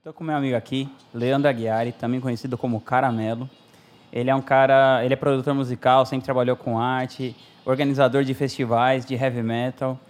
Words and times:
Estou 0.00 0.14
com 0.14 0.24
meu 0.24 0.34
amigo 0.34 0.56
aqui, 0.56 0.88
Leandro 1.12 1.46
Aguiari, 1.46 1.92
também 1.92 2.20
conhecido 2.20 2.56
como 2.56 2.80
Caramelo. 2.80 3.46
Ele 4.10 4.30
é 4.30 4.34
um 4.34 4.40
cara, 4.40 5.04
ele 5.04 5.12
é 5.12 5.16
produtor 5.16 5.52
musical, 5.52 6.06
sempre 6.06 6.24
trabalhou 6.24 6.56
com 6.56 6.78
arte, 6.78 7.36
organizador 7.66 8.24
de 8.24 8.32
festivais 8.32 9.04
de 9.04 9.14
heavy 9.14 9.42
metal. 9.42 10.00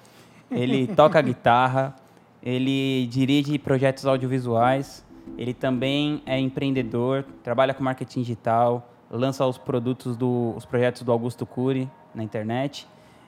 Ele 0.48 0.86
toca 0.94 1.20
guitarra, 1.20 1.92
ele 2.40 3.08
dirige 3.08 3.58
projetos 3.58 4.06
audiovisuais, 4.06 5.04
ele 5.36 5.52
também 5.52 6.22
é 6.24 6.38
empreendedor, 6.38 7.24
trabalha 7.42 7.74
com 7.74 7.82
marketing 7.82 8.20
digital, 8.20 8.88
lança 9.10 9.44
os 9.44 9.58
produtos 9.58 10.16
do, 10.16 10.54
os 10.56 10.64
projetos 10.64 11.02
do 11.02 11.10
Augusto 11.10 11.44
Cury 11.44 11.90
na 12.14 12.22
internet. 12.22 12.86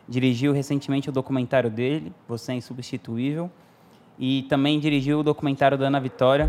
Dirigiu 0.09 0.53
recentemente 0.53 1.09
o 1.09 1.13
documentário 1.13 1.69
dele, 1.69 2.13
Você 2.29 2.53
é 2.53 2.55
Insubstituível, 2.55 3.51
e 4.19 4.43
também 4.45 4.79
dirigiu 4.79 5.21
o 5.21 5.23
documentário 5.23 5.77
da 5.77 5.87
Ana 5.87 6.01
Vitória. 6.01 6.49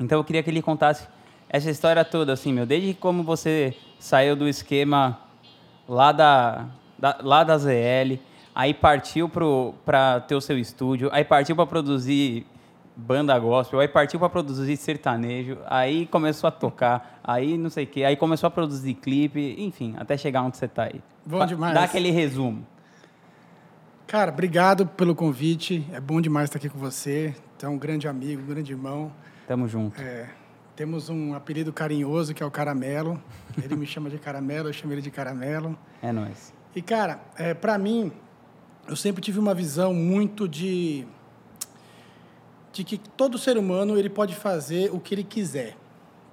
Então 0.00 0.18
eu 0.18 0.24
queria 0.24 0.42
que 0.42 0.50
ele 0.50 0.60
contasse 0.60 1.06
essa 1.48 1.70
história 1.70 2.04
toda, 2.04 2.32
assim, 2.32 2.52
meu, 2.52 2.66
desde 2.66 2.94
como 2.94 3.22
você 3.22 3.74
saiu 3.98 4.34
do 4.34 4.48
esquema 4.48 5.18
lá 5.88 6.12
da, 6.12 6.66
da 6.98 7.18
lá 7.22 7.44
da 7.44 7.56
ZL, 7.56 8.18
aí 8.54 8.74
partiu 8.74 9.28
para 9.28 10.20
ter 10.20 10.34
o 10.34 10.40
seu 10.40 10.58
estúdio, 10.58 11.08
aí 11.12 11.24
partiu 11.24 11.54
para 11.54 11.66
produzir 11.66 12.46
banda 12.96 13.38
gospel, 13.38 13.80
aí 13.80 13.88
partiu 13.88 14.18
para 14.18 14.28
produzir 14.28 14.76
sertanejo, 14.76 15.58
aí 15.66 16.06
começou 16.06 16.48
a 16.48 16.50
tocar, 16.50 17.20
aí 17.24 17.56
não 17.56 17.70
sei 17.70 17.84
o 17.84 17.86
quê, 17.86 18.04
aí 18.04 18.16
começou 18.16 18.46
a 18.46 18.50
produzir 18.50 18.94
clipe, 18.94 19.56
enfim, 19.58 19.94
até 19.98 20.16
chegar 20.16 20.42
onde 20.42 20.56
você 20.56 20.66
está 20.66 20.84
aí. 20.84 21.00
Bom 21.24 21.44
demais. 21.46 21.74
Dá 21.74 21.84
aquele 21.84 22.10
resumo. 22.10 22.66
Cara, 24.06 24.30
obrigado 24.30 24.86
pelo 24.86 25.14
convite. 25.14 25.86
É 25.90 25.98
bom 25.98 26.20
demais 26.20 26.44
estar 26.50 26.58
aqui 26.58 26.68
com 26.68 26.78
você. 26.78 27.34
Tu 27.58 27.64
é 27.64 27.68
um 27.68 27.78
grande 27.78 28.06
amigo, 28.06 28.42
um 28.42 28.46
grande 28.46 28.70
irmão. 28.70 29.10
Tamo 29.48 29.66
junto. 29.66 30.02
É, 30.02 30.28
temos 30.76 31.08
um 31.08 31.34
apelido 31.34 31.72
carinhoso 31.72 32.34
que 32.34 32.42
é 32.42 32.46
o 32.46 32.50
Caramelo. 32.50 33.18
Ele 33.62 33.74
me 33.74 33.86
chama 33.86 34.10
de 34.10 34.18
Caramelo, 34.18 34.68
eu 34.68 34.72
chamo 34.72 34.92
ele 34.92 35.00
de 35.00 35.10
Caramelo. 35.10 35.78
É 36.02 36.12
nóis. 36.12 36.52
E, 36.76 36.82
cara, 36.82 37.20
é, 37.38 37.54
para 37.54 37.78
mim, 37.78 38.12
eu 38.86 38.96
sempre 38.96 39.22
tive 39.22 39.38
uma 39.38 39.54
visão 39.54 39.94
muito 39.94 40.46
de 40.46 41.06
de 42.72 42.84
que 42.84 42.96
todo 42.98 43.38
ser 43.38 43.58
humano 43.58 43.98
ele 43.98 44.08
pode 44.08 44.34
fazer 44.34 44.90
o 44.92 44.98
que 44.98 45.14
ele 45.14 45.24
quiser, 45.24 45.76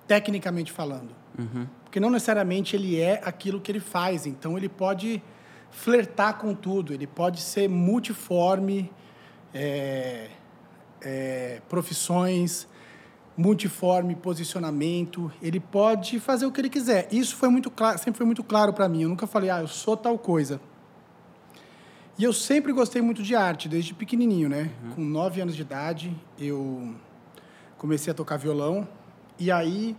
tecnicamente 0.07 0.71
falando. 0.71 1.09
Uhum. 1.37 1.67
Porque 1.83 1.99
não 1.99 2.09
necessariamente 2.09 2.75
ele 2.75 2.99
é 2.99 3.21
aquilo 3.23 3.59
que 3.59 3.71
ele 3.71 3.79
faz. 3.79 4.25
Então, 4.25 4.57
ele 4.57 4.69
pode 4.69 5.21
flertar 5.69 6.37
com 6.37 6.53
tudo, 6.53 6.93
ele 6.93 7.05
pode 7.05 7.41
ser 7.41 7.67
multiforme, 7.67 8.91
é, 9.53 10.29
é, 11.01 11.61
profissões, 11.67 12.67
multiforme 13.35 14.15
posicionamento, 14.15 15.31
ele 15.41 15.59
pode 15.59 16.19
fazer 16.19 16.45
o 16.45 16.51
que 16.51 16.59
ele 16.59 16.69
quiser. 16.69 17.07
Isso 17.11 17.35
foi 17.35 17.49
muito 17.49 17.71
claro, 17.71 17.97
sempre 17.97 18.17
foi 18.17 18.25
muito 18.25 18.43
claro 18.43 18.73
para 18.73 18.89
mim. 18.89 19.03
Eu 19.03 19.09
nunca 19.09 19.25
falei, 19.25 19.49
ah, 19.49 19.61
eu 19.61 19.67
sou 19.67 19.95
tal 19.95 20.17
coisa. 20.17 20.59
E 22.19 22.23
eu 22.25 22.33
sempre 22.33 22.73
gostei 22.73 23.01
muito 23.01 23.23
de 23.23 23.33
arte, 23.33 23.69
desde 23.69 23.93
pequenininho, 23.93 24.49
né? 24.49 24.69
Uhum. 24.83 24.91
Com 24.91 25.01
nove 25.01 25.39
anos 25.39 25.55
de 25.55 25.61
idade, 25.61 26.13
eu 26.37 26.93
comecei 27.77 28.11
a 28.11 28.13
tocar 28.13 28.35
violão. 28.35 28.85
E 29.39 29.49
aí, 29.49 29.95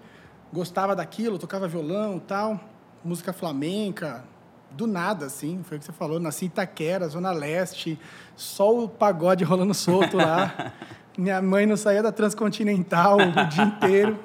gostava 0.52 0.94
daquilo, 0.94 1.38
tocava 1.38 1.66
violão 1.66 2.18
tal. 2.18 2.60
Música 3.02 3.32
flamenca, 3.32 4.22
do 4.70 4.86
nada, 4.86 5.24
assim. 5.24 5.62
Foi 5.62 5.78
o 5.78 5.80
que 5.80 5.86
você 5.86 5.92
falou. 5.92 6.20
Nasci 6.20 6.44
em 6.44 6.48
Itaquera, 6.48 7.08
Zona 7.08 7.32
Leste. 7.32 7.98
Só 8.36 8.84
o 8.84 8.86
pagode 8.86 9.42
rolando 9.42 9.72
solto 9.72 10.18
lá. 10.18 10.74
Minha 11.16 11.40
mãe 11.40 11.64
não 11.64 11.78
saía 11.78 12.02
da 12.02 12.12
Transcontinental 12.12 13.16
o 13.16 13.48
dia 13.48 13.64
inteiro. 13.64 14.18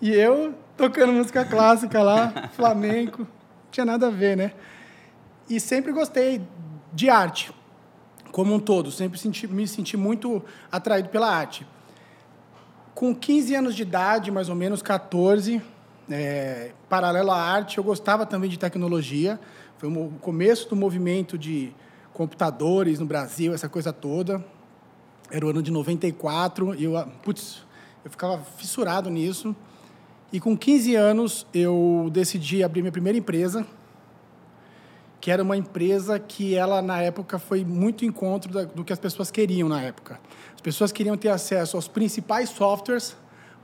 E 0.00 0.14
eu 0.14 0.54
tocando 0.78 1.12
música 1.12 1.44
clássica 1.44 2.02
lá, 2.02 2.48
flamenco. 2.52 3.18
Não 3.18 3.70
tinha 3.70 3.84
nada 3.84 4.06
a 4.06 4.10
ver, 4.10 4.34
né? 4.34 4.52
E 5.46 5.60
sempre 5.60 5.92
gostei 5.92 6.40
de 6.92 7.08
arte, 7.08 7.52
como 8.32 8.54
um 8.54 8.60
todo. 8.60 8.90
Sempre 8.90 9.18
senti, 9.18 9.46
me 9.46 9.66
senti 9.66 9.96
muito 9.96 10.42
atraído 10.70 11.08
pela 11.08 11.28
arte. 11.28 11.66
Com 12.94 13.14
15 13.14 13.54
anos 13.54 13.74
de 13.74 13.82
idade, 13.82 14.30
mais 14.30 14.48
ou 14.48 14.54
menos 14.54 14.82
14, 14.82 15.62
é, 16.10 16.72
paralelo 16.88 17.30
à 17.30 17.40
arte, 17.40 17.78
eu 17.78 17.84
gostava 17.84 18.26
também 18.26 18.50
de 18.50 18.58
tecnologia. 18.58 19.38
Foi 19.76 19.88
o 19.88 20.10
começo 20.20 20.68
do 20.68 20.74
movimento 20.74 21.38
de 21.38 21.72
computadores 22.12 22.98
no 22.98 23.06
Brasil, 23.06 23.54
essa 23.54 23.68
coisa 23.68 23.92
toda. 23.92 24.44
Era 25.30 25.46
o 25.46 25.50
ano 25.50 25.62
de 25.62 25.70
94 25.70 26.74
e 26.74 26.84
eu, 26.84 26.92
putz, 27.22 27.64
eu 28.04 28.10
ficava 28.10 28.42
fissurado 28.56 29.10
nisso. 29.10 29.54
E 30.32 30.40
com 30.40 30.56
15 30.56 30.94
anos 30.96 31.46
eu 31.54 32.08
decidi 32.12 32.62
abrir 32.64 32.82
minha 32.82 32.92
primeira 32.92 33.16
empresa, 33.16 33.66
que 35.20 35.30
era 35.30 35.42
uma 35.42 35.56
empresa 35.56 36.18
que 36.18 36.54
ela 36.54 36.80
na 36.80 37.00
época 37.00 37.38
foi 37.38 37.64
muito 37.64 38.04
encontro 38.04 38.52
da, 38.52 38.64
do 38.64 38.84
que 38.84 38.92
as 38.92 38.98
pessoas 38.98 39.30
queriam 39.30 39.68
na 39.68 39.82
época. 39.82 40.20
As 40.54 40.60
pessoas 40.60 40.92
queriam 40.92 41.16
ter 41.16 41.28
acesso 41.28 41.76
aos 41.76 41.88
principais 41.88 42.50
softwares 42.50 43.16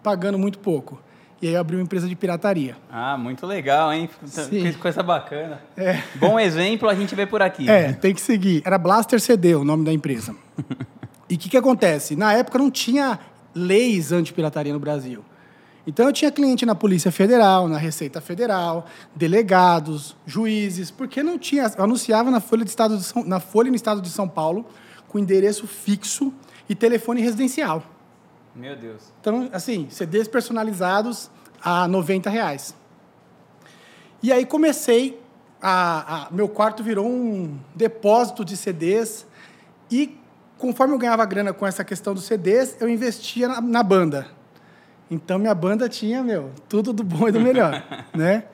pagando 0.02 0.38
muito 0.38 0.58
pouco. 0.58 1.00
E 1.40 1.48
aí 1.48 1.54
eu 1.54 1.60
abri 1.60 1.76
uma 1.76 1.82
empresa 1.82 2.08
de 2.08 2.16
pirataria. 2.16 2.76
Ah, 2.90 3.18
muito 3.18 3.46
legal, 3.46 3.92
hein? 3.92 4.08
Sim. 4.24 4.72
Coisa 4.74 5.02
bacana. 5.02 5.60
É. 5.76 6.00
Bom 6.16 6.38
exemplo 6.38 6.88
a 6.88 6.94
gente 6.94 7.14
vê 7.14 7.26
por 7.26 7.42
aqui. 7.42 7.68
É, 7.68 7.92
tem 7.92 8.14
que 8.14 8.20
seguir. 8.20 8.62
Era 8.64 8.78
Blaster 8.78 9.20
CD 9.20 9.54
o 9.54 9.64
nome 9.64 9.84
da 9.84 9.92
empresa. 9.92 10.34
e 11.28 11.34
o 11.34 11.38
que, 11.38 11.50
que 11.50 11.56
acontece? 11.56 12.16
Na 12.16 12.32
época 12.32 12.58
não 12.58 12.70
tinha 12.70 13.18
leis 13.54 14.10
anti-pirataria 14.10 14.72
no 14.72 14.80
Brasil. 14.80 15.24
Então 15.86 16.06
eu 16.06 16.12
tinha 16.12 16.30
cliente 16.30 16.64
na 16.64 16.74
Polícia 16.74 17.12
Federal, 17.12 17.68
na 17.68 17.76
Receita 17.76 18.20
Federal, 18.20 18.86
delegados, 19.14 20.16
juízes, 20.26 20.90
porque 20.90 21.22
não 21.22 21.38
tinha. 21.38 21.70
Eu 21.76 21.84
anunciava 21.84 22.30
na 22.30 22.40
Folha, 22.40 22.64
de 22.64 22.70
Estado 22.70 22.96
de 22.96 23.04
São, 23.04 23.22
na 23.24 23.38
Folha 23.40 23.70
no 23.70 23.76
Estado 23.76 24.00
de 24.00 24.08
São 24.08 24.28
Paulo 24.28 24.66
com 25.08 25.18
endereço 25.18 25.66
fixo 25.66 26.32
e 26.68 26.74
telefone 26.74 27.20
residencial. 27.20 27.84
Meu 28.54 28.76
Deus. 28.76 29.12
Então, 29.20 29.48
assim, 29.52 29.88
CDs 29.90 30.26
personalizados 30.26 31.30
a 31.62 31.86
90 31.86 32.30
reais. 32.30 32.74
E 34.22 34.32
aí 34.32 34.44
comecei 34.44 35.20
a, 35.60 36.26
a, 36.26 36.30
meu 36.30 36.48
quarto 36.48 36.82
virou 36.82 37.06
um 37.06 37.58
depósito 37.74 38.44
de 38.44 38.56
CDs 38.56 39.26
e 39.90 40.18
conforme 40.58 40.94
eu 40.94 40.98
ganhava 40.98 41.24
grana 41.24 41.52
com 41.52 41.66
essa 41.66 41.84
questão 41.84 42.12
dos 42.12 42.24
CDs, 42.24 42.76
eu 42.80 42.88
investia 42.88 43.48
na, 43.48 43.60
na 43.60 43.82
banda. 43.82 44.26
Então 45.10 45.38
minha 45.38 45.54
banda 45.54 45.88
tinha, 45.88 46.22
meu, 46.22 46.50
tudo 46.68 46.92
do 46.92 47.04
bom 47.04 47.28
e 47.28 47.32
do 47.32 47.40
melhor, 47.40 47.84
né? 48.14 48.44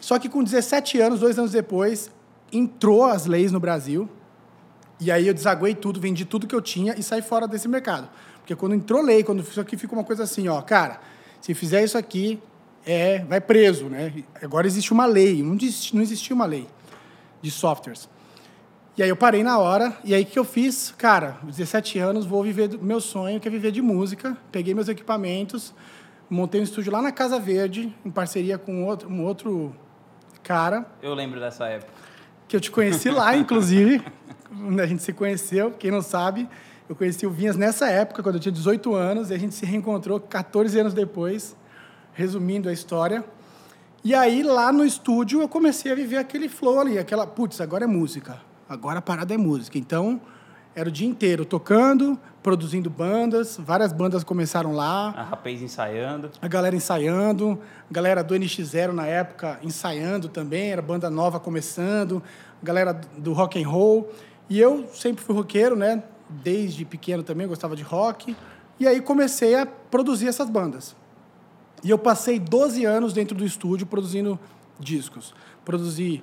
Só 0.00 0.18
que 0.18 0.28
com 0.28 0.42
17 0.42 1.00
anos, 1.00 1.20
dois 1.20 1.38
anos 1.38 1.52
depois, 1.52 2.10
entrou 2.52 3.04
as 3.04 3.26
leis 3.26 3.50
no 3.50 3.58
Brasil. 3.58 4.08
E 5.00 5.10
aí 5.10 5.26
eu 5.26 5.34
desaguei 5.34 5.74
tudo, 5.74 6.00
vendi 6.00 6.24
tudo 6.24 6.46
que 6.46 6.54
eu 6.54 6.62
tinha 6.62 6.94
e 6.96 7.02
saí 7.02 7.22
fora 7.22 7.46
desse 7.46 7.68
mercado. 7.68 8.08
Porque 8.38 8.54
quando 8.54 8.74
entrou 8.74 9.02
lei, 9.02 9.24
quando 9.24 9.40
isso 9.42 9.60
aqui 9.60 9.76
fica 9.76 9.92
uma 9.92 10.04
coisa 10.04 10.22
assim, 10.22 10.48
ó, 10.48 10.60
cara, 10.62 11.00
se 11.40 11.52
fizer 11.54 11.82
isso 11.82 11.98
aqui, 11.98 12.40
é, 12.84 13.18
vai 13.24 13.40
preso, 13.40 13.86
né? 13.86 14.12
Agora 14.40 14.66
existe 14.66 14.92
uma 14.92 15.06
lei, 15.06 15.42
não, 15.42 15.58
não 15.92 16.02
existia 16.02 16.34
uma 16.34 16.46
lei 16.46 16.68
de 17.42 17.50
softwares. 17.50 18.08
E 18.96 19.02
aí 19.02 19.10
eu 19.10 19.16
parei 19.16 19.42
na 19.42 19.58
hora, 19.58 19.94
e 20.02 20.14
aí 20.14 20.22
o 20.22 20.26
que 20.26 20.38
eu 20.38 20.44
fiz? 20.44 20.94
Cara, 20.96 21.36
17 21.42 21.98
anos, 21.98 22.24
vou 22.24 22.42
viver 22.42 22.66
do 22.66 22.82
meu 22.82 22.98
sonho, 22.98 23.38
que 23.38 23.46
é 23.46 23.50
viver 23.50 23.70
de 23.70 23.82
música. 23.82 24.34
Peguei 24.50 24.72
meus 24.72 24.88
equipamentos, 24.88 25.74
montei 26.30 26.62
um 26.62 26.64
estúdio 26.64 26.90
lá 26.90 27.02
na 27.02 27.12
Casa 27.12 27.38
Verde, 27.38 27.94
em 28.02 28.10
parceria 28.10 28.56
com 28.56 28.86
outro, 28.86 29.10
um 29.10 29.22
outro 29.22 29.76
cara. 30.42 30.86
Eu 31.02 31.12
lembro 31.12 31.38
dessa 31.38 31.66
época. 31.66 31.92
Que 32.48 32.56
eu 32.56 32.60
te 32.60 32.70
conheci 32.70 33.10
lá, 33.10 33.36
inclusive, 33.36 34.02
a 34.82 34.86
gente 34.86 35.02
se 35.02 35.12
conheceu, 35.12 35.72
quem 35.72 35.90
não 35.90 36.00
sabe. 36.00 36.48
Eu 36.88 36.96
conheci 36.96 37.26
o 37.26 37.30
Vinhas 37.30 37.54
nessa 37.54 37.90
época, 37.90 38.22
quando 38.22 38.36
eu 38.36 38.40
tinha 38.40 38.52
18 38.52 38.94
anos, 38.94 39.28
e 39.28 39.34
a 39.34 39.38
gente 39.38 39.54
se 39.54 39.66
reencontrou 39.66 40.18
14 40.18 40.78
anos 40.80 40.94
depois, 40.94 41.54
resumindo 42.14 42.66
a 42.66 42.72
história. 42.72 43.22
E 44.02 44.14
aí, 44.14 44.42
lá 44.42 44.72
no 44.72 44.86
estúdio, 44.86 45.42
eu 45.42 45.48
comecei 45.50 45.92
a 45.92 45.94
viver 45.94 46.16
aquele 46.16 46.48
flow 46.48 46.80
ali, 46.80 46.98
aquela, 46.98 47.26
putz, 47.26 47.60
agora 47.60 47.84
é 47.84 47.86
música, 47.86 48.40
agora 48.68 48.98
a 48.98 49.02
parada 49.02 49.34
é 49.34 49.36
música. 49.36 49.78
Então, 49.78 50.20
era 50.74 50.88
o 50.88 50.92
dia 50.92 51.08
inteiro 51.08 51.44
tocando, 51.44 52.18
produzindo 52.42 52.90
bandas, 52.90 53.56
várias 53.58 53.92
bandas 53.92 54.22
começaram 54.22 54.72
lá. 54.72 55.08
A 55.16 55.22
Rapaz 55.22 55.62
ensaiando. 55.62 56.30
A 56.40 56.46
galera 56.46 56.76
ensaiando, 56.76 57.58
a 57.90 57.92
galera 57.92 58.22
do 58.22 58.34
NX0 58.34 58.92
na 58.92 59.06
época 59.06 59.58
ensaiando 59.62 60.28
também, 60.28 60.70
era 60.70 60.82
banda 60.82 61.08
nova 61.08 61.40
começando, 61.40 62.22
a 62.62 62.64
galera 62.64 62.92
do 63.16 63.32
rock 63.32 63.62
and 63.62 63.66
roll. 63.66 64.12
E 64.50 64.60
eu 64.60 64.86
sempre 64.92 65.24
fui 65.24 65.34
roqueiro, 65.34 65.74
né? 65.74 66.02
Desde 66.28 66.84
pequeno 66.84 67.22
também 67.22 67.48
gostava 67.48 67.74
de 67.74 67.82
rock. 67.82 68.36
E 68.78 68.86
aí 68.86 69.00
comecei 69.00 69.54
a 69.54 69.64
produzir 69.64 70.28
essas 70.28 70.50
bandas. 70.50 70.94
E 71.82 71.90
eu 71.90 71.98
passei 71.98 72.38
12 72.38 72.84
anos 72.84 73.12
dentro 73.12 73.36
do 73.36 73.44
estúdio 73.44 73.86
produzindo 73.86 74.38
discos. 74.78 75.34
Produzi 75.64 76.22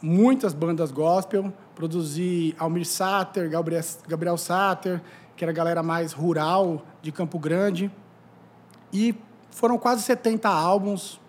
muitas 0.00 0.54
bandas 0.54 0.90
gospel, 0.90 1.52
produzi 1.74 2.54
Almir 2.58 2.86
Sater, 2.86 3.48
Gabriel, 3.48 3.82
Gabriel 4.06 4.36
Sater, 4.36 5.00
que 5.36 5.44
era 5.44 5.52
a 5.52 5.54
galera 5.54 5.82
mais 5.82 6.12
rural 6.12 6.84
de 7.02 7.12
Campo 7.12 7.38
Grande. 7.38 7.90
E 8.92 9.14
foram 9.50 9.78
quase 9.78 10.02
70 10.02 10.48
álbuns, 10.48 11.20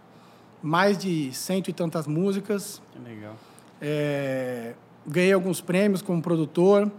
mais 0.61 0.97
de 0.97 1.33
cento 1.33 1.69
e 1.69 1.73
tantas 1.73 2.07
músicas. 2.07 2.81
Que 2.91 2.99
legal. 2.99 3.35
É, 3.81 4.73
ganhei 5.05 5.33
alguns 5.33 5.61
prêmios 5.61 6.01
como 6.01 6.21
produtor. 6.21 6.91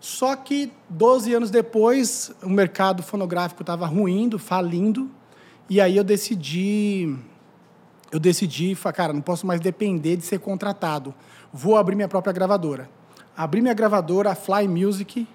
Só 0.00 0.34
que 0.34 0.72
12 0.88 1.34
anos 1.34 1.50
depois, 1.50 2.32
o 2.42 2.48
mercado 2.48 3.02
fonográfico 3.02 3.62
estava 3.62 3.86
ruindo, 3.86 4.38
falindo, 4.38 5.10
e 5.68 5.80
aí 5.80 5.96
eu 5.96 6.02
decidi 6.02 7.14
eu 8.12 8.18
decidi, 8.18 8.76
cara, 8.94 9.12
não 9.12 9.20
posso 9.20 9.46
mais 9.46 9.60
depender 9.60 10.16
de 10.16 10.24
ser 10.24 10.38
contratado. 10.38 11.14
Vou 11.52 11.76
abrir 11.76 11.94
minha 11.94 12.08
própria 12.08 12.32
gravadora. 12.32 12.88
Abri 13.36 13.60
minha 13.60 13.74
gravadora, 13.74 14.32
a 14.32 14.34
Fly 14.34 14.68
Music, 14.68 15.26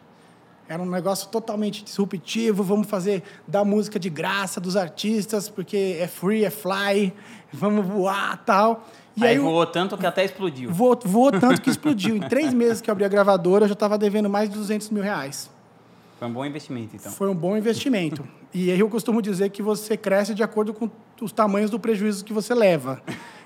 era 0.68 0.82
um 0.82 0.86
negócio 0.86 1.30
totalmente 1.30 1.84
disruptivo, 1.84 2.64
vamos 2.64 2.88
fazer 2.88 3.24
da 3.48 3.64
música 3.64 4.00
de 4.00 4.10
graça 4.10 4.60
dos 4.60 4.76
artistas, 4.76 5.48
porque 5.48 5.98
é 6.00 6.08
free, 6.08 6.44
é 6.44 6.50
fly, 6.50 7.14
vamos 7.54 7.86
voar 7.86 8.44
tal. 8.44 8.86
E 9.16 9.24
aí, 9.24 9.36
aí 9.36 9.40
voou 9.40 9.66
tanto 9.66 9.98
que 9.98 10.06
até 10.06 10.26
explodiu. 10.26 10.72
Voou, 10.72 11.00
voou 11.06 11.32
tanto 11.32 11.62
que 11.62 11.70
explodiu. 11.70 12.16
em 12.16 12.20
três 12.20 12.54
meses 12.54 12.82
que 12.82 12.90
eu 12.90 12.92
abri 12.92 13.06
a 13.06 13.08
gravadora, 13.08 13.66
eu 13.66 13.70
já 13.70 13.74
estava 13.74 13.98
devendo 13.98 14.30
mais 14.30 14.50
de 14.50 14.56
200 14.56 14.90
mil 14.90 15.04
reais. 15.04 15.50
Foi 16.26 16.30
um 16.30 16.34
bom 16.34 16.46
investimento, 16.46 16.96
então. 16.96 17.12
Foi 17.12 17.30
um 17.30 17.36
bom 17.36 17.58
investimento. 17.58 18.28
e 18.54 18.72
aí 18.72 18.80
eu 18.80 18.90
costumo 18.90 19.22
dizer 19.22 19.50
que 19.50 19.62
você 19.62 19.96
cresce 19.96 20.34
de 20.34 20.44
acordo 20.44 20.74
com 20.74 20.90
os 21.22 21.32
tamanhos 21.32 21.70
do 21.70 21.80
prejuízo 21.80 22.24
que 22.24 22.34
você 22.34 22.54
leva. 22.54 23.02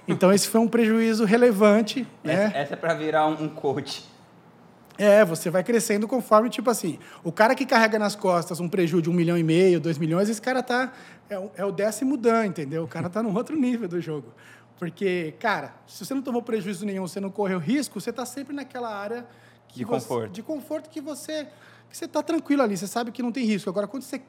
Então, 0.08 0.34
esse 0.34 0.48
foi 0.48 0.60
um 0.60 0.68
prejuízo 0.68 1.24
relevante. 1.24 2.08
Essa, 2.24 2.36
né? 2.36 2.52
essa 2.56 2.74
é 2.74 2.78
para 2.78 2.96
virar 2.96 3.28
um, 3.28 3.44
um 3.44 3.48
coach. 3.48 4.04
É, 4.98 5.24
você 5.24 5.50
vai 5.50 5.64
crescendo 5.64 6.08
conforme, 6.08 6.50
tipo 6.50 6.70
assim, 6.70 7.00
o 7.24 7.32
cara 7.32 7.56
que 7.56 7.66
carrega 7.66 7.98
nas 7.98 8.16
costas 8.16 8.60
um 8.60 8.68
prejuízo 8.68 9.04
de 9.04 9.10
um 9.10 9.14
milhão 9.14 9.38
e 9.38 9.44
meio, 9.44 9.80
dois 9.80 9.98
milhões, 9.98 10.28
esse 10.28 10.42
cara 10.42 10.62
tá. 10.62 10.92
É, 11.30 11.50
é 11.58 11.66
o 11.66 11.72
décimo 11.72 12.18
dan, 12.18 12.48
entendeu? 12.48 12.84
O 12.84 12.88
cara 12.88 13.08
tá 13.08 13.22
num 13.22 13.34
outro 13.34 13.56
nível 13.56 13.88
do 13.88 14.02
jogo. 14.02 14.34
Porque, 14.78 15.36
cara, 15.40 15.74
se 15.86 16.06
você 16.06 16.14
não 16.14 16.22
tomou 16.22 16.42
prejuízo 16.42 16.86
nenhum, 16.86 17.08
você 17.08 17.20
não 17.20 17.30
correu 17.30 17.60
risco, 17.60 18.02
você 18.02 18.10
está 18.10 18.26
sempre 18.26 18.54
naquela 18.54 18.94
área 18.94 19.26
de 19.74 19.86
você, 19.86 20.08
conforto. 20.08 20.32
De 20.32 20.42
conforto 20.42 20.90
que 20.90 21.00
você 21.00 21.48
que 21.90 21.98
você 21.98 22.06
está 22.06 22.22
tranquilo 22.22 22.62
ali, 22.62 22.78
você 22.78 22.88
sabe 22.88 23.12
que 23.12 23.22
não 23.22 23.32
tem 23.32 23.46
risco. 23.46 23.70
Agora, 23.70 23.88
quando 23.88 24.04
você 24.04 24.22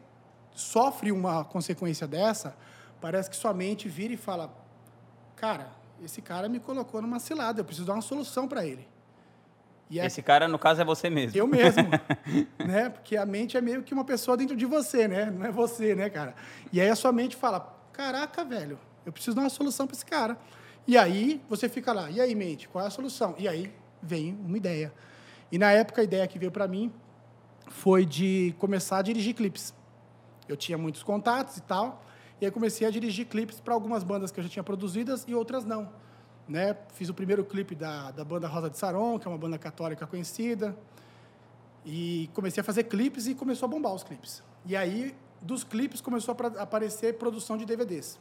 sofre 0.54 1.12
uma 1.12 1.44
consequência 1.44 2.06
dessa, 2.06 2.56
parece 3.00 3.30
que 3.30 3.36
sua 3.36 3.52
mente 3.52 3.88
vira 3.88 4.14
e 4.14 4.16
fala: 4.16 4.52
cara, 5.36 5.68
esse 6.02 6.22
cara 6.22 6.48
me 6.48 6.58
colocou 6.58 7.00
numa 7.02 7.18
cilada, 7.18 7.60
eu 7.60 7.64
preciso 7.64 7.86
dar 7.86 7.94
uma 7.94 8.02
solução 8.02 8.48
para 8.48 8.66
ele. 8.66 8.86
E 9.90 9.98
esse 9.98 10.22
cara, 10.22 10.46
no 10.46 10.56
caso, 10.58 10.80
é 10.80 10.84
você 10.84 11.10
mesmo. 11.10 11.36
Eu 11.36 11.48
mesmo. 11.48 11.82
né? 12.64 12.88
Porque 12.88 13.16
a 13.16 13.26
mente 13.26 13.56
é 13.56 13.60
meio 13.60 13.82
que 13.82 13.92
uma 13.92 14.04
pessoa 14.04 14.36
dentro 14.36 14.56
de 14.56 14.64
você, 14.64 15.08
né? 15.08 15.26
Não 15.26 15.44
é 15.44 15.50
você, 15.50 15.96
né, 15.96 16.08
cara? 16.08 16.34
E 16.72 16.80
aí 16.80 16.88
a 16.88 16.94
sua 16.94 17.10
mente 17.10 17.34
fala: 17.34 17.76
caraca, 17.92 18.44
velho, 18.44 18.78
eu 19.04 19.12
preciso 19.12 19.34
dar 19.34 19.42
uma 19.42 19.50
solução 19.50 19.86
para 19.86 19.96
esse 19.96 20.06
cara. 20.06 20.38
E 20.86 20.96
aí 20.96 21.42
você 21.48 21.68
fica 21.68 21.92
lá, 21.92 22.10
e 22.10 22.20
aí, 22.20 22.34
mente, 22.34 22.68
qual 22.68 22.84
é 22.84 22.88
a 22.88 22.90
solução? 22.90 23.34
E 23.36 23.46
aí 23.48 23.72
vem 24.02 24.38
uma 24.44 24.56
ideia. 24.56 24.92
E 25.50 25.58
na 25.58 25.72
época 25.72 26.00
a 26.00 26.04
ideia 26.04 26.26
que 26.26 26.38
veio 26.38 26.52
para 26.52 26.66
mim 26.68 26.92
foi 27.70 28.04
de 28.04 28.54
começar 28.58 28.98
a 28.98 29.02
dirigir 29.02 29.34
clipes. 29.34 29.72
Eu 30.48 30.56
tinha 30.56 30.76
muitos 30.76 31.02
contatos 31.02 31.56
e 31.56 31.62
tal, 31.62 32.04
e 32.40 32.44
aí 32.44 32.50
comecei 32.50 32.86
a 32.86 32.90
dirigir 32.90 33.26
clipes 33.26 33.60
para 33.60 33.72
algumas 33.72 34.02
bandas 34.02 34.30
que 34.32 34.40
eu 34.40 34.44
já 34.44 34.50
tinha 34.50 34.62
produzidas 34.62 35.24
e 35.26 35.34
outras 35.34 35.64
não. 35.64 35.88
Né? 36.48 36.76
Fiz 36.94 37.08
o 37.08 37.14
primeiro 37.14 37.44
clipe 37.44 37.76
da, 37.76 38.10
da 38.10 38.24
banda 38.24 38.48
Rosa 38.48 38.68
de 38.68 38.76
Saron, 38.76 39.18
que 39.18 39.28
é 39.28 39.30
uma 39.30 39.38
banda 39.38 39.56
católica 39.56 40.04
conhecida, 40.06 40.76
e 41.86 42.28
comecei 42.34 42.60
a 42.60 42.64
fazer 42.64 42.84
clipes 42.84 43.28
e 43.28 43.34
começou 43.34 43.66
a 43.66 43.70
bombar 43.70 43.94
os 43.94 44.02
clipes. 44.02 44.42
E 44.66 44.76
aí, 44.76 45.14
dos 45.40 45.62
clipes, 45.62 46.00
começou 46.00 46.36
a 46.38 46.62
aparecer 46.62 47.18
produção 47.18 47.56
de 47.56 47.64
DVDs. 47.64 48.18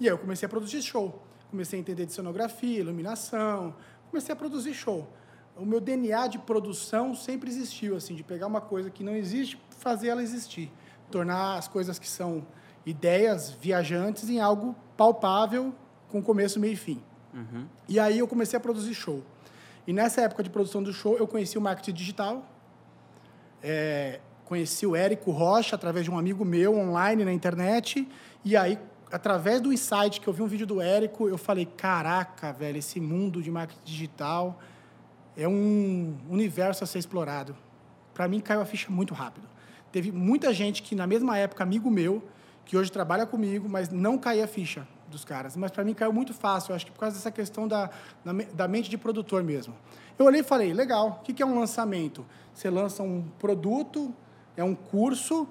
E 0.00 0.06
aí 0.06 0.14
eu 0.14 0.18
comecei 0.18 0.46
a 0.46 0.48
produzir 0.48 0.80
show. 0.80 1.22
Comecei 1.50 1.78
a 1.78 1.80
entender 1.80 2.06
de 2.06 2.12
cenografia, 2.12 2.80
iluminação, 2.80 3.74
comecei 4.10 4.32
a 4.32 4.36
produzir 4.36 4.72
show. 4.74 5.06
O 5.58 5.66
meu 5.66 5.80
DNA 5.80 6.28
de 6.28 6.38
produção 6.38 7.14
sempre 7.16 7.50
existiu, 7.50 7.96
assim, 7.96 8.14
de 8.14 8.22
pegar 8.22 8.46
uma 8.46 8.60
coisa 8.60 8.90
que 8.90 9.02
não 9.02 9.16
existe, 9.16 9.60
fazer 9.70 10.08
ela 10.08 10.22
existir. 10.22 10.70
Tornar 11.10 11.58
as 11.58 11.66
coisas 11.66 11.98
que 11.98 12.08
são 12.08 12.46
ideias 12.86 13.50
viajantes 13.50 14.30
em 14.30 14.40
algo 14.40 14.76
palpável, 14.96 15.74
com 16.08 16.22
começo, 16.22 16.60
meio 16.60 16.74
e 16.74 16.76
fim. 16.76 17.02
Uhum. 17.34 17.66
E 17.88 17.98
aí 17.98 18.20
eu 18.20 18.28
comecei 18.28 18.56
a 18.56 18.60
produzir 18.60 18.94
show. 18.94 19.22
E 19.84 19.92
nessa 19.92 20.20
época 20.20 20.44
de 20.44 20.50
produção 20.50 20.80
do 20.80 20.92
show, 20.92 21.16
eu 21.16 21.26
conheci 21.26 21.58
o 21.58 21.60
marketing 21.60 21.92
digital. 21.92 22.46
É, 23.60 24.20
conheci 24.44 24.86
o 24.86 24.94
Érico 24.94 25.32
Rocha 25.32 25.74
através 25.74 26.04
de 26.04 26.10
um 26.10 26.16
amigo 26.16 26.44
meu 26.44 26.76
online 26.76 27.24
na 27.24 27.32
internet. 27.32 28.06
E 28.44 28.56
aí 28.56 28.78
através 29.10 29.60
do 29.60 29.72
insight 29.72 30.20
que 30.20 30.28
eu 30.28 30.32
vi 30.32 30.42
um 30.42 30.46
vídeo 30.46 30.66
do 30.66 30.80
Érico, 30.80 31.28
eu 31.28 31.38
falei: 31.38 31.66
caraca, 31.66 32.52
velho, 32.52 32.78
esse 32.78 33.00
mundo 33.00 33.42
de 33.42 33.50
marketing 33.50 33.84
digital 33.84 34.58
é 35.38 35.48
um 35.48 36.14
universo 36.28 36.84
a 36.84 36.86
ser 36.86 36.98
explorado. 36.98 37.56
Para 38.12 38.28
mim, 38.28 38.40
caiu 38.40 38.60
a 38.60 38.66
ficha 38.66 38.90
muito 38.90 39.14
rápido. 39.14 39.48
Teve 39.90 40.12
muita 40.12 40.52
gente 40.52 40.82
que, 40.82 40.94
na 40.94 41.06
mesma 41.06 41.38
época, 41.38 41.62
amigo 41.62 41.90
meu, 41.90 42.22
que 42.64 42.76
hoje 42.76 42.92
trabalha 42.92 43.24
comigo, 43.24 43.68
mas 43.68 43.88
não 43.88 44.18
caía 44.18 44.44
a 44.44 44.48
ficha 44.48 44.86
dos 45.08 45.24
caras. 45.24 45.56
Mas 45.56 45.70
para 45.70 45.82
mim 45.84 45.94
caiu 45.94 46.12
muito 46.12 46.34
fácil, 46.34 46.74
acho 46.74 46.84
que 46.84 46.92
por 46.92 47.00
causa 47.00 47.16
dessa 47.16 47.30
questão 47.30 47.66
da, 47.66 47.88
da 48.52 48.68
mente 48.68 48.90
de 48.90 48.98
produtor 48.98 49.42
mesmo. 49.42 49.74
Eu 50.18 50.26
olhei 50.26 50.40
e 50.40 50.44
falei: 50.44 50.74
legal, 50.74 51.22
o 51.22 51.24
que 51.24 51.42
é 51.42 51.46
um 51.46 51.58
lançamento? 51.58 52.26
Você 52.52 52.68
lança 52.68 53.02
um 53.02 53.22
produto, 53.38 54.12
é 54.56 54.64
um 54.64 54.74
curso 54.74 55.48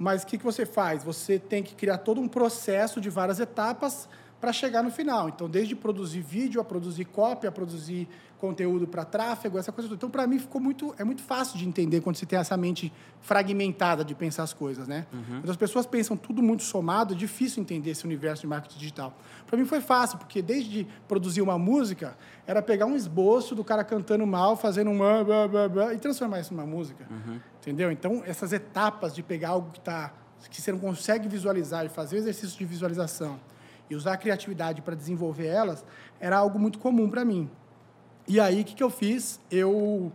mas 0.00 0.22
o 0.22 0.26
que, 0.26 0.38
que 0.38 0.44
você 0.44 0.64
faz? 0.64 1.04
Você 1.04 1.38
tem 1.38 1.62
que 1.62 1.74
criar 1.74 1.98
todo 1.98 2.22
um 2.22 2.26
processo 2.26 3.02
de 3.02 3.10
várias 3.10 3.38
etapas 3.38 4.08
para 4.40 4.50
chegar 4.50 4.82
no 4.82 4.90
final. 4.90 5.28
Então, 5.28 5.46
desde 5.46 5.76
produzir 5.76 6.22
vídeo, 6.22 6.58
a 6.58 6.64
produzir 6.64 7.04
cópia, 7.04 7.50
a 7.50 7.52
produzir 7.52 8.08
conteúdo 8.40 8.86
para 8.86 9.04
tráfego, 9.04 9.58
essa 9.58 9.70
coisa 9.70 9.88
toda. 9.88 9.98
Então, 9.98 10.10
para 10.10 10.26
mim, 10.26 10.38
ficou 10.38 10.60
muito, 10.60 10.94
é 10.98 11.04
muito 11.04 11.22
fácil 11.22 11.58
de 11.58 11.68
entender 11.68 12.00
quando 12.00 12.16
você 12.16 12.24
tem 12.24 12.38
essa 12.38 12.56
mente 12.56 12.90
fragmentada 13.20 14.02
de 14.04 14.14
pensar 14.14 14.42
as 14.44 14.54
coisas, 14.54 14.88
né? 14.88 15.06
Uhum. 15.12 15.40
Quando 15.40 15.50
as 15.50 15.56
pessoas 15.56 15.84
pensam 15.86 16.16
tudo 16.16 16.42
muito 16.42 16.62
somado, 16.62 17.12
é 17.12 17.16
difícil 17.16 17.62
entender 17.62 17.90
esse 17.90 18.04
universo 18.04 18.42
de 18.42 18.46
marketing 18.46 18.78
digital. 18.78 19.16
Para 19.46 19.58
mim 19.58 19.66
foi 19.66 19.80
fácil, 19.80 20.18
porque 20.18 20.40
desde 20.40 20.86
produzir 21.06 21.42
uma 21.42 21.58
música, 21.58 22.16
era 22.46 22.62
pegar 22.62 22.86
um 22.86 22.96
esboço 22.96 23.54
do 23.54 23.62
cara 23.62 23.84
cantando 23.84 24.26
mal, 24.26 24.56
fazendo 24.56 24.90
um 24.90 24.96
blá, 24.96 25.48
blá, 25.48 25.68
blá, 25.68 25.94
e 25.94 25.98
transformar 25.98 26.40
isso 26.40 26.54
numa 26.54 26.66
música. 26.66 27.06
Uhum. 27.10 27.38
Entendeu? 27.60 27.92
Então, 27.92 28.22
essas 28.24 28.52
etapas 28.52 29.14
de 29.14 29.22
pegar 29.22 29.50
algo 29.50 29.70
que 29.70 29.80
tá 29.80 30.14
que 30.48 30.58
você 30.58 30.72
não 30.72 30.78
consegue 30.78 31.28
visualizar 31.28 31.84
e 31.84 31.90
fazer 31.90 32.16
exercício 32.16 32.56
de 32.56 32.64
visualização 32.64 33.38
e 33.90 33.94
usar 33.94 34.14
a 34.14 34.16
criatividade 34.16 34.80
para 34.80 34.94
desenvolver 34.94 35.48
elas, 35.48 35.84
era 36.20 36.38
algo 36.38 36.58
muito 36.58 36.78
comum 36.78 37.10
para 37.10 37.24
mim. 37.24 37.50
E 38.30 38.38
aí, 38.38 38.60
o 38.60 38.64
que, 38.64 38.76
que 38.76 38.82
eu 38.82 38.90
fiz? 38.90 39.40
Eu 39.50 40.12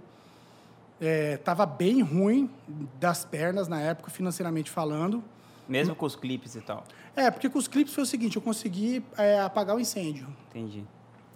estava 1.01 1.63
é, 1.63 1.65
bem 1.65 2.01
ruim 2.01 2.49
das 2.97 3.25
pernas 3.25 3.67
na 3.67 3.81
época, 3.81 4.09
financeiramente 4.09 4.71
falando. 4.71 5.21
Mesmo 5.67 5.93
com 5.93 6.05
os 6.05 6.15
clipes 6.15 6.55
e 6.55 6.61
tal? 6.61 6.85
É, 7.13 7.29
porque 7.29 7.49
com 7.49 7.59
os 7.59 7.67
clipes 7.67 7.93
foi 7.93 8.05
o 8.05 8.07
seguinte, 8.07 8.37
eu 8.37 8.41
consegui 8.41 9.03
é, 9.17 9.41
apagar 9.41 9.75
o 9.75 9.81
incêndio. 9.81 10.27
Entendi. 10.49 10.85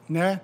Né? 0.07 0.39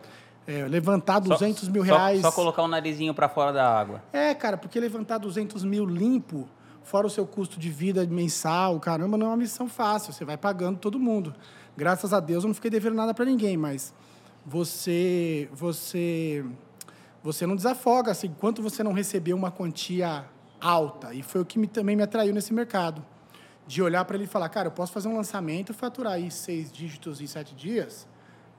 É, 0.45 0.67
levantar 0.67 1.19
200 1.19 1.67
só, 1.67 1.71
mil 1.71 1.81
reais... 1.81 2.19
Só, 2.19 2.29
só 2.29 2.35
colocar 2.35 2.63
o 2.63 2.67
narizinho 2.67 3.13
para 3.13 3.29
fora 3.29 3.53
da 3.53 3.65
água. 3.65 4.03
É, 4.11 4.33
cara, 4.33 4.57
porque 4.57 4.77
levantar 4.77 5.19
200 5.19 5.63
mil 5.63 5.85
limpo, 5.85 6.49
fora 6.83 7.07
o 7.07 7.09
seu 7.09 7.25
custo 7.25 7.57
de 7.57 7.69
vida 7.69 8.05
mensal, 8.05 8.77
caramba, 8.81 9.17
não 9.17 9.27
é 9.27 9.29
uma 9.29 9.37
missão 9.37 9.69
fácil. 9.69 10.11
Você 10.11 10.25
vai 10.25 10.35
pagando 10.35 10.79
todo 10.79 10.99
mundo. 10.99 11.33
Graças 11.77 12.11
a 12.11 12.19
Deus 12.19 12.43
eu 12.43 12.49
não 12.49 12.53
fiquei 12.53 12.69
devendo 12.69 12.95
nada 12.95 13.13
para 13.13 13.23
ninguém, 13.23 13.55
mas 13.55 13.93
você 14.45 15.49
você 15.51 16.45
você 17.23 17.47
não 17.47 17.55
desafoga 17.55 18.11
assim, 18.11 18.27
enquanto 18.27 18.61
você 18.61 18.83
não 18.83 18.93
receber 18.93 19.33
uma 19.33 19.49
quantia 19.49 20.25
alta. 20.61 21.11
E 21.13 21.23
foi 21.23 21.41
o 21.41 21.45
que 21.45 21.57
me, 21.57 21.65
também 21.65 21.95
me 21.95 22.03
atraiu 22.03 22.33
nesse 22.33 22.53
mercado. 22.53 23.03
De 23.65 23.81
olhar 23.81 24.05
para 24.05 24.15
ele 24.15 24.25
e 24.25 24.27
falar, 24.27 24.47
cara, 24.49 24.67
eu 24.67 24.71
posso 24.71 24.93
fazer 24.93 25.07
um 25.07 25.15
lançamento 25.15 25.71
e 25.71 25.73
faturar 25.73 26.13
aí 26.13 26.29
seis 26.29 26.71
dígitos 26.71 27.19
em 27.21 27.25
sete 27.25 27.55
dias? 27.55 28.07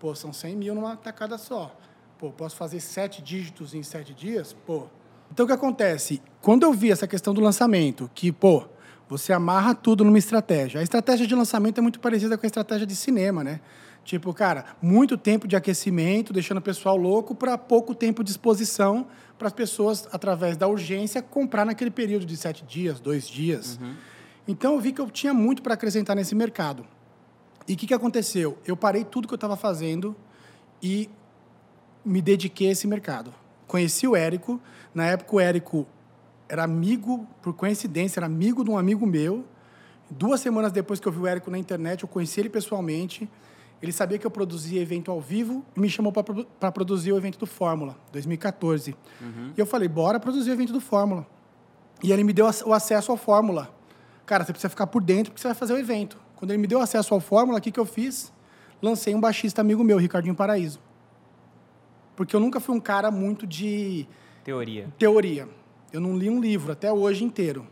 Pô, 0.00 0.12
são 0.16 0.33
100 0.33 0.57
mil 0.57 0.75
numa 0.75 0.97
tacada 0.97 1.38
só. 1.38 1.76
Pô, 2.19 2.33
posso 2.33 2.57
fazer 2.57 2.81
sete 2.81 3.23
dígitos 3.23 3.73
em 3.73 3.85
sete 3.85 4.12
dias? 4.12 4.52
Pô. 4.52 4.88
Então, 5.31 5.45
o 5.45 5.47
que 5.47 5.55
acontece? 5.55 6.21
Quando 6.43 6.64
eu 6.64 6.73
vi 6.73 6.90
essa 6.90 7.07
questão 7.07 7.33
do 7.33 7.40
lançamento, 7.40 8.11
que, 8.12 8.33
pô, 8.33 8.64
você 9.09 9.33
amarra 9.33 9.75
tudo 9.75 10.05
numa 10.05 10.19
estratégia. 10.19 10.81
A 10.81 10.83
estratégia 10.83 11.25
de 11.25 11.35
lançamento 11.37 11.78
é 11.78 11.81
muito 11.81 12.00
parecida 12.00 12.37
com 12.37 12.45
a 12.45 12.49
estratégia 12.49 12.87
de 12.87 12.97
cinema, 12.97 13.45
né? 13.45 13.61
Tipo, 14.07 14.33
cara, 14.33 14.65
muito 14.81 15.19
tempo 15.19 15.49
de 15.49 15.57
aquecimento, 15.57 16.33
deixando 16.33 16.59
o 16.59 16.63
pessoal 16.63 16.97
louco, 16.97 17.35
para 17.35 17.59
pouco 17.59 17.93
tempo 17.93 18.23
de 18.23 18.31
exposição 18.31 19.09
para 19.37 19.49
as 19.49 19.53
pessoas, 19.53 20.09
através 20.13 20.57
da 20.57 20.69
urgência, 20.69 21.21
comprar 21.21 21.67
naquele 21.67 21.91
período 21.91 22.25
de 22.25 22.37
sete 22.37 22.65
dias, 22.65 23.01
dois 23.01 23.29
dias. 23.29 23.81
Uhum. 23.83 23.95
Então, 24.47 24.75
eu 24.75 24.81
vi 24.81 24.93
que 24.93 25.01
eu 25.01 25.11
tinha 25.11 25.35
muito 25.35 25.61
para 25.61 25.75
acrescentar 25.75 26.15
nesse 26.15 26.37
mercado. 26.37 26.87
E 27.67 27.73
o 27.73 27.77
que, 27.77 27.85
que 27.85 27.93
aconteceu? 27.93 28.57
Eu 28.65 28.77
parei 28.77 29.05
tudo 29.05 29.27
que 29.27 29.35
eu 29.35 29.37
estava 29.37 29.57
fazendo 29.57 30.15
e 30.81 31.11
me 32.05 32.23
dediquei 32.23 32.69
a 32.69 32.71
esse 32.71 32.87
mercado. 32.87 33.35
Conheci 33.67 34.07
o 34.07 34.15
Érico. 34.15 34.61
Na 34.95 35.07
época, 35.07 35.35
o 35.35 35.41
Érico 35.41 35.85
era 36.49 36.63
amigo, 36.63 37.27
por 37.43 37.55
coincidência, 37.55 38.21
era 38.21 38.27
amigo 38.27 38.63
de 38.63 38.71
um 38.71 38.79
amigo 38.79 39.05
meu. 39.05 39.45
Duas 40.09 40.41
semanas 40.41 40.71
depois 40.71 41.01
que 41.01 41.09
eu 41.09 41.13
vi 41.13 41.19
o 41.19 41.27
Érico 41.27 41.51
na 41.51 41.59
internet, 41.59 42.05
eu 42.05 42.09
conheci 42.09 42.39
ele 42.39 42.49
pessoalmente. 42.49 43.29
Ele 43.83 43.92
sabia 43.92 44.18
que 44.18 44.26
eu 44.26 44.30
produzia 44.30 44.80
evento 44.80 45.11
ao 45.11 45.21
vivo 45.21 45.64
e 45.76 45.80
me 45.80 45.88
chamou 45.88 46.12
para 46.12 46.73
produzir 46.73 47.12
o 47.12 47.16
evento 47.16 47.38
do 47.38 47.47
Fórmula, 47.47 47.97
2014. 48.11 48.97
Uhum. 49.21 49.52
E 49.56 49.61
eu 49.61 49.66
falei, 49.66 49.87
bora 49.88 50.18
produzir 50.18 50.50
o 50.50 50.52
evento 50.52 50.73
do 50.73 50.80
Fórmula. 50.80 51.26
E 52.02 52.11
ele 52.11 52.25
me 52.25 52.33
deu 52.33 52.47
o 52.64 52.73
acesso 52.73 53.11
ao 53.11 53.18
Fórmula. 53.18 53.75
Cara, 54.25 54.45
você 54.45 54.52
precisa 54.52 54.71
ficar 54.71 54.87
por 54.87 55.02
dentro 55.02 55.30
porque 55.30 55.40
você 55.40 55.49
vai 55.49 55.54
fazer 55.54 55.75
o 55.75 55.78
evento. 55.78 56.18
Quando 56.37 56.50
ele 56.50 56.59
me 56.59 56.66
deu 56.66 56.80
acesso 56.80 57.14
ao 57.14 57.21
Fórmula, 57.21 57.59
o 57.59 57.62
que, 57.62 57.71
que 57.71 57.80
eu 57.80 57.87
fiz? 57.87 58.33
Lancei 58.83 59.14
um 59.14 59.21
baixista 59.21 59.61
amigo 59.61 59.85
meu, 59.85 59.99
Ricardinho 59.99 60.35
Paraíso. 60.35 60.80
Porque 62.14 62.35
eu 62.35 62.40
nunca 62.40 62.61
fui 62.61 62.75
um 62.75 62.80
cara 62.80 63.11
muito 63.11 63.47
de... 63.47 64.06
Teoria. 64.42 64.88
Teoria. 64.99 65.49
Eu 65.92 66.00
não 66.00 66.16
li 66.16 66.28
um 66.28 66.40
livro 66.40 66.73
até 66.73 66.92
hoje 66.92 67.25
inteiro. 67.25 67.66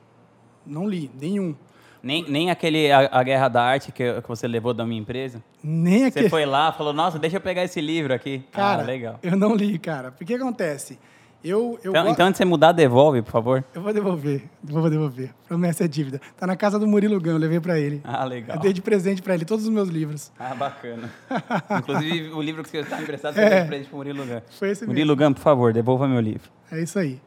Não 0.66 0.86
li, 0.88 1.10
nenhum. 1.18 1.54
Nem, 2.02 2.28
nem 2.28 2.50
aquele 2.50 2.90
a, 2.90 3.08
a, 3.10 3.22
Guerra 3.22 3.48
da 3.48 3.62
Arte 3.62 3.90
que, 3.90 4.20
que 4.20 4.28
você 4.28 4.46
levou 4.46 4.74
da 4.74 4.84
minha 4.84 5.00
empresa? 5.00 5.42
Nem 5.66 6.04
aquele. 6.04 6.26
Você 6.26 6.30
foi 6.30 6.44
lá, 6.44 6.70
falou, 6.72 6.92
nossa, 6.92 7.18
deixa 7.18 7.38
eu 7.38 7.40
pegar 7.40 7.64
esse 7.64 7.80
livro 7.80 8.12
aqui. 8.12 8.44
Ah, 8.52 8.56
cara, 8.56 8.82
ah, 8.82 8.84
legal. 8.84 9.18
eu 9.22 9.34
não 9.34 9.54
li, 9.54 9.78
cara. 9.78 10.12
Porque 10.12 10.26
que 10.26 10.34
acontece? 10.34 10.98
Eu, 11.42 11.78
eu 11.82 11.90
então, 11.90 12.08
então, 12.08 12.26
antes 12.26 12.38
de 12.38 12.44
você 12.44 12.44
mudar, 12.46 12.72
devolve, 12.72 13.20
por 13.20 13.30
favor. 13.30 13.64
Eu 13.74 13.82
vou 13.82 13.92
devolver, 13.92 14.44
vou 14.62 14.88
devolver. 14.88 15.34
Promessa 15.46 15.84
é 15.84 15.88
dívida. 15.88 16.18
Tá 16.38 16.46
na 16.46 16.56
casa 16.56 16.78
do 16.78 16.86
Murilo 16.86 17.20
Gão, 17.20 17.34
eu 17.34 17.38
levei 17.38 17.60
para 17.60 17.78
ele. 17.78 18.00
Ah, 18.02 18.24
legal. 18.24 18.56
Eu 18.56 18.62
dei 18.62 18.72
de 18.72 18.80
presente 18.80 19.20
para 19.20 19.34
ele 19.34 19.44
todos 19.44 19.64
os 19.64 19.70
meus 19.70 19.90
livros. 19.90 20.32
Ah, 20.38 20.54
bacana. 20.54 21.10
Inclusive, 21.78 22.30
o 22.30 22.40
livro 22.40 22.62
que 22.62 22.70
você 22.70 22.78
está 22.78 23.00
emprestado, 23.00 23.34
você 23.34 23.40
é, 23.40 23.50
deu 23.50 23.60
de 23.60 23.68
presente 23.68 23.88
pro 23.88 23.96
Murilo 23.98 24.24
Gão. 24.24 24.42
Foi 24.58 24.70
esse 24.70 24.86
Murilo 24.86 25.08
mesmo. 25.08 25.16
Gão, 25.16 25.32
por 25.34 25.42
favor, 25.42 25.72
devolva 25.74 26.08
meu 26.08 26.20
livro. 26.20 26.50
É 26.72 26.82
isso 26.82 26.98
aí. 26.98 27.20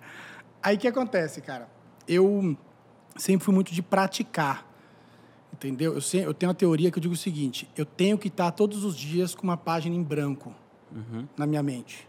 Aí 0.63 0.77
o 0.77 0.79
que 0.79 0.87
acontece, 0.87 1.39
cara? 1.41 1.67
Eu 2.07 2.57
sempre 3.15 3.45
fui 3.45 3.53
muito 3.53 3.71
de 3.71 3.83
praticar. 3.83 4.66
Entendeu? 5.53 5.93
Eu, 5.93 6.01
sei, 6.01 6.25
eu 6.25 6.33
tenho 6.33 6.49
uma 6.49 6.55
teoria 6.55 6.91
que 6.91 6.97
eu 6.97 7.01
digo 7.01 7.13
o 7.13 7.17
seguinte: 7.17 7.69
eu 7.75 7.85
tenho 7.85 8.17
que 8.17 8.27
estar 8.27 8.51
todos 8.51 8.83
os 8.83 8.95
dias 8.95 9.33
com 9.33 9.43
uma 9.43 9.57
página 9.57 9.95
em 9.95 10.03
branco 10.03 10.53
uhum. 10.91 11.27
na 11.35 11.47
minha 11.47 11.63
mente. 11.63 12.07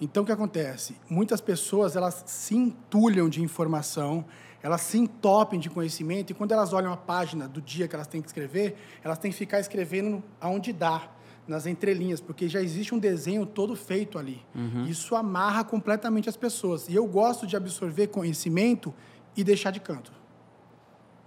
Então, 0.00 0.22
o 0.22 0.26
que 0.26 0.32
acontece? 0.32 0.96
Muitas 1.08 1.40
pessoas 1.40 1.94
elas 1.94 2.22
se 2.26 2.56
entulham 2.56 3.28
de 3.28 3.42
informação, 3.42 4.24
elas 4.62 4.80
se 4.80 4.96
entopem 4.96 5.60
de 5.60 5.68
conhecimento, 5.68 6.30
e 6.30 6.34
quando 6.34 6.52
elas 6.52 6.72
olham 6.72 6.90
a 6.90 6.96
página 6.96 7.46
do 7.46 7.60
dia 7.60 7.86
que 7.86 7.94
elas 7.94 8.06
têm 8.06 8.22
que 8.22 8.28
escrever, 8.28 8.76
elas 9.04 9.18
têm 9.18 9.30
que 9.30 9.36
ficar 9.36 9.60
escrevendo 9.60 10.22
aonde 10.40 10.72
dá, 10.72 11.10
nas 11.46 11.66
entrelinhas, 11.66 12.20
porque 12.20 12.48
já 12.48 12.62
existe 12.62 12.94
um 12.94 12.98
desenho 12.98 13.44
todo 13.44 13.74
feito 13.74 14.18
ali. 14.18 14.40
Uhum. 14.54 14.84
Isso 14.86 15.16
amarra 15.16 15.64
completamente 15.64 16.28
as 16.28 16.36
pessoas. 16.36 16.88
E 16.88 16.94
eu 16.94 17.06
gosto 17.06 17.46
de 17.46 17.56
absorver 17.56 18.06
conhecimento 18.06 18.94
e 19.36 19.42
deixar 19.42 19.72
de 19.72 19.80
canto. 19.80 20.12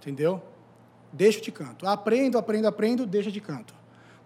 Entendeu? 0.00 0.42
Deixo 1.14 1.40
de 1.40 1.52
canto. 1.52 1.86
Aprendo, 1.86 2.36
aprendo, 2.36 2.66
aprendo, 2.66 3.06
deixa 3.06 3.30
de 3.30 3.40
canto. 3.40 3.74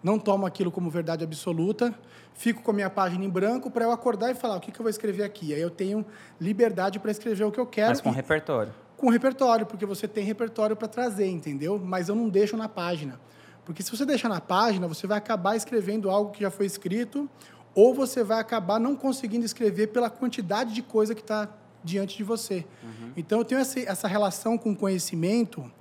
Não 0.01 0.17
tomo 0.17 0.45
aquilo 0.45 0.71
como 0.71 0.89
verdade 0.89 1.23
absoluta, 1.23 1.93
fico 2.33 2.63
com 2.63 2.71
a 2.71 2.73
minha 2.73 2.89
página 2.89 3.23
em 3.23 3.29
branco 3.29 3.69
para 3.69 3.85
eu 3.85 3.91
acordar 3.91 4.31
e 4.31 4.35
falar 4.35 4.55
o 4.55 4.59
que, 4.59 4.71
que 4.71 4.79
eu 4.79 4.83
vou 4.83 4.89
escrever 4.89 5.23
aqui. 5.23 5.53
Aí 5.53 5.61
eu 5.61 5.69
tenho 5.69 6.05
liberdade 6.39 6.99
para 6.99 7.11
escrever 7.11 7.43
o 7.43 7.51
que 7.51 7.59
eu 7.59 7.65
quero. 7.65 7.89
Mas 7.89 8.01
com 8.01 8.09
repertório. 8.09 8.73
Com 8.97 9.09
repertório, 9.09 9.65
porque 9.65 9.85
você 9.85 10.07
tem 10.07 10.23
repertório 10.23 10.75
para 10.75 10.87
trazer, 10.87 11.27
entendeu? 11.27 11.79
Mas 11.79 12.09
eu 12.09 12.15
não 12.15 12.29
deixo 12.29 12.57
na 12.57 12.67
página. 12.67 13.19
Porque 13.65 13.83
se 13.83 13.91
você 13.91 14.05
deixar 14.05 14.29
na 14.29 14.41
página, 14.41 14.87
você 14.87 15.05
vai 15.05 15.17
acabar 15.17 15.55
escrevendo 15.55 16.09
algo 16.09 16.31
que 16.31 16.41
já 16.41 16.49
foi 16.49 16.65
escrito, 16.65 17.29
ou 17.75 17.93
você 17.93 18.23
vai 18.23 18.39
acabar 18.39 18.79
não 18.79 18.95
conseguindo 18.95 19.45
escrever 19.45 19.87
pela 19.87 20.09
quantidade 20.09 20.73
de 20.73 20.81
coisa 20.81 21.13
que 21.13 21.21
está 21.21 21.47
diante 21.83 22.17
de 22.17 22.23
você. 22.23 22.65
Uhum. 22.83 23.11
Então, 23.15 23.39
eu 23.39 23.45
tenho 23.45 23.61
essa, 23.61 23.79
essa 23.79 24.07
relação 24.07 24.57
com 24.57 24.71
o 24.71 24.75
conhecimento 24.75 25.71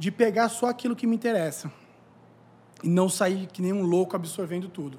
de 0.00 0.10
pegar 0.10 0.48
só 0.48 0.70
aquilo 0.70 0.96
que 0.96 1.06
me 1.06 1.14
interessa 1.14 1.70
e 2.82 2.88
não 2.88 3.06
sair 3.06 3.46
que 3.46 3.60
nem 3.60 3.70
um 3.70 3.82
louco 3.82 4.16
absorvendo 4.16 4.66
tudo. 4.66 4.96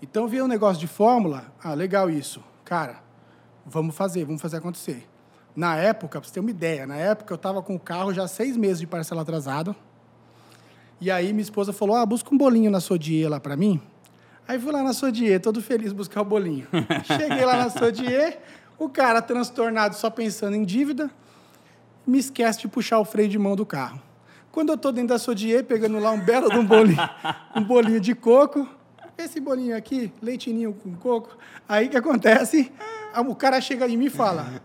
Então, 0.00 0.26
vi 0.26 0.40
um 0.40 0.48
negócio 0.48 0.80
de 0.80 0.86
fórmula, 0.86 1.52
ah, 1.62 1.74
legal 1.74 2.08
isso. 2.08 2.42
Cara, 2.64 3.02
vamos 3.66 3.94
fazer, 3.94 4.24
vamos 4.24 4.40
fazer 4.40 4.56
acontecer. 4.56 5.06
Na 5.54 5.76
época, 5.76 6.18
para 6.18 6.26
você 6.26 6.32
ter 6.32 6.40
uma 6.40 6.48
ideia, 6.48 6.86
na 6.86 6.96
época 6.96 7.34
eu 7.34 7.36
estava 7.36 7.60
com 7.60 7.74
o 7.74 7.78
carro 7.78 8.14
já 8.14 8.26
seis 8.26 8.56
meses 8.56 8.80
de 8.80 8.86
parcela 8.86 9.20
atrasada. 9.20 9.76
E 10.98 11.10
aí 11.10 11.30
minha 11.34 11.42
esposa 11.42 11.70
falou, 11.70 11.96
ah, 11.96 12.06
busca 12.06 12.34
um 12.34 12.38
bolinho 12.38 12.70
na 12.70 12.80
Sodier 12.80 13.28
lá 13.28 13.38
para 13.38 13.54
mim. 13.54 13.78
Aí 14.46 14.58
fui 14.58 14.72
lá 14.72 14.82
na 14.82 14.94
Sodier, 14.94 15.42
todo 15.42 15.60
feliz 15.60 15.92
buscar 15.92 16.22
o 16.22 16.24
bolinho. 16.24 16.66
Cheguei 17.04 17.44
lá 17.44 17.64
na 17.64 17.68
Sodier, 17.68 18.40
o 18.78 18.88
cara 18.88 19.20
transtornado 19.20 19.94
só 19.94 20.08
pensando 20.08 20.56
em 20.56 20.64
dívida, 20.64 21.10
me 22.06 22.18
esquece 22.18 22.60
de 22.60 22.68
puxar 22.68 22.98
o 22.98 23.04
freio 23.04 23.28
de 23.28 23.38
mão 23.38 23.54
do 23.54 23.66
carro. 23.66 24.07
Quando 24.58 24.70
eu 24.70 24.74
estou 24.74 24.90
dentro 24.90 25.10
da 25.10 25.20
Sodier, 25.20 25.62
pegando 25.62 26.00
lá 26.00 26.10
um 26.10 26.18
belo 26.18 26.50
de 26.50 26.58
um 26.58 26.66
bolinho, 26.66 26.98
um 27.54 27.62
bolinho 27.62 28.00
de 28.00 28.12
coco, 28.12 28.68
esse 29.16 29.38
bolinho 29.38 29.76
aqui, 29.76 30.12
leitinho 30.20 30.74
com 30.74 30.96
coco, 30.96 31.38
aí 31.68 31.88
que 31.88 31.96
acontece? 31.96 32.72
O 33.24 33.36
cara 33.36 33.60
chega 33.60 33.86
em 33.86 33.96
mim 33.96 34.06
e 34.06 34.10
fala, 34.10 34.60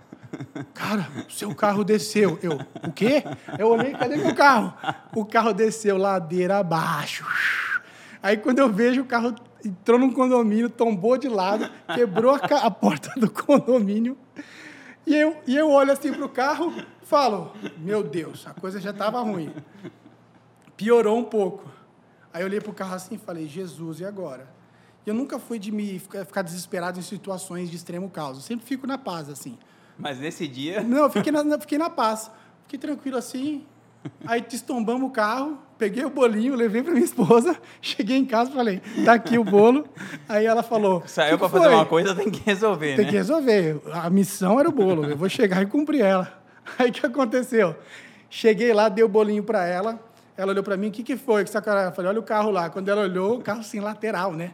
cara, 0.74 1.08
seu 1.30 1.54
carro 1.54 1.84
desceu. 1.84 2.40
Eu, 2.42 2.54
o 2.84 2.92
quê? 2.92 3.24
Eu 3.60 3.68
olhei, 3.68 3.92
cadê 3.92 4.18
meu 4.18 4.34
carro? 4.34 4.74
O 5.16 5.24
carro 5.24 5.54
desceu 5.54 5.96
ladeira 5.96 6.58
abaixo. 6.58 7.24
Aí 8.24 8.38
quando 8.38 8.58
eu 8.58 8.70
vejo 8.74 9.02
o 9.02 9.06
carro 9.06 9.36
entrou 9.64 10.00
num 10.00 10.12
condomínio, 10.12 10.72
tombou 10.72 11.20
de 11.20 11.30
lado, 11.30 11.70
quebrou 11.94 12.34
a, 12.34 12.38
a 12.38 12.72
porta 12.72 13.14
do 13.16 13.30
condomínio. 13.30 14.18
E 15.06 15.16
eu, 15.16 15.38
e 15.46 15.56
eu 15.56 15.70
olho 15.70 15.92
assim 15.92 16.12
pro 16.12 16.30
carro, 16.30 16.74
falo, 17.14 17.52
meu 17.78 18.02
Deus, 18.02 18.48
a 18.48 18.56
coisa 18.56 18.82
já 18.82 18.90
estava 18.90 19.22
ruim. 19.22 19.54
Piorou 20.76 21.16
um 21.16 21.24
pouco. 21.24 21.72
Aí 22.34 22.42
eu 22.42 22.48
olhei 22.48 22.60
pro 22.60 22.74
carro 22.74 22.96
assim 22.96 23.14
e 23.14 23.18
falei, 23.20 23.48
Jesus, 23.48 24.00
e 24.00 24.06
agora? 24.06 24.48
E 25.06 25.10
eu 25.10 25.14
nunca 25.14 25.38
fui 25.38 25.60
de 25.60 25.72
me 25.72 26.00
ficar 26.00 26.42
desesperado 26.42 26.98
em 26.98 27.04
situações 27.04 27.70
de 27.70 27.76
extremo 27.76 28.10
caos. 28.10 28.38
Eu 28.38 28.42
sempre 28.42 28.66
fico 28.66 28.88
na 28.88 28.98
paz, 28.98 29.30
assim. 29.30 29.60
Mas 29.96 30.18
nesse 30.18 30.48
dia. 30.48 30.82
Não, 30.82 31.04
eu 31.04 31.10
fiquei 31.12 31.32
na, 31.32 31.60
fiquei 31.60 31.78
na 31.78 31.88
paz. 31.88 32.32
Fiquei 32.64 32.80
tranquilo 32.80 33.18
assim. 33.18 33.64
Aí 34.26 34.44
estombamos 34.52 35.08
o 35.08 35.12
carro, 35.12 35.60
peguei 35.78 36.04
o 36.04 36.10
bolinho, 36.10 36.56
levei 36.56 36.82
para 36.82 36.94
minha 36.94 37.06
esposa, 37.06 37.56
cheguei 37.80 38.18
em 38.18 38.26
casa 38.26 38.52
falei, 38.52 38.82
tá 39.06 39.14
aqui 39.14 39.38
o 39.38 39.44
bolo. 39.44 39.88
Aí 40.28 40.48
ela 40.48 40.64
falou. 40.64 41.04
Saiu 41.06 41.38
para 41.38 41.48
fazer 41.48 41.68
uma 41.68 41.86
coisa, 41.86 42.16
tem 42.16 42.32
que 42.32 42.42
resolver. 42.44 42.96
Tem 42.96 43.06
né? 43.06 43.12
que 43.12 43.18
resolver. 43.18 43.80
A 43.94 44.10
missão 44.10 44.60
era 44.60 44.68
o 44.68 44.72
bolo, 44.72 45.06
eu 45.06 45.16
vou 45.16 45.30
chegar 45.30 45.62
e 45.62 45.68
cumprir 45.68 46.02
ela. 46.02 46.43
Aí 46.80 46.90
o 46.90 46.94
que 46.94 47.06
aconteceu? 47.06 47.76
Cheguei 48.30 48.74
lá, 48.74 48.90
dei 48.90 49.04
o 49.04 49.08
bolinho 49.08 49.44
para 49.44 49.66
ela. 49.66 50.00
Ela 50.36 50.52
olhou 50.52 50.64
para 50.64 50.76
mim, 50.76 50.88
o 50.88 50.92
que, 50.92 51.04
que 51.04 51.16
foi? 51.16 51.44
Que 51.44 51.56
Eu 51.56 51.62
falei, 51.62 52.10
olha 52.10 52.20
o 52.20 52.24
carro 52.24 52.50
lá. 52.50 52.70
Quando 52.70 52.90
ela 52.90 53.04
olhou, 53.04 53.38
o 53.38 53.42
carro 53.42 53.60
assim, 53.60 53.80
lateral, 53.80 54.34
né? 54.34 54.52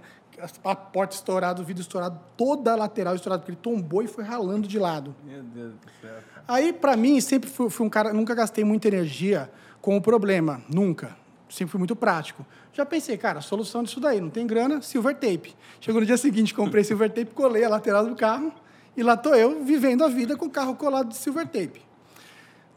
A 0.64 0.76
porta 0.76 1.16
estourada, 1.16 1.62
o 1.62 1.66
vidro 1.66 1.82
estourado, 1.82 2.20
toda 2.38 2.72
a 2.72 2.76
lateral 2.76 3.16
estourada, 3.16 3.42
porque 3.42 3.52
ele 3.52 3.60
tombou 3.62 4.02
e 4.02 4.08
foi 4.08 4.24
ralando 4.24 4.68
de 4.68 4.80
lado. 4.80 5.16
Meu 5.24 5.44
Deus 5.44 5.74
do 5.74 5.92
céu. 6.02 6.18
Aí, 6.48 6.74
para 6.74 6.96
mim, 6.98 7.20
sempre 7.22 7.50
fui, 7.50 7.70
fui, 7.70 7.86
um 7.86 7.90
cara, 7.90 8.14
nunca 8.14 8.34
gastei 8.34 8.64
muita 8.64 8.88
energia 8.88 9.50
com 9.82 9.96
o 9.98 10.02
problema, 10.02 10.62
nunca. 10.70 11.16
Sempre 11.50 11.72
fui 11.72 11.78
muito 11.78 11.96
prático. 11.96 12.46
Já 12.74 12.86
pensei, 12.86 13.18
cara, 13.18 13.42
solução 13.42 13.84
disso 13.84 14.00
daí, 14.00 14.22
não 14.22 14.30
tem 14.30 14.48
grana, 14.48 14.82
silver 14.82 15.16
tape. 15.16 15.56
Chegou 15.82 16.00
no 16.00 16.08
dia 16.08 16.18
seguinte, 16.18 16.54
comprei 16.54 16.84
silver 16.84 17.10
tape, 17.10 17.32
colei 17.34 17.64
a 17.64 17.70
lateral 17.70 18.06
do 18.06 18.16
carro 18.16 18.54
e 18.96 19.04
lá 19.04 19.18
tô 19.18 19.34
eu 19.34 19.64
vivendo 19.64 20.04
a 20.04 20.10
vida 20.10 20.36
com 20.36 20.46
o 20.46 20.50
carro 20.50 20.76
colado 20.76 21.10
de 21.10 21.16
silver 21.16 21.46
tape. 21.48 21.89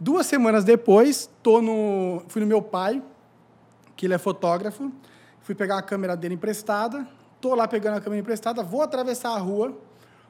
Duas 0.02 0.26
semanas 0.26 0.64
depois, 0.64 1.30
tô 1.44 1.62
no, 1.62 2.24
fui 2.26 2.40
no 2.40 2.46
meu 2.48 2.60
pai, 2.60 3.00
que 3.94 4.04
ele 4.04 4.14
é 4.14 4.18
fotógrafo, 4.18 4.90
fui 5.42 5.54
pegar 5.54 5.78
a 5.78 5.82
câmera 5.82 6.16
dele 6.16 6.34
emprestada, 6.34 7.06
tô 7.40 7.54
lá 7.54 7.68
pegando 7.68 7.98
a 7.98 8.00
câmera 8.00 8.20
emprestada, 8.20 8.64
vou 8.64 8.82
atravessar 8.82 9.28
a 9.28 9.38
rua, 9.38 9.78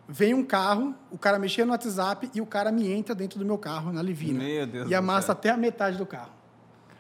vem 0.06 0.34
um 0.34 0.44
carro, 0.44 0.94
o 1.10 1.16
cara 1.16 1.38
mexendo 1.38 1.68
no 1.68 1.72
WhatsApp 1.72 2.30
e 2.34 2.40
o 2.42 2.44
cara 2.44 2.70
me 2.70 2.92
entra 2.92 3.14
dentro 3.14 3.38
do 3.38 3.46
meu 3.46 3.56
carro, 3.56 3.90
na 3.94 4.02
Livina. 4.02 4.44
Meu 4.44 4.66
Deus 4.66 4.90
e 4.90 4.94
amassa 4.94 5.32
até 5.32 5.48
a 5.48 5.56
metade 5.56 5.96
do 5.96 6.04
carro. 6.04 6.32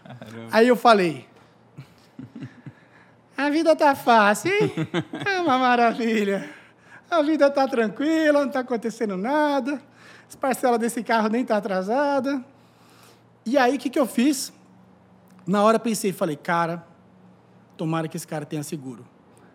Caramba. 0.02 0.48
Aí 0.50 0.66
eu 0.66 0.74
falei, 0.74 1.28
a 3.36 3.50
vida 3.50 3.76
tá 3.76 3.94
fácil, 3.94 4.50
hein? 4.50 4.72
É 5.28 5.42
uma 5.42 5.58
maravilha. 5.58 6.48
A 7.10 7.20
vida 7.20 7.50
tá 7.50 7.68
tranquila, 7.68 8.46
não 8.46 8.50
tá 8.50 8.60
acontecendo 8.60 9.18
nada. 9.18 9.78
As 10.26 10.34
parcelas 10.34 10.78
desse 10.78 11.02
carro 11.02 11.28
nem 11.28 11.44
tá 11.44 11.58
atrasada. 11.58 12.42
E 13.44 13.58
aí, 13.58 13.76
o 13.76 13.78
que, 13.78 13.90
que 13.90 13.98
eu 13.98 14.06
fiz? 14.06 14.52
Na 15.46 15.62
hora 15.62 15.78
pensei, 15.78 16.12
falei, 16.12 16.36
cara, 16.36 16.86
tomara 17.76 18.06
que 18.06 18.16
esse 18.16 18.26
cara 18.26 18.46
tenha 18.46 18.62
seguro. 18.62 19.04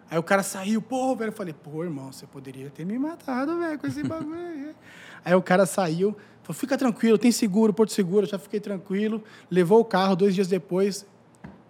Aí 0.09 0.17
o 0.17 0.23
cara 0.23 0.43
saiu, 0.43 0.81
pô, 0.81 1.15
velho, 1.15 1.29
eu 1.29 1.33
falei, 1.33 1.53
pô, 1.53 1.83
irmão, 1.83 2.11
você 2.11 2.25
poderia 2.25 2.69
ter 2.69 2.85
me 2.85 2.97
matado, 2.97 3.59
velho, 3.59 3.77
com 3.77 3.87
esse 3.87 4.03
bagulho 4.07 4.39
aí. 4.39 4.75
aí 5.23 5.35
o 5.35 5.41
cara 5.41 5.65
saiu, 5.65 6.15
falou, 6.43 6.57
fica 6.57 6.77
tranquilo, 6.77 7.17
tem 7.17 7.31
seguro, 7.31 7.73
Porto 7.73 7.91
Seguro, 7.91 8.25
já 8.25 8.39
fiquei 8.39 8.59
tranquilo. 8.59 9.21
Levou 9.51 9.79
o 9.79 9.85
carro, 9.85 10.15
dois 10.15 10.33
dias 10.33 10.47
depois, 10.47 11.05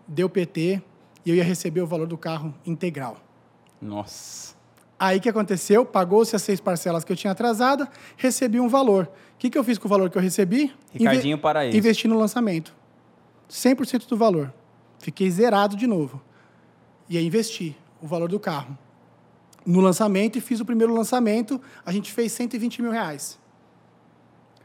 deu 0.08 0.30
PT, 0.30 0.82
e 1.26 1.30
eu 1.30 1.36
ia 1.36 1.44
receber 1.44 1.82
o 1.82 1.88
valor 1.88 2.08
do 2.08 2.18
carro 2.18 2.54
integral. 2.66 3.18
Nossa. 3.82 4.56
Aí 5.00 5.18
o 5.18 5.22
que 5.22 5.30
aconteceu? 5.30 5.86
Pagou-se 5.86 6.36
as 6.36 6.42
seis 6.42 6.60
parcelas 6.60 7.04
que 7.04 7.12
eu 7.12 7.16
tinha 7.16 7.32
atrasada, 7.32 7.88
recebi 8.16 8.60
um 8.60 8.68
valor. 8.68 9.10
O 9.38 9.39
que, 9.39 9.51
que 9.51 9.58
eu 9.58 9.63
fiz 9.63 9.77
com 9.77 9.88
o 9.88 9.89
valor 9.89 10.10
que 10.10 10.17
eu 10.17 10.22
recebi? 10.22 10.74
Ricardinho 10.91 11.34
Inve 11.34 11.41
Paraíso. 11.41 11.77
Investi 11.77 12.08
no 12.08 12.17
lançamento. 12.17 12.74
100% 13.48 14.08
do 14.08 14.17
valor. 14.17 14.51
Fiquei 14.98 15.29
zerado 15.29 15.75
de 15.75 15.86
novo. 15.86 16.20
E 17.08 17.20
aí 17.20 17.25
investi 17.25 17.77
o 18.01 18.08
valor 18.08 18.29
do 18.29 18.39
carro 18.39 18.75
no 19.63 19.79
lançamento 19.79 20.38
e 20.39 20.41
fiz 20.41 20.60
o 20.60 20.65
primeiro 20.65 20.91
lançamento. 20.91 21.62
A 21.86 21.91
gente 21.91 22.12
fez 22.12 22.32
120 22.32 22.82
mil 22.82 22.91
reais. 22.91 23.38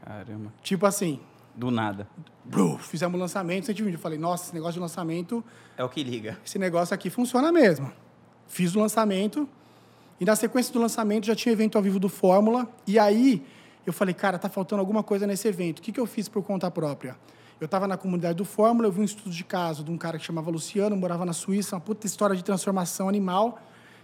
Caramba. 0.03 0.51
Tipo 0.63 0.87
assim. 0.87 1.19
Do 1.53 1.69
nada. 1.69 2.07
Bru, 2.43 2.79
fizemos 2.79 3.15
o 3.15 3.19
lançamento, 3.21 3.67
120. 3.67 3.93
Eu 3.93 3.99
falei, 3.99 4.17
nossa, 4.17 4.45
esse 4.45 4.55
negócio 4.55 4.73
de 4.73 4.79
lançamento. 4.79 5.43
É 5.77 5.83
o 5.83 5.89
que 5.89 6.03
liga. 6.03 6.39
Esse 6.43 6.57
negócio 6.57 6.95
aqui 6.95 7.11
funciona 7.11 7.51
mesmo. 7.51 7.91
Fiz 8.47 8.75
o 8.75 8.79
lançamento. 8.79 9.47
E 10.19 10.25
na 10.25 10.35
sequência 10.35 10.73
do 10.73 10.79
lançamento 10.79 11.27
já 11.27 11.35
tinha 11.35 11.53
evento 11.53 11.77
ao 11.77 11.83
vivo 11.83 11.99
do 11.99 12.09
Fórmula. 12.09 12.67
E 12.87 12.97
aí 12.97 13.45
eu 13.85 13.93
falei, 13.93 14.13
cara, 14.13 14.39
tá 14.39 14.49
faltando 14.49 14.79
alguma 14.79 15.03
coisa 15.03 15.27
nesse 15.27 15.47
evento. 15.47 15.79
O 15.79 15.81
que, 15.81 15.91
que 15.91 15.99
eu 15.99 16.05
fiz 16.05 16.29
por 16.29 16.43
conta 16.43 16.69
própria? 16.71 17.17
Eu 17.59 17.65
estava 17.65 17.87
na 17.87 17.97
comunidade 17.97 18.35
do 18.35 18.45
Fórmula, 18.45 18.87
eu 18.87 18.91
vi 18.91 19.01
um 19.01 19.03
estudo 19.03 19.29
de 19.29 19.43
caso 19.43 19.83
de 19.83 19.91
um 19.91 19.97
cara 19.97 20.17
que 20.17 20.25
chamava 20.25 20.49
Luciano, 20.49 20.95
morava 20.95 21.25
na 21.25 21.33
Suíça, 21.33 21.75
uma 21.75 21.81
puta 21.81 22.05
história 22.05 22.35
de 22.35 22.43
transformação 22.43 23.07
animal. 23.07 23.61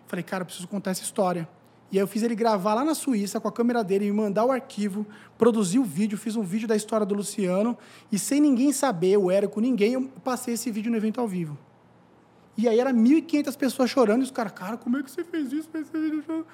Falei, 0.07 0.23
cara, 0.23 0.41
eu 0.41 0.45
preciso 0.45 0.67
contar 0.67 0.91
essa 0.91 1.03
história. 1.03 1.47
E 1.91 1.97
aí 1.97 2.03
eu 2.03 2.07
fiz 2.07 2.21
ele 2.21 2.35
gravar 2.35 2.75
lá 2.75 2.85
na 2.85 2.93
Suíça 2.93 3.39
com 3.39 3.47
a 3.47 3.51
câmera 3.51 3.83
dele, 3.83 4.05
me 4.05 4.11
mandar 4.11 4.45
o 4.45 4.51
arquivo, 4.51 5.05
produzir 5.37 5.79
o 5.79 5.83
vídeo, 5.83 6.17
fiz 6.17 6.35
um 6.35 6.43
vídeo 6.43 6.67
da 6.67 6.75
história 6.75 7.05
do 7.05 7.15
Luciano 7.15 7.77
e 8.11 8.19
sem 8.19 8.39
ninguém 8.39 8.71
saber, 8.71 9.17
o 9.17 9.31
Érico, 9.31 9.59
ninguém, 9.59 9.93
eu 9.93 10.03
passei 10.23 10.53
esse 10.53 10.69
vídeo 10.69 10.91
no 10.91 10.97
evento 10.97 11.19
ao 11.19 11.27
vivo. 11.27 11.57
E 12.55 12.67
aí 12.67 12.79
era 12.79 12.93
1.500 12.93 13.57
pessoas 13.57 13.89
chorando 13.89 14.21
e 14.21 14.23
os 14.23 14.31
caras, 14.31 14.51
cara, 14.51 14.77
como 14.77 14.97
é 14.97 15.03
que 15.03 15.09
você 15.09 15.23
fez 15.23 15.51
isso? 15.51 15.69
Esse 15.73 15.91
vídeo, 15.91 16.45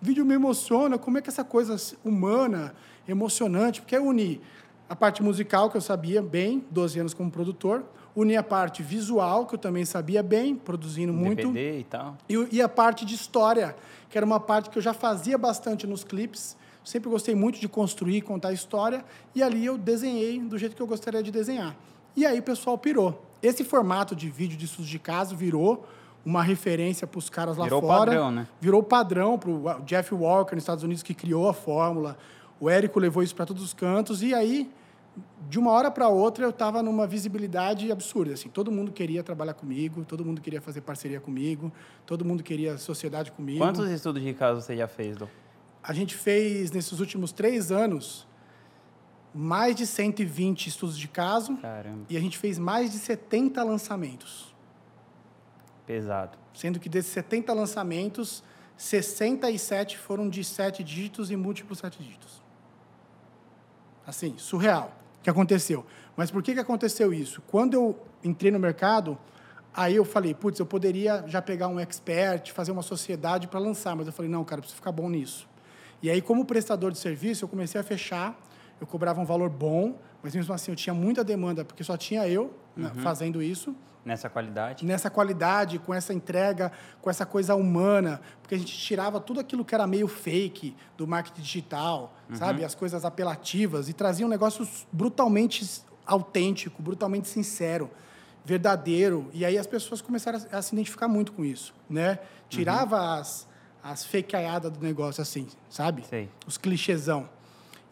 o 0.00 0.04
vídeo 0.04 0.24
me 0.24 0.34
emociona, 0.34 0.98
como 0.98 1.18
é 1.18 1.22
que 1.22 1.28
essa 1.28 1.44
coisa 1.44 1.76
humana, 2.04 2.74
emocionante, 3.06 3.80
porque 3.80 3.94
é 3.94 4.00
unir 4.00 4.40
a 4.88 4.96
parte 4.96 5.22
musical, 5.22 5.70
que 5.70 5.76
eu 5.76 5.80
sabia 5.80 6.22
bem, 6.22 6.64
12 6.70 6.98
anos 6.98 7.14
como 7.14 7.30
produtor, 7.30 7.84
unir 8.16 8.36
a 8.36 8.42
parte 8.42 8.82
visual, 8.82 9.46
que 9.46 9.54
eu 9.54 9.58
também 9.58 9.84
sabia 9.84 10.22
bem, 10.22 10.56
produzindo 10.56 11.12
muito. 11.12 11.52
DVD 11.52 11.80
e 11.80 11.84
tal. 11.84 12.16
E, 12.28 12.48
e 12.56 12.62
a 12.62 12.68
parte 12.68 13.04
de 13.04 13.14
história, 13.14 13.76
que 14.08 14.18
era 14.18 14.26
uma 14.26 14.40
parte 14.40 14.70
que 14.70 14.78
eu 14.78 14.82
já 14.82 14.92
fazia 14.92 15.38
bastante 15.38 15.86
nos 15.86 16.02
clipes. 16.02 16.56
Sempre 16.82 17.10
gostei 17.10 17.34
muito 17.34 17.60
de 17.60 17.68
construir, 17.68 18.22
contar 18.22 18.52
história. 18.52 19.04
E 19.34 19.42
ali 19.42 19.64
eu 19.64 19.78
desenhei 19.78 20.40
do 20.40 20.58
jeito 20.58 20.74
que 20.74 20.82
eu 20.82 20.86
gostaria 20.86 21.22
de 21.22 21.30
desenhar. 21.30 21.76
E 22.16 22.26
aí 22.26 22.40
o 22.40 22.42
pessoal 22.42 22.76
pirou. 22.76 23.24
Esse 23.42 23.62
formato 23.62 24.16
de 24.16 24.28
vídeo 24.28 24.56
de 24.56 24.64
estudos 24.64 24.90
de 24.90 24.98
caso 24.98 25.36
virou 25.36 25.86
uma 26.24 26.42
referência 26.42 27.06
para 27.06 27.18
os 27.18 27.30
caras 27.30 27.56
lá 27.56 27.64
virou 27.64 27.80
fora. 27.80 28.10
Virou 28.10 28.24
padrão, 28.24 28.30
né? 28.30 28.48
Virou 28.60 28.82
padrão 28.82 29.38
para 29.38 29.50
o 29.50 29.80
Jeff 29.84 30.14
Walker 30.14 30.54
nos 30.54 30.62
Estados 30.62 30.84
Unidos, 30.84 31.02
que 31.02 31.14
criou 31.14 31.48
a 31.48 31.54
fórmula. 31.54 32.16
O 32.58 32.68
Érico 32.68 32.98
levou 32.98 33.22
isso 33.22 33.34
para 33.34 33.46
todos 33.46 33.62
os 33.62 33.72
cantos. 33.72 34.22
E 34.22 34.34
aí 34.34 34.70
de 35.48 35.58
uma 35.58 35.72
hora 35.72 35.90
para 35.90 36.08
outra 36.08 36.44
eu 36.44 36.50
estava 36.50 36.82
numa 36.82 37.06
visibilidade 37.06 37.90
absurda 37.90 38.34
assim 38.34 38.48
todo 38.48 38.70
mundo 38.70 38.92
queria 38.92 39.22
trabalhar 39.22 39.54
comigo 39.54 40.04
todo 40.04 40.24
mundo 40.24 40.40
queria 40.40 40.60
fazer 40.60 40.80
parceria 40.82 41.20
comigo 41.20 41.72
todo 42.06 42.24
mundo 42.24 42.42
queria 42.42 42.78
sociedade 42.78 43.32
comigo 43.32 43.58
quantos 43.58 43.88
estudos 43.90 44.22
de 44.22 44.32
caso 44.32 44.60
você 44.60 44.76
já 44.76 44.86
fez 44.86 45.16
Dom? 45.16 45.26
a 45.82 45.92
gente 45.92 46.14
fez 46.14 46.70
nesses 46.70 47.00
últimos 47.00 47.32
três 47.32 47.72
anos 47.72 48.26
mais 49.34 49.74
de 49.74 49.86
120 49.86 50.68
estudos 50.68 50.96
de 50.96 51.08
caso 51.08 51.56
Caramba. 51.56 52.04
e 52.08 52.16
a 52.16 52.20
gente 52.20 52.38
fez 52.38 52.58
mais 52.58 52.92
de 52.92 52.98
70 52.98 53.62
lançamentos 53.64 54.49
pesado 55.92 56.38
sendo 56.54 56.78
que 56.78 56.88
desses 56.88 57.12
70 57.12 57.52
lançamentos 57.52 58.42
67 58.76 59.98
foram 59.98 60.28
de 60.28 60.42
sete 60.42 60.82
dígitos 60.84 61.30
e 61.30 61.36
múltiplos 61.36 61.78
sete 61.78 62.02
dígitos 62.02 62.42
assim 64.06 64.34
surreal 64.36 65.00
que 65.22 65.30
aconteceu. 65.30 65.84
Mas 66.16 66.30
por 66.30 66.42
que, 66.42 66.54
que 66.54 66.60
aconteceu 66.60 67.12
isso? 67.12 67.42
Quando 67.46 67.74
eu 67.74 67.98
entrei 68.24 68.50
no 68.50 68.58
mercado, 68.58 69.18
aí 69.74 69.96
eu 69.96 70.04
falei, 70.04 70.34
putz, 70.34 70.58
eu 70.58 70.66
poderia 70.66 71.24
já 71.26 71.40
pegar 71.40 71.68
um 71.68 71.78
expert, 71.78 72.52
fazer 72.52 72.72
uma 72.72 72.82
sociedade 72.82 73.46
para 73.46 73.60
lançar, 73.60 73.94
mas 73.94 74.06
eu 74.06 74.12
falei, 74.12 74.30
não, 74.30 74.44
cara, 74.44 74.60
preciso 74.60 74.76
ficar 74.76 74.92
bom 74.92 75.08
nisso. 75.08 75.48
E 76.02 76.10
aí, 76.10 76.22
como 76.22 76.44
prestador 76.44 76.90
de 76.90 76.98
serviço, 76.98 77.44
eu 77.44 77.48
comecei 77.48 77.80
a 77.80 77.84
fechar, 77.84 78.38
eu 78.80 78.86
cobrava 78.86 79.20
um 79.20 79.24
valor 79.24 79.50
bom, 79.50 79.98
mas 80.22 80.34
mesmo 80.34 80.54
assim 80.54 80.72
eu 80.72 80.76
tinha 80.76 80.94
muita 80.94 81.22
demanda, 81.22 81.64
porque 81.64 81.84
só 81.84 81.96
tinha 81.96 82.26
eu 82.26 82.54
né, 82.74 82.90
uhum. 82.94 83.02
fazendo 83.02 83.42
isso. 83.42 83.74
Nessa 84.04 84.30
qualidade? 84.30 84.84
Nessa 84.84 85.10
qualidade, 85.10 85.78
com 85.78 85.92
essa 85.92 86.14
entrega, 86.14 86.72
com 87.02 87.10
essa 87.10 87.26
coisa 87.26 87.54
humana, 87.54 88.20
porque 88.40 88.54
a 88.54 88.58
gente 88.58 88.76
tirava 88.76 89.20
tudo 89.20 89.40
aquilo 89.40 89.64
que 89.64 89.74
era 89.74 89.86
meio 89.86 90.08
fake 90.08 90.74
do 90.96 91.06
marketing 91.06 91.42
digital, 91.42 92.14
uhum. 92.28 92.36
sabe? 92.36 92.64
As 92.64 92.74
coisas 92.74 93.04
apelativas 93.04 93.88
e 93.88 93.92
trazia 93.92 94.24
um 94.24 94.28
negócio 94.28 94.66
brutalmente 94.90 95.82
autêntico, 96.06 96.82
brutalmente 96.82 97.28
sincero, 97.28 97.90
verdadeiro. 98.44 99.30
E 99.34 99.44
aí 99.44 99.58
as 99.58 99.66
pessoas 99.66 100.00
começaram 100.00 100.40
a, 100.50 100.62
se 100.62 100.74
identificar 100.74 101.06
muito 101.06 101.32
com 101.32 101.44
isso, 101.44 101.74
né? 101.88 102.18
Tirava 102.48 102.96
uhum. 102.96 103.20
as, 103.20 103.46
as 103.82 104.08
do 104.72 104.80
negócio 104.80 105.20
assim, 105.20 105.46
sabe? 105.68 106.04
Sei. 106.06 106.28
Os 106.46 106.56
clichêsão. 106.56 107.28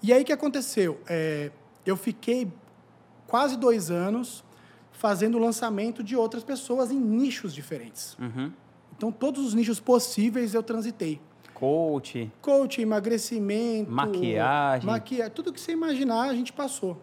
E 0.02 0.12
aí 0.12 0.22
o 0.22 0.24
que 0.24 0.32
aconteceu? 0.32 1.00
É, 1.06 1.50
eu 1.84 1.96
fiquei 1.96 2.50
quase 3.26 3.56
dois 3.56 3.90
anos 3.90 4.42
fazendo 4.98 5.36
o 5.36 5.38
lançamento 5.38 6.02
de 6.02 6.16
outras 6.16 6.42
pessoas 6.42 6.90
em 6.90 6.98
nichos 6.98 7.54
diferentes. 7.54 8.16
Uhum. 8.18 8.52
Então, 8.96 9.12
todos 9.12 9.46
os 9.46 9.54
nichos 9.54 9.78
possíveis 9.78 10.54
eu 10.54 10.62
transitei. 10.62 11.20
Coach. 11.54 12.32
Coach, 12.42 12.82
emagrecimento. 12.82 13.88
Maquiagem. 13.88 14.84
Maquiagem. 14.84 15.32
Tudo 15.32 15.52
que 15.52 15.60
você 15.60 15.70
imaginar, 15.70 16.28
a 16.28 16.34
gente 16.34 16.52
passou. 16.52 17.00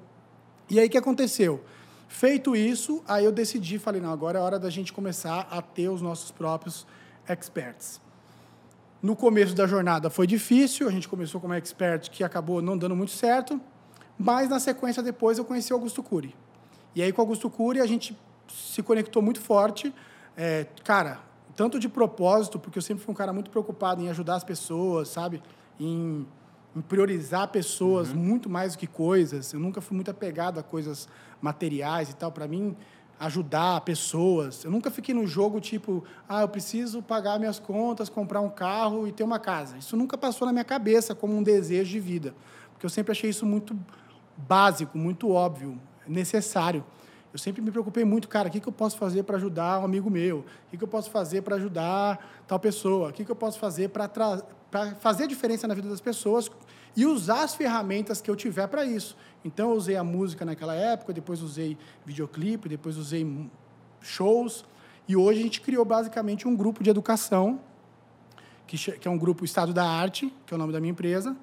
E 0.70 0.78
aí, 0.78 0.88
o 0.88 0.90
que 0.90 0.98
aconteceu? 0.98 1.64
Feito 2.10 2.54
isso, 2.54 3.02
aí 3.08 3.24
eu 3.24 3.32
decidi, 3.32 3.80
falei, 3.80 4.02
não, 4.02 4.12
agora 4.12 4.40
é 4.40 4.42
hora 4.42 4.60
da 4.60 4.70
gente 4.70 4.92
começar 4.92 5.48
a 5.50 5.62
ter 5.62 5.88
os 5.88 6.02
nossos 6.02 6.32
próprios 6.32 6.86
experts. 7.30 8.02
No 9.02 9.16
começo 9.16 9.56
da 9.56 9.66
jornada 9.66 10.10
foi 10.10 10.28
difícil, 10.28 10.88
a 10.90 10.92
gente 10.92 11.08
começou 11.08 11.40
como 11.40 11.54
expert 11.54 12.10
que 12.10 12.26
acabou 12.26 12.62
não 12.62 12.78
dando 12.78 12.96
muito 12.96 13.12
certo, 13.12 13.60
mas 14.18 14.50
na 14.50 14.60
sequência 14.60 15.02
depois 15.02 15.38
eu 15.38 15.46
conheci 15.46 15.72
o 15.72 15.78
Augusto 15.78 16.04
Cury. 16.04 16.36
E 16.96 17.04
aí, 17.04 17.12
com 17.12 17.22
o 17.22 17.24
Augusto 17.24 17.50
Cury, 17.50 17.82
a 17.82 17.86
gente 17.86 18.18
se 18.48 18.82
conectou 18.82 19.22
muito 19.22 19.42
forte. 19.42 19.94
É, 20.38 20.66
cara, 20.84 21.20
tanto 21.56 21.78
de 21.78 21.90
propósito, 21.90 22.58
porque 22.58 22.78
eu 22.78 22.82
sempre 22.82 23.04
fui 23.04 23.12
um 23.12 23.16
cara 23.16 23.34
muito 23.34 23.50
preocupado 23.50 24.02
em 24.02 24.10
ajudar 24.10 24.36
as 24.36 24.44
pessoas, 24.46 25.10
sabe? 25.10 25.44
Em, 25.78 26.26
em 26.74 26.82
priorizar 26.82 27.50
pessoas 27.50 28.12
uhum. 28.12 28.16
muito 28.16 28.50
mais 28.50 28.74
do 28.74 28.80
que 28.80 28.88
coisas. 28.88 29.52
Eu 29.52 29.60
nunca 29.60 29.82
fui 29.82 29.94
muito 29.94 30.10
apegado 30.10 30.58
a 30.58 30.64
coisas 30.64 31.10
materiais 31.42 32.10
e 32.10 32.16
tal. 32.16 32.32
Para 32.32 32.48
mim, 32.48 32.78
ajudar 33.20 33.82
pessoas. 33.82 34.64
Eu 34.64 34.72
nunca 34.72 34.90
fiquei 34.90 35.14
no 35.14 35.28
jogo 35.28 35.60
tipo, 35.60 36.02
ah, 36.30 36.42
eu 36.42 36.48
preciso 36.48 37.02
pagar 37.02 37.40
minhas 37.40 37.60
contas, 37.60 38.08
comprar 38.08 38.40
um 38.40 38.50
carro 38.50 39.06
e 39.06 39.12
ter 39.12 39.24
uma 39.24 39.40
casa. 39.40 39.78
Isso 39.78 39.98
nunca 39.98 40.18
passou 40.18 40.46
na 40.46 40.54
minha 40.54 40.66
cabeça 40.66 41.14
como 41.14 41.36
um 41.36 41.44
desejo 41.44 41.92
de 41.92 42.00
vida, 42.00 42.34
porque 42.72 42.86
eu 42.86 42.90
sempre 42.90 43.12
achei 43.12 43.30
isso 43.30 43.46
muito 43.46 43.78
básico, 44.38 44.98
muito 44.98 45.30
óbvio 45.30 45.78
necessário. 46.08 46.84
Eu 47.36 47.40
sempre 47.40 47.62
me 47.62 47.70
preocupei 47.70 48.06
muito, 48.06 48.30
cara, 48.30 48.48
o 48.48 48.52
que, 48.52 48.62
que 48.62 48.68
eu 48.70 48.72
posso 48.72 48.98
fazer 48.98 49.24
para 49.24 49.36
ajudar 49.36 49.80
um 49.80 49.84
amigo 49.84 50.10
meu? 50.10 50.40
O 50.40 50.70
que, 50.72 50.78
que 50.78 50.84
eu 50.86 50.88
posso 50.88 51.12
fazer 51.12 51.42
para 51.42 51.58
ajudar 51.58 52.44
tal 52.48 52.58
pessoa? 52.58 53.10
O 53.10 53.12
que, 53.12 53.26
que 53.26 53.32
eu 53.32 53.36
posso 53.36 53.60
fazer 53.60 53.90
para 53.90 54.40
fazer 55.02 55.28
diferença 55.28 55.68
na 55.68 55.74
vida 55.74 55.90
das 55.90 56.00
pessoas 56.00 56.50
e 56.96 57.06
usar 57.06 57.44
as 57.44 57.54
ferramentas 57.54 58.22
que 58.22 58.32
eu 58.32 58.38
tiver 58.38 58.68
para 58.68 58.86
isso? 58.86 59.18
Então, 59.44 59.72
eu 59.72 59.76
usei 59.76 59.98
a 59.98 60.04
música 60.04 60.46
naquela 60.46 60.74
época, 60.74 61.12
depois 61.12 61.42
usei 61.42 61.78
videoclipe, 62.06 62.70
depois 62.70 62.96
usei 62.96 63.50
shows. 64.00 64.64
E 65.06 65.16
hoje 65.18 65.42
a 65.42 65.44
gente 65.44 65.60
criou 65.60 65.84
basicamente 65.84 66.48
um 66.48 66.56
grupo 66.56 66.82
de 66.84 66.90
educação, 66.90 67.60
que, 68.66 68.78
que 68.78 69.08
é 69.08 69.12
um 69.12 69.18
grupo 69.18 69.44
Estado 69.44 69.74
da 69.74 69.86
Arte, 69.86 70.34
que 70.46 70.54
é 70.54 70.56
o 70.56 70.58
nome 70.58 70.72
da 70.72 70.80
minha 70.80 70.92
empresa. 70.92 71.36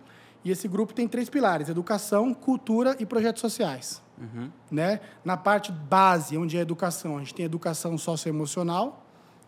E 0.44 0.50
esse 0.50 0.66
grupo 0.68 0.92
tem 0.92 1.07
três 1.09 1.28
pilares: 1.28 1.68
educação, 1.68 2.35
cultura 2.35 2.96
e 2.98 3.07
projetos 3.07 3.40
sociais. 3.40 4.02
Uhum. 4.18 4.50
Né? 4.70 5.00
Na 5.24 5.37
parte 5.37 5.72
base, 5.72 6.37
onde 6.37 6.57
é 6.57 6.61
educação, 6.61 7.16
a 7.16 7.20
gente 7.20 7.35
tem 7.35 7.44
educação 7.44 7.96
socioemocional, 7.98 9.05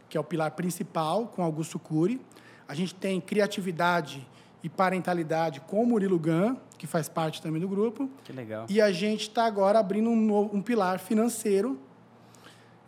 que 0.08 0.16
é 0.16 0.20
o 0.20 0.24
pilar 0.24 0.52
principal, 0.52 1.26
com 1.26 1.42
Augusto 1.42 1.78
Cury. 1.78 2.20
A 2.66 2.74
gente 2.74 2.94
tem 2.94 3.20
criatividade 3.20 4.26
e 4.62 4.68
parentalidade 4.68 5.60
com 5.60 5.82
o 5.82 5.86
Murilo 5.86 6.18
Gan, 6.18 6.56
que 6.78 6.86
faz 6.86 7.08
parte 7.08 7.42
também 7.42 7.60
do 7.60 7.68
grupo. 7.68 8.08
Que 8.24 8.32
legal. 8.32 8.66
E 8.68 8.80
a 8.80 8.90
gente 8.90 9.28
está 9.28 9.44
agora 9.44 9.78
abrindo 9.78 10.08
um, 10.08 10.16
novo, 10.16 10.56
um 10.56 10.62
pilar 10.62 10.98
financeiro 10.98 11.78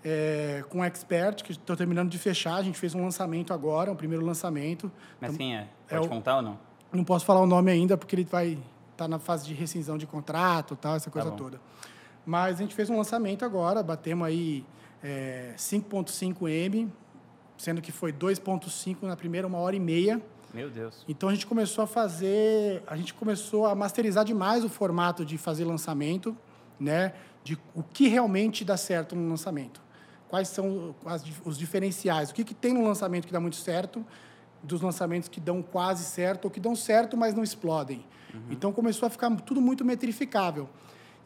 é, 0.03 0.65
com 0.71 0.79
o 0.79 0.85
Expert, 0.85 1.45
que 1.45 1.53
estou 1.53 1.77
terminando 1.77 2.09
de 2.09 2.19
fechar. 2.19 2.55
A 2.55 2.63
gente 2.63 2.79
fez 2.79 2.95
um 2.95 3.03
lançamento 3.03 3.53
agora, 3.53 3.93
um 3.93 3.97
primeiro 3.97 4.25
lançamento. 4.25 4.91
Mas 5.21 5.35
então, 5.35 5.37
quem 5.37 5.57
é? 5.57 5.69
Pode 5.89 6.07
é 6.07 6.09
contar 6.09 6.35
o, 6.35 6.37
ou 6.37 6.43
não? 6.43 6.59
Não 6.93 7.05
posso 7.05 7.25
falar 7.25 7.41
o 7.41 7.47
nome 7.47 7.71
ainda, 7.71 7.97
porque 7.97 8.15
ele 8.15 8.25
vai 8.25 8.59
está 8.97 9.07
na 9.07 9.19
fase 9.19 9.47
de 9.47 9.55
rescisão 9.55 9.97
de 9.97 10.07
contrato, 10.07 10.75
tal, 10.75 10.97
essa 10.97 11.11
coisa 11.11 11.31
tá 11.31 11.37
toda. 11.37 11.61
Mas 12.25 12.57
a 12.57 12.63
gente 12.63 12.75
fez 12.75 12.91
um 12.91 12.97
lançamento 12.97 13.45
agora, 13.45 13.83
batemos 13.83 14.27
aí 14.27 14.65
é, 15.03 15.55
5.5 15.57 16.49
M, 16.49 16.91
sendo 17.57 17.81
que 17.81 17.93
foi 17.93 18.13
2.5 18.13 19.03
na 19.03 19.17
primeira 19.17 19.47
uma 19.47 19.59
hora 19.59 19.77
e 19.77 19.81
meia. 19.81 20.21
Meu 20.53 20.71
Deus. 20.71 21.05
Então 21.07 21.29
a 21.29 21.35
gente 21.35 21.47
começou 21.47 21.85
a 21.85 21.87
fazer, 21.87 22.83
a 22.87 22.97
gente 22.97 23.13
começou 23.15 23.67
a 23.67 23.75
masterizar 23.75 24.25
demais 24.25 24.65
o 24.65 24.69
formato 24.69 25.25
de 25.25 25.37
fazer 25.37 25.65
lançamento, 25.65 26.37
né? 26.81 27.13
De 27.45 27.59
o 27.75 27.83
que 27.83 28.09
realmente 28.09 28.65
dá 28.65 28.77
certo 28.77 29.15
no 29.15 29.29
lançamento. 29.29 29.81
Quais 30.29 30.49
são 30.49 30.95
as, 31.05 31.23
os 31.45 31.57
diferenciais? 31.57 32.31
O 32.31 32.35
que, 32.35 32.43
que 32.43 32.55
tem 32.55 32.73
no 32.73 32.83
lançamento 32.83 33.27
que 33.27 33.33
dá 33.33 33.39
muito 33.39 33.57
certo, 33.57 34.05
dos 34.63 34.81
lançamentos 34.81 35.29
que 35.29 35.41
dão 35.41 35.63
quase 35.63 36.05
certo 36.05 36.47
ou 36.47 36.51
que 36.51 36.61
dão 36.61 36.75
certo, 36.75 37.17
mas 37.17 37.35
não 37.35 37.43
explodem. 37.43 38.05
Uhum. 38.33 38.41
Então 38.51 38.73
começou 38.73 39.07
a 39.07 39.11
ficar 39.11 39.31
tudo 39.37 39.61
muito 39.61 39.85
metrificável. 39.85 40.69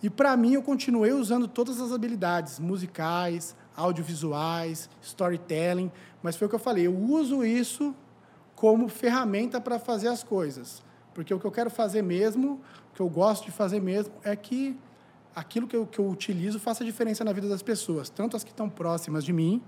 E 0.02 0.08
para 0.08 0.36
mim 0.36 0.54
eu 0.54 0.62
continuei 0.62 1.12
usando 1.12 1.46
todas 1.46 1.80
as 1.80 1.92
habilidades 1.92 2.58
musicais, 2.58 3.54
audiovisuais, 3.76 4.88
storytelling, 5.02 5.90
mas 6.22 6.36
foi 6.36 6.46
o 6.46 6.48
que 6.48 6.54
eu 6.54 6.60
falei, 6.60 6.86
eu 6.86 6.96
uso 6.96 7.44
isso 7.44 7.94
como 8.54 8.88
ferramenta 8.88 9.60
para 9.60 9.78
fazer 9.78 10.08
as 10.08 10.22
coisas. 10.22 10.82
Porque 11.14 11.32
o 11.32 11.40
que 11.40 11.46
eu 11.46 11.50
quero 11.50 11.70
fazer 11.70 12.02
mesmo, 12.02 12.60
o 12.92 12.94
que 12.94 13.00
eu 13.00 13.08
gosto 13.08 13.44
de 13.44 13.50
fazer 13.50 13.80
mesmo, 13.80 14.12
é 14.22 14.34
que 14.36 14.76
aquilo 15.34 15.66
que 15.66 15.76
eu, 15.76 15.86
que 15.86 15.98
eu 15.98 16.08
utilizo 16.08 16.58
faça 16.58 16.84
diferença 16.84 17.24
na 17.24 17.32
vida 17.32 17.48
das 17.48 17.62
pessoas, 17.62 18.10
tanto 18.10 18.36
as 18.36 18.44
que 18.44 18.50
estão 18.50 18.68
próximas 18.68 19.24
de 19.24 19.32
mim, 19.32 19.62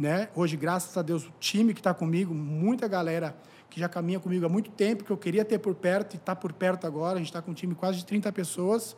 né? 0.00 0.30
Hoje, 0.34 0.56
graças 0.56 0.96
a 0.96 1.02
Deus, 1.02 1.26
o 1.26 1.32
time 1.38 1.74
que 1.74 1.80
está 1.80 1.92
comigo, 1.92 2.32
muita 2.32 2.88
galera 2.88 3.36
que 3.68 3.78
já 3.78 3.88
caminha 3.88 4.18
comigo 4.18 4.46
há 4.46 4.48
muito 4.48 4.70
tempo, 4.70 5.04
que 5.04 5.10
eu 5.10 5.16
queria 5.16 5.44
ter 5.44 5.58
por 5.58 5.74
perto 5.74 6.14
e 6.14 6.16
está 6.16 6.34
por 6.34 6.52
perto 6.54 6.86
agora. 6.86 7.16
A 7.16 7.18
gente 7.18 7.28
está 7.28 7.42
com 7.42 7.50
um 7.50 7.54
time 7.54 7.74
quase 7.74 7.98
de 7.98 8.06
30 8.06 8.32
pessoas. 8.32 8.96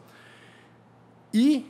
E 1.35 1.67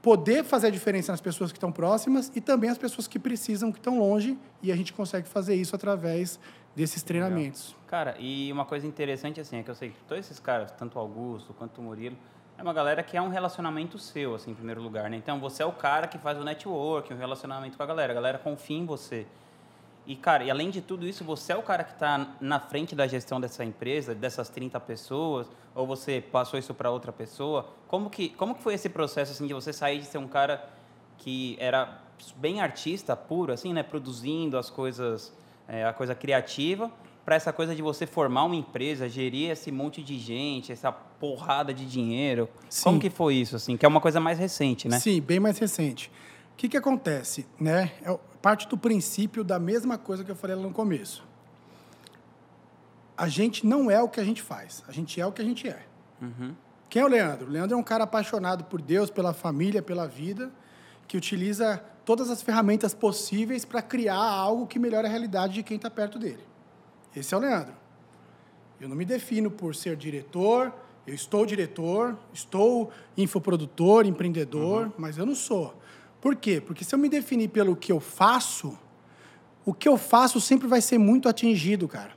poder 0.00 0.44
fazer 0.44 0.68
a 0.68 0.70
diferença 0.70 1.12
nas 1.12 1.20
pessoas 1.20 1.50
que 1.50 1.58
estão 1.58 1.72
próximas 1.72 2.30
e 2.34 2.40
também 2.40 2.70
as 2.70 2.78
pessoas 2.78 3.08
que 3.08 3.18
precisam, 3.18 3.72
que 3.72 3.78
estão 3.78 3.98
longe. 3.98 4.38
E 4.62 4.70
a 4.70 4.76
gente 4.76 4.92
consegue 4.92 5.28
fazer 5.28 5.56
isso 5.56 5.74
através 5.74 6.38
desses 6.74 7.02
treinamentos. 7.02 7.70
Legal. 7.70 7.82
Cara, 7.88 8.16
e 8.18 8.50
uma 8.52 8.64
coisa 8.64 8.86
interessante 8.86 9.40
assim 9.40 9.56
é 9.56 9.62
que 9.62 9.70
eu 9.70 9.74
sei 9.74 9.90
que 9.90 9.96
todos 10.06 10.24
esses 10.24 10.38
caras, 10.38 10.70
tanto 10.70 10.96
o 10.96 10.98
Augusto 11.00 11.52
quanto 11.52 11.78
o 11.80 11.82
Murilo, 11.82 12.16
é 12.62 12.64
uma 12.64 12.72
galera 12.72 13.02
que 13.02 13.16
é 13.16 13.20
um 13.20 13.28
relacionamento 13.28 13.98
seu, 13.98 14.36
assim, 14.36 14.52
em 14.52 14.54
primeiro 14.54 14.80
lugar, 14.80 15.10
né? 15.10 15.16
Então 15.16 15.40
você 15.40 15.62
é 15.62 15.66
o 15.66 15.72
cara 15.72 16.06
que 16.06 16.16
faz 16.16 16.38
o 16.38 16.44
network, 16.44 17.12
o 17.12 17.16
relacionamento 17.16 17.76
com 17.76 17.82
a 17.82 17.86
galera. 17.86 18.12
A 18.12 18.14
galera 18.14 18.38
confia 18.38 18.78
em 18.78 18.86
você. 18.86 19.26
E, 20.06 20.14
cara, 20.14 20.44
e 20.44 20.50
além 20.50 20.70
de 20.70 20.80
tudo 20.80 21.06
isso, 21.06 21.24
você 21.24 21.52
é 21.52 21.56
o 21.56 21.62
cara 21.62 21.82
que 21.82 21.92
está 21.92 22.34
na 22.40 22.60
frente 22.60 22.94
da 22.94 23.06
gestão 23.06 23.40
dessa 23.40 23.64
empresa, 23.64 24.14
dessas 24.14 24.48
30 24.48 24.78
pessoas, 24.80 25.48
ou 25.74 25.86
você 25.86 26.20
passou 26.20 26.58
isso 26.58 26.72
para 26.72 26.90
outra 26.90 27.12
pessoa? 27.12 27.68
Como 27.88 28.08
que, 28.08 28.28
como 28.30 28.54
que 28.54 28.62
foi 28.62 28.74
esse 28.74 28.88
processo, 28.88 29.32
assim, 29.32 29.46
de 29.46 29.54
você 29.54 29.72
sair 29.72 29.98
de 29.98 30.06
ser 30.06 30.18
um 30.18 30.28
cara 30.28 30.64
que 31.18 31.56
era 31.58 32.00
bem 32.36 32.60
artista 32.60 33.16
puro, 33.16 33.52
assim, 33.52 33.72
né? 33.72 33.82
Produzindo 33.82 34.56
as 34.56 34.70
coisas 34.70 35.32
é, 35.66 35.84
a 35.84 35.92
coisa 35.92 36.14
criativa, 36.14 36.90
para 37.24 37.36
essa 37.36 37.52
coisa 37.52 37.74
de 37.74 37.82
você 37.82 38.06
formar 38.06 38.44
uma 38.44 38.56
empresa, 38.56 39.08
gerir 39.08 39.50
esse 39.50 39.70
monte 39.70 40.02
de 40.02 40.18
gente, 40.18 40.72
essa 40.72 40.90
porrada 40.90 41.72
de 41.72 41.86
dinheiro. 41.86 42.48
Sim. 42.68 42.84
Como 42.84 43.00
que 43.00 43.10
foi 43.10 43.36
isso, 43.36 43.54
assim? 43.56 43.76
Que 43.76 43.86
é 43.86 43.88
uma 43.88 44.00
coisa 44.00 44.18
mais 44.18 44.38
recente, 44.38 44.88
né? 44.88 44.98
Sim, 44.98 45.20
bem 45.20 45.38
mais 45.38 45.58
recente. 45.58 46.10
O 46.52 46.56
que, 46.56 46.68
que 46.68 46.76
acontece, 46.76 47.46
né? 47.58 47.92
É 48.02 48.18
parte 48.40 48.68
do 48.68 48.76
princípio 48.76 49.44
da 49.44 49.58
mesma 49.58 49.96
coisa 49.96 50.24
que 50.24 50.30
eu 50.30 50.36
falei 50.36 50.56
lá 50.56 50.62
no 50.62 50.72
começo. 50.72 51.24
A 53.16 53.28
gente 53.28 53.64
não 53.64 53.90
é 53.90 54.02
o 54.02 54.08
que 54.08 54.18
a 54.18 54.24
gente 54.24 54.42
faz, 54.42 54.82
a 54.88 54.92
gente 54.92 55.20
é 55.20 55.26
o 55.26 55.30
que 55.30 55.40
a 55.40 55.44
gente 55.44 55.68
é. 55.68 55.82
Uhum. 56.20 56.54
Quem 56.88 57.00
é 57.00 57.04
o 57.04 57.08
Leandro? 57.08 57.46
O 57.46 57.50
Leandro 57.50 57.76
é 57.76 57.78
um 57.78 57.82
cara 57.82 58.04
apaixonado 58.04 58.64
por 58.64 58.82
Deus, 58.82 59.10
pela 59.10 59.32
família, 59.32 59.80
pela 59.80 60.08
vida, 60.08 60.50
que 61.06 61.16
utiliza 61.16 61.82
todas 62.04 62.30
as 62.30 62.42
ferramentas 62.42 62.92
possíveis 62.92 63.64
para 63.64 63.80
criar 63.80 64.16
algo 64.16 64.66
que 64.66 64.78
melhore 64.78 65.06
a 65.06 65.10
realidade 65.10 65.54
de 65.54 65.62
quem 65.62 65.76
está 65.76 65.88
perto 65.88 66.18
dele. 66.18 66.51
Esse 67.14 67.34
é 67.34 67.36
o 67.36 67.40
Leandro. 67.40 67.74
Eu 68.80 68.88
não 68.88 68.96
me 68.96 69.04
defino 69.04 69.50
por 69.50 69.74
ser 69.74 69.96
diretor, 69.96 70.72
eu 71.06 71.14
estou 71.14 71.44
diretor, 71.44 72.18
estou 72.32 72.90
infoprodutor, 73.16 74.06
empreendedor, 74.06 74.86
uhum. 74.86 74.92
mas 74.96 75.18
eu 75.18 75.26
não 75.26 75.34
sou. 75.34 75.74
Por 76.20 76.36
quê? 76.36 76.60
Porque 76.60 76.84
se 76.84 76.94
eu 76.94 76.98
me 76.98 77.08
definir 77.08 77.48
pelo 77.48 77.74
que 77.76 77.90
eu 77.90 78.00
faço, 78.00 78.78
o 79.64 79.74
que 79.74 79.88
eu 79.88 79.96
faço 79.96 80.40
sempre 80.40 80.66
vai 80.68 80.80
ser 80.80 80.98
muito 80.98 81.28
atingido, 81.28 81.86
cara. 81.88 82.12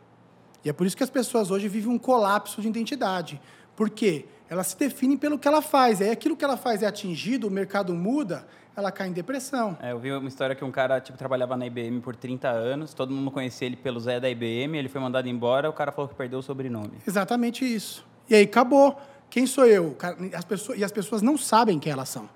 E 0.64 0.70
é 0.70 0.74
por 0.74 0.88
isso 0.88 0.98
que 0.98 1.04
as 1.04 1.10
pessoas 1.10 1.52
hoje 1.52 1.68
vivem 1.68 1.92
um 1.92 1.98
colapso 1.98 2.62
de 2.62 2.68
identidade. 2.68 3.40
Por 3.76 3.90
quê? 3.90 4.26
Elas 4.50 4.68
se 4.68 4.78
definem 4.78 5.18
pelo 5.18 5.38
que 5.38 5.48
ela 5.48 5.62
faz. 5.62 6.02
Aí 6.02 6.10
aquilo 6.10 6.36
que 6.36 6.44
ela 6.44 6.58
faz 6.58 6.82
é 6.82 6.88
atingido, 6.88 7.48
o 7.48 7.52
mercado 7.52 7.94
muda, 7.94 8.48
ela 8.76 8.92
cai 8.92 9.08
em 9.08 9.12
depressão. 9.12 9.78
É, 9.82 9.92
eu 9.94 10.00
vi 10.00 10.12
uma 10.12 10.28
história 10.28 10.56
que 10.56 10.64
um 10.64 10.72
cara 10.72 11.00
tipo, 11.00 11.18
trabalhava 11.18 11.56
na 11.56 11.66
IBM 11.66 12.02
por 12.02 12.16
30 12.16 12.50
anos, 12.50 12.94
todo 12.94 13.14
mundo 13.14 13.32
conhecia 13.32 13.66
ele 13.66 13.78
pelo 13.78 14.00
Zé 14.00 14.20
da 14.20 14.30
IBM, 14.30 14.78
ele 14.78 14.90
foi 14.90 15.00
mandado 15.00 15.30
embora, 15.30 15.70
o 15.70 15.74
cara 15.74 15.92
falou 15.92 16.10
que 16.10 16.16
perdeu 16.16 16.40
o 16.40 16.44
sobrenome. 16.44 16.92
Exatamente 17.08 17.64
isso. 17.64 18.06
E 18.30 18.36
aí 18.36 18.44
acabou. 18.44 19.00
Quem 19.30 19.48
sou 19.48 19.66
eu? 19.66 19.96
As 20.34 20.44
pessoas, 20.44 20.78
e 20.78 20.84
as 20.84 20.92
pessoas 20.92 21.22
não 21.22 21.38
sabem 21.38 21.80
quem 21.80 21.92
elas 21.92 22.10
são. 22.10 22.30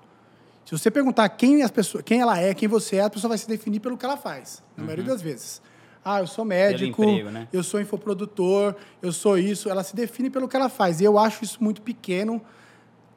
Se 0.64 0.72
você 0.72 0.90
perguntar 0.90 1.28
quem, 1.30 1.62
as 1.62 1.70
pessoas, 1.70 2.04
quem 2.04 2.20
ela 2.20 2.38
é, 2.38 2.54
quem 2.54 2.68
você 2.68 2.96
é, 2.96 3.02
a 3.02 3.10
pessoa 3.10 3.30
vai 3.30 3.38
se 3.38 3.48
definir 3.48 3.80
pelo 3.80 3.96
que 3.96 4.04
ela 4.04 4.16
faz, 4.16 4.62
na 4.76 4.82
uhum. 4.82 4.86
maioria 4.86 5.04
das 5.04 5.20
vezes. 5.20 5.60
Ah, 6.02 6.20
eu 6.20 6.26
sou 6.26 6.44
médico, 6.46 7.02
emprego, 7.02 7.28
né? 7.28 7.46
eu 7.52 7.62
sou 7.62 7.78
infoprodutor, 7.78 8.74
eu 9.02 9.12
sou 9.12 9.36
isso. 9.36 9.68
Ela 9.68 9.82
se 9.82 9.94
define 9.94 10.30
pelo 10.30 10.48
que 10.48 10.56
ela 10.56 10.70
faz. 10.70 11.00
E 11.00 11.04
eu 11.04 11.18
acho 11.18 11.44
isso 11.44 11.62
muito 11.62 11.82
pequeno, 11.82 12.40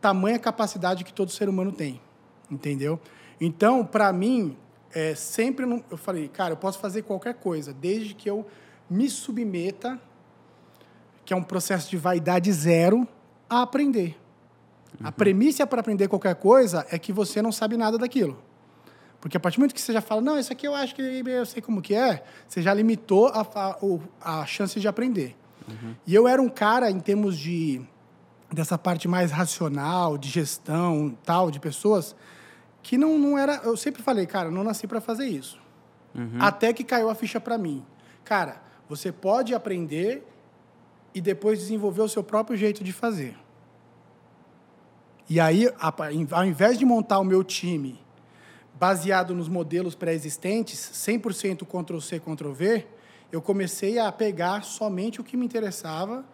tamanha 0.01 0.37
capacidade 0.37 1.05
que 1.05 1.13
todo 1.13 1.31
ser 1.31 1.47
humano 1.47 1.71
tem 1.71 2.01
entendeu? 2.49 2.99
Então, 3.39 3.85
para 3.85 4.11
mim, 4.13 4.57
é, 4.93 5.15
sempre 5.15 5.65
não, 5.65 5.83
eu 5.89 5.97
falei, 5.97 6.27
cara, 6.27 6.53
eu 6.53 6.57
posso 6.57 6.79
fazer 6.79 7.01
qualquer 7.01 7.33
coisa, 7.35 7.73
desde 7.73 8.13
que 8.13 8.29
eu 8.29 8.45
me 8.89 9.09
submeta, 9.09 9.99
que 11.25 11.33
é 11.33 11.35
um 11.35 11.43
processo 11.43 11.89
de 11.89 11.97
vaidade 11.97 12.51
zero, 12.51 13.07
a 13.49 13.61
aprender. 13.61 14.17
Uhum. 14.99 15.07
A 15.07 15.11
premissa 15.11 15.65
para 15.65 15.79
aprender 15.79 16.07
qualquer 16.07 16.35
coisa 16.35 16.85
é 16.91 16.99
que 16.99 17.11
você 17.11 17.41
não 17.41 17.51
sabe 17.51 17.77
nada 17.77 17.97
daquilo. 17.97 18.37
Porque 19.19 19.37
a 19.37 19.39
partir 19.39 19.57
do 19.57 19.61
momento 19.61 19.73
que 19.73 19.81
você 19.81 19.93
já 19.93 20.01
fala, 20.01 20.19
não, 20.19 20.37
isso 20.37 20.51
aqui 20.51 20.67
eu 20.67 20.75
acho 20.75 20.93
que 20.93 21.01
eu 21.01 21.45
sei 21.45 21.61
como 21.61 21.81
que 21.81 21.95
é, 21.95 22.23
você 22.47 22.61
já 22.61 22.73
limitou 22.73 23.27
a, 23.27 23.47
a, 24.21 24.41
a 24.41 24.45
chance 24.45 24.79
de 24.79 24.87
aprender. 24.87 25.35
Uhum. 25.67 25.95
E 26.05 26.13
eu 26.13 26.27
era 26.27 26.41
um 26.41 26.49
cara, 26.49 26.91
em 26.91 26.99
termos 26.99 27.37
de 27.37 27.81
dessa 28.53 28.77
parte 28.77 29.07
mais 29.07 29.31
racional, 29.31 30.17
de 30.17 30.29
gestão, 30.29 31.17
tal, 31.23 31.49
de 31.49 31.59
pessoas, 31.59 32.15
que 32.81 32.97
não, 32.97 33.17
não 33.17 33.37
era. 33.37 33.61
Eu 33.63 33.75
sempre 33.77 34.01
falei, 34.01 34.25
cara, 34.25 34.51
não 34.51 34.63
nasci 34.63 34.87
para 34.87 35.01
fazer 35.01 35.25
isso. 35.25 35.59
Uhum. 36.13 36.37
Até 36.39 36.73
que 36.73 36.83
caiu 36.83 37.09
a 37.09 37.15
ficha 37.15 37.39
para 37.39 37.57
mim. 37.57 37.85
Cara, 38.23 38.61
você 38.87 39.11
pode 39.11 39.53
aprender 39.53 40.27
e 41.13 41.21
depois 41.21 41.59
desenvolver 41.59 42.01
o 42.01 42.09
seu 42.09 42.23
próprio 42.23 42.57
jeito 42.57 42.83
de 42.83 42.91
fazer. 42.91 43.37
E 45.29 45.39
aí, 45.39 45.67
ao 46.31 46.45
invés 46.45 46.77
de 46.77 46.85
montar 46.85 47.19
o 47.19 47.23
meu 47.23 47.43
time 47.43 47.99
baseado 48.75 49.33
nos 49.33 49.47
modelos 49.47 49.95
pré-existentes, 49.95 50.79
100% 50.93 51.65
Ctrl-C, 51.65 52.19
Ctrl-V, 52.19 52.87
eu 53.31 53.41
comecei 53.41 53.97
a 53.97 54.11
pegar 54.11 54.63
somente 54.63 55.21
o 55.21 55.23
que 55.23 55.37
me 55.37 55.45
interessava 55.45 56.25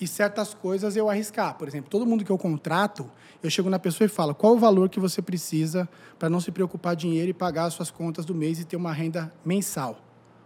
e 0.00 0.06
certas 0.06 0.52
coisas 0.54 0.96
eu 0.96 1.08
arriscar. 1.08 1.56
Por 1.56 1.66
exemplo, 1.66 1.90
todo 1.90 2.06
mundo 2.06 2.24
que 2.24 2.30
eu 2.30 2.38
contrato, 2.38 3.10
eu 3.42 3.48
chego 3.48 3.70
na 3.70 3.78
pessoa 3.78 4.06
e 4.06 4.08
falo 4.08 4.34
qual 4.34 4.54
o 4.54 4.58
valor 4.58 4.88
que 4.88 5.00
você 5.00 5.22
precisa 5.22 5.88
para 6.18 6.28
não 6.28 6.40
se 6.40 6.50
preocupar 6.50 6.94
dinheiro 6.94 7.30
e 7.30 7.34
pagar 7.34 7.64
as 7.64 7.74
suas 7.74 7.90
contas 7.90 8.24
do 8.24 8.34
mês 8.34 8.60
e 8.60 8.64
ter 8.64 8.76
uma 8.76 8.92
renda 8.92 9.32
mensal. 9.44 9.98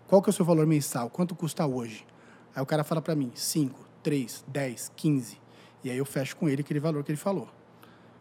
Qual 0.06 0.22
que 0.22 0.28
é 0.28 0.32
o 0.32 0.32
seu 0.32 0.44
valor 0.44 0.66
mensal? 0.66 1.10
Quanto 1.10 1.34
custa 1.34 1.66
hoje? 1.66 2.06
Aí 2.54 2.62
o 2.62 2.66
cara 2.66 2.82
fala 2.82 3.00
para 3.00 3.14
mim, 3.14 3.30
5, 3.34 3.78
3, 4.02 4.44
10, 4.46 4.92
15. 4.96 5.38
E 5.84 5.90
aí 5.90 5.96
eu 5.96 6.04
fecho 6.04 6.36
com 6.36 6.48
ele 6.48 6.62
aquele 6.62 6.80
valor 6.80 7.02
que 7.04 7.10
ele 7.10 7.18
falou. 7.18 7.48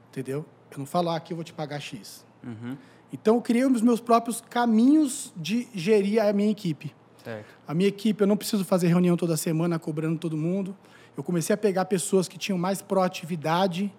Entendeu? 0.09 0.45
Eu 0.71 0.77
não 0.77 0.85
falo, 0.85 1.09
ah, 1.09 1.15
aqui 1.15 1.33
eu 1.33 1.35
vou 1.35 1.43
te 1.43 1.53
pagar 1.53 1.79
X. 1.79 2.25
Uhum. 2.43 2.77
Então 3.11 3.35
eu 3.35 3.41
criei 3.41 3.65
os 3.65 3.81
meus 3.81 3.99
próprios 3.99 4.39
caminhos 4.39 5.33
de 5.35 5.67
gerir 5.73 6.23
a 6.23 6.31
minha 6.31 6.51
equipe. 6.51 6.93
Certo. 7.23 7.45
A 7.67 7.73
minha 7.73 7.89
equipe, 7.89 8.21
eu 8.21 8.27
não 8.27 8.37
preciso 8.37 8.63
fazer 8.63 8.87
reunião 8.87 9.17
toda 9.17 9.35
semana 9.35 9.77
cobrando 9.77 10.17
todo 10.17 10.37
mundo 10.37 10.75
eu 11.19 11.23
comecei 11.23 11.53
a 11.53 11.57
pegar 11.57 11.83
pessoas 11.83 12.29
que 12.29 12.37
tinham 12.37 12.57
mais 12.57 12.81
proatividade 12.81 13.93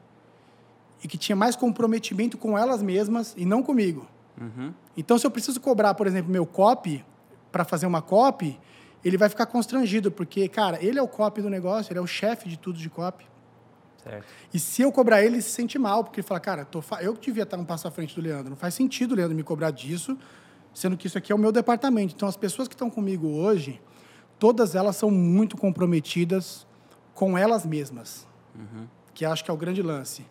e 1.05 1.07
que 1.07 1.19
tinham 1.19 1.39
mais 1.39 1.55
comprometimento 1.55 2.39
com 2.39 2.57
elas 2.57 2.83
mesmas 2.83 3.35
e 3.37 3.45
não 3.45 3.63
comigo. 3.63 4.09
Uhum. 4.41 4.73
Então, 4.97 5.19
se 5.19 5.27
eu 5.27 5.31
preciso 5.31 5.61
cobrar, 5.61 5.93
por 5.93 6.07
exemplo, 6.07 6.33
meu 6.33 6.47
copy 6.47 7.05
para 7.53 7.63
fazer 7.63 7.85
uma 7.85 8.01
copy, 8.01 8.59
ele 9.05 9.19
vai 9.19 9.29
ficar 9.29 9.45
constrangido, 9.45 10.11
porque, 10.11 10.49
cara, 10.49 10.83
ele 10.83 10.99
é 10.99 11.03
o 11.03 11.09
copy 11.09 11.43
do 11.43 11.51
negócio, 11.51 11.93
ele 11.93 11.99
é 11.99 12.03
o 12.03 12.07
chefe 12.07 12.49
de 12.49 12.59
tudo 12.59 12.79
de 12.79 12.89
copy. 12.89 13.27
Certo. 14.03 14.25
E 14.55 14.59
se 14.59 14.81
eu 14.81 14.91
cobrar 14.91 15.23
ele, 15.23 15.35
ele 15.35 15.43
se 15.43 15.51
sente 15.51 15.79
mal, 15.79 16.03
porque 16.03 16.21
ele 16.21 16.27
fala, 16.27 16.41
cara, 16.41 16.67
fa... 16.81 17.03
eu 17.03 17.13
devia 17.13 17.43
estar 17.43 17.59
um 17.59 17.67
passo 17.67 17.87
à 17.87 17.91
frente 17.91 18.15
do 18.15 18.23
Leandro. 18.23 18.49
Não 18.49 18.57
faz 18.57 18.73
sentido 18.73 19.13
o 19.13 19.15
Leandro 19.15 19.37
me 19.37 19.43
cobrar 19.43 19.73
disso, 19.73 20.17
sendo 20.73 20.97
que 20.97 21.07
isso 21.07 21.19
aqui 21.19 21.33
é 21.33 21.35
o 21.35 21.39
meu 21.39 21.53
departamento. 21.53 22.15
Então, 22.17 22.27
as 22.27 22.37
pessoas 22.39 22.67
que 22.67 22.75
estão 22.75 22.89
comigo 22.89 23.29
hoje, 23.29 23.79
todas 24.39 24.75
elas 24.75 24.97
são 24.97 25.11
muito 25.11 25.59
comprometidas 25.59 26.67
com 27.21 27.37
elas 27.37 27.67
mesmas. 27.67 28.27
Uhum. 28.55 28.89
Que 29.13 29.27
acho 29.27 29.45
que 29.45 29.51
é 29.51 29.53
o 29.53 29.57
grande 29.59 29.83
lance. 29.83 30.25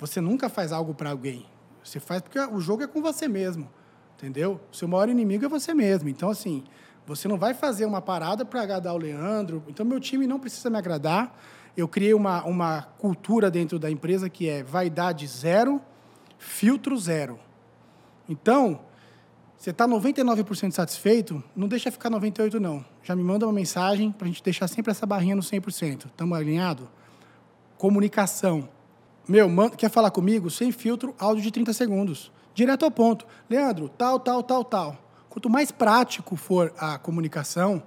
Você 0.00 0.20
nunca 0.20 0.48
faz 0.48 0.72
algo 0.72 0.92
para 0.92 1.10
alguém. 1.10 1.46
Você 1.84 2.00
faz 2.00 2.20
porque 2.20 2.36
o 2.36 2.60
jogo 2.60 2.82
é 2.82 2.88
com 2.88 3.00
você 3.00 3.28
mesmo. 3.28 3.70
Entendeu? 4.16 4.60
O 4.72 4.74
seu 4.74 4.88
maior 4.88 5.08
inimigo 5.08 5.44
é 5.44 5.48
você 5.48 5.72
mesmo. 5.72 6.08
Então, 6.08 6.28
assim, 6.28 6.64
Você 7.06 7.28
não 7.28 7.36
vai 7.36 7.54
fazer 7.54 7.84
uma 7.84 8.00
parada 8.00 8.44
para 8.44 8.62
agradar 8.62 8.92
o 8.92 8.98
Leandro. 8.98 9.62
Então, 9.68 9.86
meu 9.86 10.00
time 10.00 10.26
não 10.26 10.40
precisa 10.40 10.68
me 10.68 10.78
agradar. 10.78 11.36
Eu 11.76 11.86
criei 11.86 12.12
uma, 12.12 12.44
uma 12.44 12.82
cultura 12.98 13.48
dentro 13.48 13.78
da 13.78 13.88
empresa 13.88 14.28
que 14.28 14.48
é 14.48 14.64
vaidade 14.64 15.24
zero, 15.28 15.80
filtro 16.38 16.96
zero. 16.96 17.38
Então, 18.28 18.80
você 19.62 19.70
está 19.70 19.86
99% 19.86 20.72
satisfeito, 20.72 21.40
não 21.54 21.68
deixa 21.68 21.88
ficar 21.88 22.10
98% 22.10 22.54
não. 22.54 22.84
Já 23.00 23.14
me 23.14 23.22
manda 23.22 23.46
uma 23.46 23.52
mensagem 23.52 24.10
para 24.10 24.24
a 24.24 24.28
gente 24.28 24.42
deixar 24.42 24.66
sempre 24.66 24.90
essa 24.90 25.06
barrinha 25.06 25.36
no 25.36 25.40
100%. 25.40 26.06
Estamos 26.06 26.36
alinhados? 26.36 26.88
Comunicação. 27.78 28.68
Meu, 29.28 29.48
manda, 29.48 29.76
quer 29.76 29.88
falar 29.88 30.10
comigo? 30.10 30.50
Sem 30.50 30.72
filtro, 30.72 31.14
áudio 31.16 31.44
de 31.44 31.52
30 31.52 31.72
segundos. 31.74 32.32
Direto 32.52 32.84
ao 32.84 32.90
ponto. 32.90 33.24
Leandro, 33.48 33.88
tal, 33.88 34.18
tal, 34.18 34.42
tal, 34.42 34.64
tal. 34.64 34.96
Quanto 35.28 35.48
mais 35.48 35.70
prático 35.70 36.34
for 36.34 36.74
a 36.76 36.98
comunicação, 36.98 37.84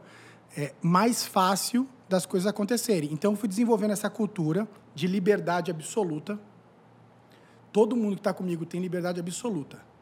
é 0.55 0.73
mais 0.81 1.25
fácil 1.25 1.85
das 2.07 2.25
coisas 2.25 2.47
acontecerem. 2.47 3.09
Então, 3.11 3.35
fui 3.35 3.49
desenvolvendo 3.49 3.91
essa 3.91 4.09
cultura 4.09 4.65
de 4.93 5.07
liberdade 5.07 5.71
absoluta. 5.71 6.39
Todo 7.73 7.97
mundo 7.97 8.13
que 8.13 8.21
está 8.21 8.33
comigo 8.33 8.65
tem 8.65 8.79
liberdade 8.79 9.19
absoluta. 9.19 9.93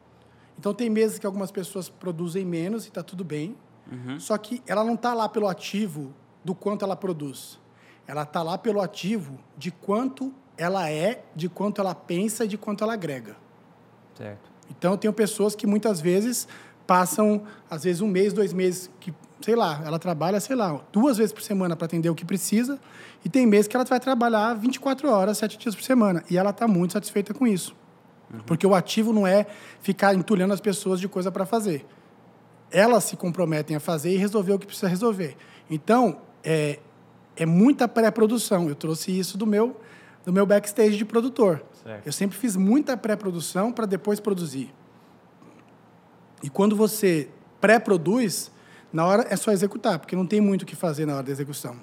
Então, 0.58 0.72
tem 0.72 0.88
meses 0.88 1.18
que 1.18 1.26
algumas 1.26 1.50
pessoas 1.50 1.88
produzem 1.88 2.44
menos 2.44 2.84
e 2.84 2.88
está 2.88 3.02
tudo 3.02 3.24
bem. 3.24 3.56
Uhum. 3.90 4.18
Só 4.18 4.36
que 4.38 4.62
ela 4.66 4.84
não 4.84 4.94
está 4.94 5.12
lá 5.12 5.28
pelo 5.28 5.48
ativo 5.48 6.12
do 6.44 6.54
quanto 6.54 6.84
ela 6.84 6.96
produz. 6.96 7.58
Ela 8.06 8.22
está 8.22 8.42
lá 8.42 8.56
pelo 8.56 8.80
ativo 8.80 9.38
de 9.56 9.70
quanto 9.70 10.32
ela 10.56 10.88
é, 10.88 11.24
de 11.34 11.48
quanto 11.48 11.80
ela 11.80 11.94
pensa 11.94 12.44
e 12.44 12.48
de 12.48 12.56
quanto 12.56 12.84
ela 12.84 12.92
agrega. 12.92 13.36
Certo. 14.14 14.50
Então, 14.70 14.92
eu 14.92 14.98
tenho 14.98 15.12
pessoas 15.12 15.54
que 15.54 15.66
muitas 15.66 16.00
vezes 16.00 16.46
passam, 16.86 17.42
às 17.68 17.84
vezes, 17.84 18.00
um 18.00 18.08
mês, 18.08 18.32
dois 18.32 18.52
meses, 18.52 18.90
que 19.00 19.12
sei 19.44 19.54
lá, 19.54 19.82
ela 19.84 19.98
trabalha, 19.98 20.40
sei 20.40 20.56
lá, 20.56 20.80
duas 20.90 21.18
vezes 21.18 21.30
por 21.30 21.42
semana 21.42 21.76
para 21.76 21.84
atender 21.84 22.08
o 22.08 22.14
que 22.14 22.24
precisa, 22.24 22.80
e 23.22 23.28
tem 23.28 23.46
meses 23.46 23.68
que 23.68 23.76
ela 23.76 23.84
vai 23.84 24.00
trabalhar 24.00 24.54
24 24.54 25.10
horas, 25.10 25.36
sete 25.36 25.58
dias 25.58 25.74
por 25.74 25.84
semana, 25.84 26.24
e 26.30 26.38
ela 26.38 26.48
está 26.48 26.66
muito 26.66 26.94
satisfeita 26.94 27.34
com 27.34 27.46
isso. 27.46 27.76
Uhum. 28.34 28.40
Porque 28.46 28.66
o 28.66 28.74
ativo 28.74 29.12
não 29.12 29.26
é 29.26 29.46
ficar 29.80 30.14
entulhando 30.14 30.52
as 30.52 30.60
pessoas 30.60 31.00
de 31.00 31.08
coisa 31.08 31.30
para 31.30 31.46
fazer. 31.46 31.86
Elas 32.70 33.04
se 33.04 33.16
comprometem 33.16 33.76
a 33.76 33.80
fazer 33.80 34.12
e 34.12 34.16
resolver 34.16 34.52
o 34.52 34.58
que 34.58 34.66
precisa 34.66 34.88
resolver. 34.88 35.36
Então, 35.70 36.20
é, 36.42 36.78
é 37.36 37.46
muita 37.46 37.86
pré-produção. 37.86 38.68
Eu 38.68 38.74
trouxe 38.74 39.16
isso 39.16 39.38
do 39.38 39.46
meu, 39.46 39.80
do 40.24 40.32
meu 40.32 40.44
backstage 40.44 40.96
de 40.96 41.04
produtor. 41.04 41.62
Certo. 41.82 42.06
Eu 42.06 42.12
sempre 42.12 42.36
fiz 42.36 42.56
muita 42.56 42.96
pré-produção 42.96 43.72
para 43.72 43.86
depois 43.86 44.18
produzir. 44.20 44.72
E 46.42 46.50
quando 46.50 46.76
você 46.76 47.28
pré-produz, 47.60 48.50
na 48.92 49.06
hora 49.06 49.26
é 49.30 49.36
só 49.36 49.50
executar, 49.50 49.98
porque 49.98 50.14
não 50.14 50.26
tem 50.26 50.40
muito 50.40 50.62
o 50.62 50.66
que 50.66 50.76
fazer 50.76 51.06
na 51.06 51.14
hora 51.14 51.22
da 51.22 51.32
execução. 51.32 51.76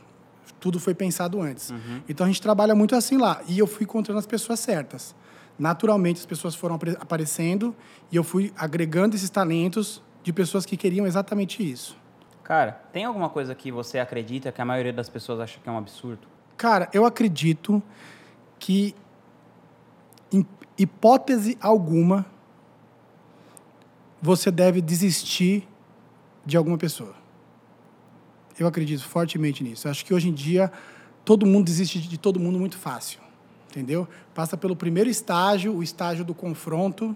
Tudo 0.59 0.79
foi 0.79 0.93
pensado 0.93 1.41
antes. 1.41 1.71
Uhum. 1.71 2.01
Então 2.07 2.25
a 2.25 2.29
gente 2.29 2.41
trabalha 2.41 2.75
muito 2.75 2.95
assim 2.95 3.17
lá. 3.17 3.41
E 3.47 3.57
eu 3.57 3.65
fui 3.65 3.83
encontrando 3.83 4.19
as 4.19 4.27
pessoas 4.27 4.59
certas. 4.59 5.15
Naturalmente 5.57 6.19
as 6.19 6.25
pessoas 6.25 6.55
foram 6.55 6.79
aparecendo 6.99 7.75
e 8.11 8.15
eu 8.15 8.23
fui 8.23 8.51
agregando 8.57 9.15
esses 9.15 9.29
talentos 9.29 10.01
de 10.23 10.33
pessoas 10.33 10.65
que 10.65 10.75
queriam 10.75 11.05
exatamente 11.05 11.63
isso. 11.69 11.95
Cara, 12.43 12.71
tem 12.91 13.05
alguma 13.05 13.29
coisa 13.29 13.55
que 13.55 13.71
você 13.71 13.99
acredita 13.99 14.51
que 14.51 14.61
a 14.61 14.65
maioria 14.65 14.91
das 14.91 15.07
pessoas 15.09 15.39
acha 15.39 15.59
que 15.59 15.69
é 15.69 15.71
um 15.71 15.77
absurdo? 15.77 16.27
Cara, 16.57 16.89
eu 16.93 17.05
acredito 17.05 17.81
que, 18.59 18.93
em 20.31 20.45
hipótese 20.77 21.57
alguma, 21.61 22.25
você 24.21 24.51
deve 24.51 24.81
desistir 24.81 25.67
de 26.45 26.57
alguma 26.57 26.77
pessoa. 26.77 27.15
Eu 28.59 28.67
acredito 28.67 29.03
fortemente 29.03 29.63
nisso. 29.63 29.87
Eu 29.87 29.91
acho 29.91 30.05
que 30.05 30.13
hoje 30.13 30.29
em 30.29 30.33
dia 30.33 30.71
todo 31.23 31.45
mundo 31.45 31.65
desiste 31.65 31.99
de 31.99 32.17
todo 32.17 32.39
mundo 32.39 32.59
muito 32.59 32.77
fácil, 32.77 33.19
entendeu? 33.71 34.07
Passa 34.33 34.55
pelo 34.55 34.75
primeiro 34.75 35.09
estágio, 35.09 35.75
o 35.75 35.81
estágio 35.81 36.23
do 36.23 36.33
confronto, 36.33 37.15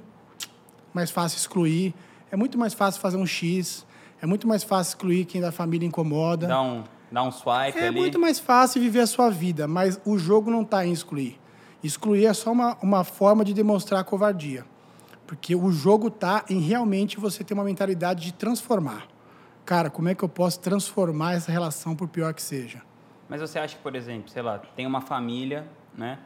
mais 0.93 1.11
fácil 1.11 1.37
excluir. 1.37 1.93
É 2.31 2.35
muito 2.35 2.57
mais 2.57 2.73
fácil 2.73 2.99
fazer 2.99 3.17
um 3.17 3.25
X, 3.25 3.85
é 4.21 4.25
muito 4.25 4.47
mais 4.47 4.63
fácil 4.63 4.91
excluir 4.91 5.25
quem 5.25 5.39
da 5.39 5.51
família 5.51 5.85
incomoda. 5.85 6.47
Dá 6.47 6.61
um, 6.61 6.83
dá 7.11 7.23
um 7.23 7.31
swipe 7.31 7.77
é 7.77 7.87
ali. 7.87 7.87
É 7.87 7.91
muito 7.91 8.19
mais 8.19 8.39
fácil 8.39 8.81
viver 8.81 9.01
a 9.01 9.07
sua 9.07 9.29
vida, 9.29 9.67
mas 9.67 9.99
o 10.03 10.17
jogo 10.17 10.49
não 10.49 10.63
está 10.63 10.85
em 10.85 10.91
excluir. 10.91 11.39
Excluir 11.83 12.25
é 12.25 12.33
só 12.33 12.51
uma, 12.51 12.77
uma 12.81 13.03
forma 13.03 13.45
de 13.45 13.53
demonstrar 13.53 14.03
covardia. 14.03 14.65
Porque 15.27 15.55
o 15.55 15.71
jogo 15.71 16.07
está 16.07 16.45
em 16.49 16.59
realmente 16.59 17.19
você 17.19 17.43
ter 17.43 17.53
uma 17.53 17.63
mentalidade 17.63 18.25
de 18.25 18.33
transformar 18.33 19.07
cara, 19.65 19.89
como 19.89 20.07
é 20.07 20.15
que 20.15 20.23
eu 20.23 20.29
posso 20.29 20.59
transformar 20.59 21.33
essa 21.33 21.51
relação 21.51 21.95
por 21.95 22.07
pior 22.07 22.33
que 22.33 22.41
seja? 22.41 22.81
Mas 23.27 23.41
você 23.41 23.57
acha 23.57 23.75
que, 23.75 23.81
por 23.81 23.95
exemplo, 23.95 24.29
sei 24.29 24.43
lá, 24.43 24.59
tem 24.59 24.85
uma 24.85 25.01
família, 25.01 25.67
né? 25.97 26.19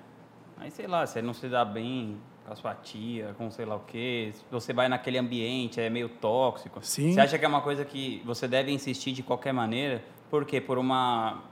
Aí, 0.60 0.70
sei 0.70 0.88
lá, 0.88 1.06
você 1.06 1.22
não 1.22 1.34
se 1.34 1.48
dá 1.48 1.64
bem 1.64 2.18
com 2.46 2.52
a 2.52 2.56
sua 2.56 2.76
tia, 2.76 3.34
com 3.38 3.50
sei 3.50 3.66
lá 3.66 3.76
o 3.76 3.82
quê, 3.82 4.34
você 4.52 4.74
vai 4.74 4.90
naquele 4.90 5.18
ambiente, 5.18 5.80
é 5.80 5.90
meio 5.90 6.10
tóxico. 6.10 6.80
Sim. 6.82 7.14
Você 7.14 7.22
acha 7.22 7.38
que 7.40 7.46
é 7.46 7.48
uma 7.48 7.62
coisa 7.62 7.86
que 7.86 8.22
você 8.26 8.48
deve 8.48 8.72
insistir 8.72 9.14
de 9.14 9.24
qualquer 9.24 9.54
maneira? 9.54 10.04
Por 10.30 10.46
quê? 10.46 10.60
Por 10.60 10.78
uma 10.78 11.44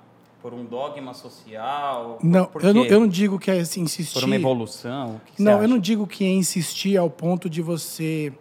por 0.42 0.54
um 0.54 0.66
dogma 0.66 1.14
social? 1.14 2.20
Não, 2.22 2.50
eu, 2.62 2.74
não 2.74 2.86
eu 2.86 3.00
não 3.00 3.08
digo 3.08 3.40
que 3.40 3.50
é 3.50 3.60
assim, 3.60 3.82
insistir. 3.82 4.14
Por 4.14 4.24
uma 4.24 4.36
evolução? 4.36 5.20
não, 5.38 5.62
eu 5.62 5.68
não 5.68 5.80
digo 5.80 6.06
que 6.06 6.24
é 6.24 6.30
insistir 6.30 6.96
ao 6.98 7.10
ponto 7.10 7.50
de 7.50 7.62
você 7.62 8.32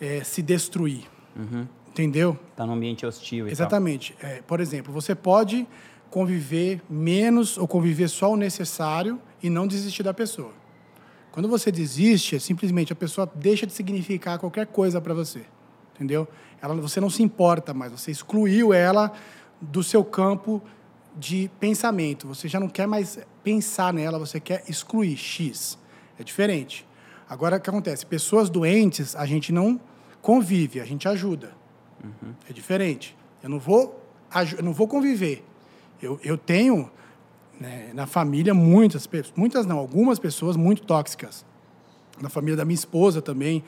é, 0.00 0.22
se 0.24 0.42
destruir. 0.42 1.04
Uhum. 1.36 1.66
Entendeu? 1.88 2.38
Está 2.50 2.66
num 2.66 2.72
ambiente 2.72 3.06
hostil. 3.06 3.48
Exatamente. 3.48 4.16
É, 4.20 4.42
por 4.42 4.60
exemplo, 4.60 4.92
você 4.92 5.14
pode 5.14 5.66
conviver 6.10 6.80
menos 6.88 7.58
ou 7.58 7.68
conviver 7.68 8.08
só 8.08 8.32
o 8.32 8.36
necessário 8.36 9.20
e 9.44 9.50
não 9.50 9.66
desistir 9.66 10.02
da 10.02 10.14
pessoa. 10.14 10.52
Quando 11.30 11.46
você 11.46 11.70
desiste, 11.70 12.34
é 12.34 12.38
simplesmente 12.38 12.94
a 12.94 12.96
pessoa 12.96 13.30
deixa 13.34 13.66
de 13.66 13.74
significar 13.74 14.38
qualquer 14.38 14.66
coisa 14.66 15.02
para 15.02 15.12
você. 15.12 15.42
Entendeu? 15.94 16.26
Ela, 16.62 16.74
você 16.76 16.98
não 16.98 17.10
se 17.10 17.22
importa 17.22 17.74
mais, 17.74 17.92
você 17.92 18.10
excluiu 18.10 18.72
ela 18.72 19.12
do 19.60 19.82
seu 19.82 20.02
campo 20.02 20.62
de 21.14 21.50
pensamento. 21.60 22.26
Você 22.26 22.48
já 22.48 22.58
não 22.58 22.70
quer 22.70 22.86
mais 22.86 23.18
pensar 23.42 23.92
nela, 23.92 24.18
você 24.18 24.40
quer 24.40 24.64
excluir 24.66 25.14
X. 25.18 25.78
É 26.18 26.24
diferente. 26.24 26.86
Agora, 27.28 27.58
o 27.58 27.60
que 27.60 27.68
acontece? 27.68 28.06
Pessoas 28.06 28.48
doentes, 28.48 29.14
a 29.14 29.26
gente 29.26 29.52
não 29.52 29.78
convive, 30.22 30.80
a 30.80 30.86
gente 30.86 31.06
ajuda. 31.06 31.52
Uhum. 32.02 32.32
É 32.48 32.52
diferente. 32.52 33.14
Eu 33.42 33.50
não 33.50 33.58
vou, 33.58 34.02
eu 34.56 34.64
não 34.64 34.72
vou 34.72 34.88
conviver. 34.88 35.44
Eu, 36.00 36.18
eu 36.24 36.38
tenho 36.38 36.90
né, 37.60 37.90
na 37.94 38.06
família 38.06 38.52
muitas 38.52 39.08
muitas 39.36 39.66
não, 39.66 39.78
algumas 39.78 40.18
pessoas 40.18 40.56
muito 40.56 40.82
tóxicas. 40.82 41.44
Na 42.20 42.28
família 42.28 42.56
da 42.56 42.64
minha 42.64 42.74
esposa 42.74 43.20
também, 43.20 43.64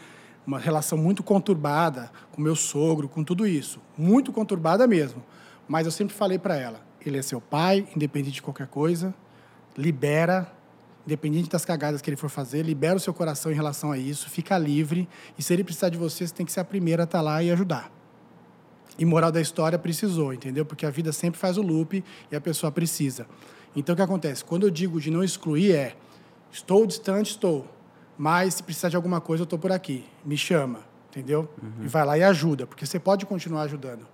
uma 0.46 0.58
relação 0.58 0.96
muito 0.96 1.22
conturbada 1.22 2.10
com 2.32 2.40
meu 2.40 2.54
sogro, 2.54 3.08
com 3.08 3.24
tudo 3.24 3.46
isso. 3.46 3.80
Muito 3.98 4.32
conturbada 4.32 4.86
mesmo. 4.86 5.22
Mas 5.66 5.86
eu 5.86 5.92
sempre 5.92 6.14
falei 6.14 6.38
para 6.38 6.56
ela, 6.56 6.80
ele 7.04 7.18
é 7.18 7.22
seu 7.22 7.40
pai, 7.40 7.86
independente 7.94 8.34
de 8.34 8.42
qualquer 8.42 8.68
coisa, 8.68 9.12
libera, 9.76 10.52
independente 11.04 11.50
das 11.50 11.64
cagadas 11.64 12.00
que 12.00 12.08
ele 12.08 12.16
for 12.16 12.30
fazer, 12.30 12.62
libera 12.62 12.96
o 12.96 13.00
seu 13.00 13.12
coração 13.12 13.50
em 13.50 13.54
relação 13.54 13.90
a 13.90 13.98
isso, 13.98 14.30
fica 14.30 14.56
livre, 14.56 15.08
e 15.36 15.42
se 15.42 15.52
ele 15.52 15.64
precisar 15.64 15.88
de 15.88 15.98
você, 15.98 16.26
você 16.26 16.34
tem 16.34 16.46
que 16.46 16.52
ser 16.52 16.60
a 16.60 16.64
primeira 16.64 17.02
a 17.02 17.04
estar 17.04 17.18
tá 17.18 17.22
lá 17.22 17.42
e 17.42 17.50
ajudar. 17.50 17.90
E 18.98 19.04
moral 19.04 19.30
da 19.30 19.40
história 19.40 19.78
precisou, 19.78 20.32
entendeu? 20.32 20.64
Porque 20.64 20.86
a 20.86 20.90
vida 20.90 21.12
sempre 21.12 21.38
faz 21.38 21.58
o 21.58 21.62
loop 21.62 22.02
e 22.30 22.36
a 22.36 22.40
pessoa 22.40 22.72
precisa. 22.72 23.26
Então 23.76 23.92
o 23.92 23.96
que 23.96 24.02
acontece? 24.02 24.42
Quando 24.44 24.66
eu 24.66 24.70
digo 24.70 25.00
de 25.00 25.10
não 25.10 25.22
excluir 25.22 25.72
é 25.72 25.94
estou 26.50 26.86
distante, 26.86 27.32
estou, 27.32 27.66
mas 28.16 28.54
se 28.54 28.62
precisar 28.62 28.88
de 28.88 28.96
alguma 28.96 29.20
coisa 29.20 29.42
eu 29.42 29.44
estou 29.44 29.58
por 29.58 29.70
aqui, 29.70 30.04
me 30.24 30.36
chama, 30.36 30.80
entendeu? 31.10 31.48
Uhum. 31.62 31.84
E 31.84 31.88
vai 31.88 32.04
lá 32.04 32.16
e 32.16 32.22
ajuda, 32.22 32.66
porque 32.66 32.86
você 32.86 32.98
pode 32.98 33.26
continuar 33.26 33.62
ajudando. 33.62 34.06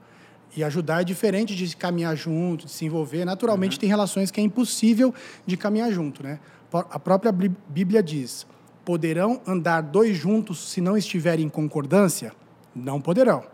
E 0.57 0.63
ajudar 0.65 1.01
é 1.01 1.05
diferente 1.05 1.55
de 1.55 1.77
caminhar 1.77 2.15
junto, 2.17 2.67
de 2.67 2.73
se 2.73 2.85
envolver. 2.85 3.25
Naturalmente 3.25 3.77
uhum. 3.77 3.81
tem 3.81 3.89
relações 3.89 4.31
que 4.31 4.41
é 4.41 4.45
impossível 4.45 5.15
de 5.47 5.57
caminhar 5.57 5.91
junto, 5.93 6.23
né? 6.23 6.41
A 6.73 6.99
própria 6.99 7.33
Bíblia 7.33 8.03
diz: 8.03 8.47
poderão 8.85 9.41
andar 9.47 9.81
dois 9.81 10.17
juntos 10.17 10.71
se 10.71 10.81
não 10.81 10.97
estiverem 10.97 11.47
em 11.47 11.49
concordância? 11.49 12.35
Não 12.75 13.01
poderão. 13.01 13.45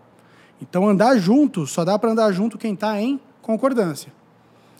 Então, 0.60 0.88
andar 0.88 1.16
junto, 1.18 1.66
só 1.66 1.84
dá 1.84 1.98
para 1.98 2.10
andar 2.10 2.32
junto 2.32 2.58
quem 2.58 2.74
está 2.74 3.00
em 3.00 3.20
concordância. 3.40 4.12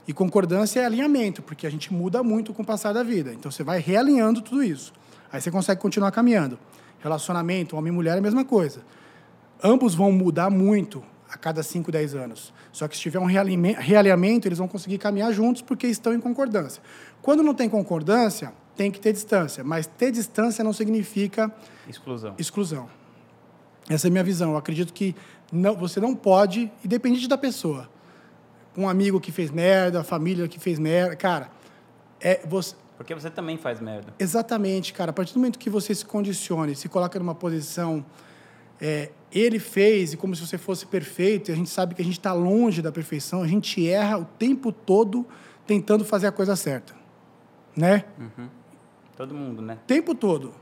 E 0.09 0.12
concordância 0.14 0.81
é 0.81 0.87
alinhamento, 0.87 1.42
porque 1.42 1.66
a 1.66 1.71
gente 1.71 1.92
muda 1.92 2.23
muito 2.23 2.55
com 2.55 2.62
o 2.62 2.64
passar 2.64 2.94
da 2.94 3.03
vida. 3.03 3.31
Então, 3.35 3.51
você 3.51 3.62
vai 3.62 3.79
realinhando 3.79 4.40
tudo 4.40 4.62
isso. 4.62 4.90
Aí 5.31 5.38
você 5.38 5.51
consegue 5.51 5.79
continuar 5.83 6.11
caminhando. 6.11 6.59
Relacionamento, 7.01 7.77
homem 7.77 7.92
e 7.92 7.94
mulher 7.94 8.14
é 8.14 8.18
a 8.18 8.23
mesma 8.23 8.42
coisa. 8.42 8.81
Ambos 9.62 9.94
vão 9.94 10.11
mudar 10.11 10.49
muito 10.49 11.05
a 11.29 11.37
cada 11.37 11.62
5, 11.62 11.92
10 11.92 12.14
anos. 12.14 12.55
Só 12.73 12.88
que 12.88 12.97
se 12.97 13.03
tiver 13.03 13.18
um 13.18 13.27
realinhamento, 13.27 14.49
eles 14.49 14.57
vão 14.57 14.66
conseguir 14.66 14.97
caminhar 14.97 15.31
juntos 15.31 15.61
porque 15.61 15.87
estão 15.87 16.14
em 16.14 16.21
concordância. 16.21 16.83
Quando 17.21 17.42
não 17.42 17.53
tem 17.53 17.68
concordância, 17.68 18.55
tem 18.75 18.90
que 18.90 18.99
ter 18.99 19.12
distância. 19.12 19.62
Mas 19.62 19.87
ter 19.87 20.11
distância 20.11 20.64
não 20.64 20.73
significa 20.73 21.53
exclusão. 21.87 22.35
exclusão. 22.38 22.88
Essa 23.90 24.07
é 24.07 24.09
a 24.09 24.11
minha 24.11 24.25
visão. 24.25 24.53
Eu 24.53 24.57
acredito 24.57 24.90
que 24.90 25.14
não, 25.53 25.77
você 25.77 26.01
não 26.01 26.14
pode, 26.14 26.73
independente 26.83 27.29
da 27.29 27.37
pessoa, 27.37 27.90
um 28.79 28.88
amigo 28.88 29.21
que 29.21 29.33
fez 29.33 29.51
merda, 29.51 30.01
a 30.01 30.05
família 30.05 30.47
que 30.47 30.61
fez 30.61 30.79
merda, 30.79 31.17
cara, 31.17 31.51
é 32.21 32.41
você. 32.47 32.77
Porque 32.97 33.12
você 33.12 33.29
também 33.29 33.59
faz 33.59 33.81
merda. 33.81 34.14
Exatamente, 34.19 34.93
cara. 34.93 35.11
A 35.11 35.12
partir 35.12 35.35
do 35.35 35.41
momento 35.41 35.59
que 35.59 35.69
você 35.69 35.95
se 35.95 36.05
condicione, 36.05 36.77
se 36.77 36.88
coloca 36.88 37.19
numa 37.19 37.35
posição, 37.35 38.05
é, 38.81 39.11
ele 39.33 39.59
fez 39.59 40.12
e 40.12 40.17
como 40.17 40.35
se 40.35 40.47
você 40.47 40.57
fosse 40.57 40.87
perfeito, 40.87 41.51
e 41.51 41.53
a 41.53 41.57
gente 41.57 41.71
sabe 41.71 41.95
que 41.95 42.03
a 42.03 42.05
gente 42.05 42.19
está 42.19 42.33
longe 42.33 42.81
da 42.81 42.93
perfeição, 42.93 43.43
a 43.43 43.49
gente 43.49 43.87
erra 43.88 44.19
o 44.19 44.25
tempo 44.25 44.71
todo 44.71 45.27
tentando 45.67 46.05
fazer 46.05 46.29
a 46.29 46.33
coisa 46.33 46.57
certa, 46.57 46.95
né? 47.77 48.05
Uhum. 48.19 48.49
Todo 49.17 49.35
mundo, 49.35 49.61
né? 49.61 49.75
O 49.75 49.87
tempo 49.87 50.14
todo. 50.14 50.55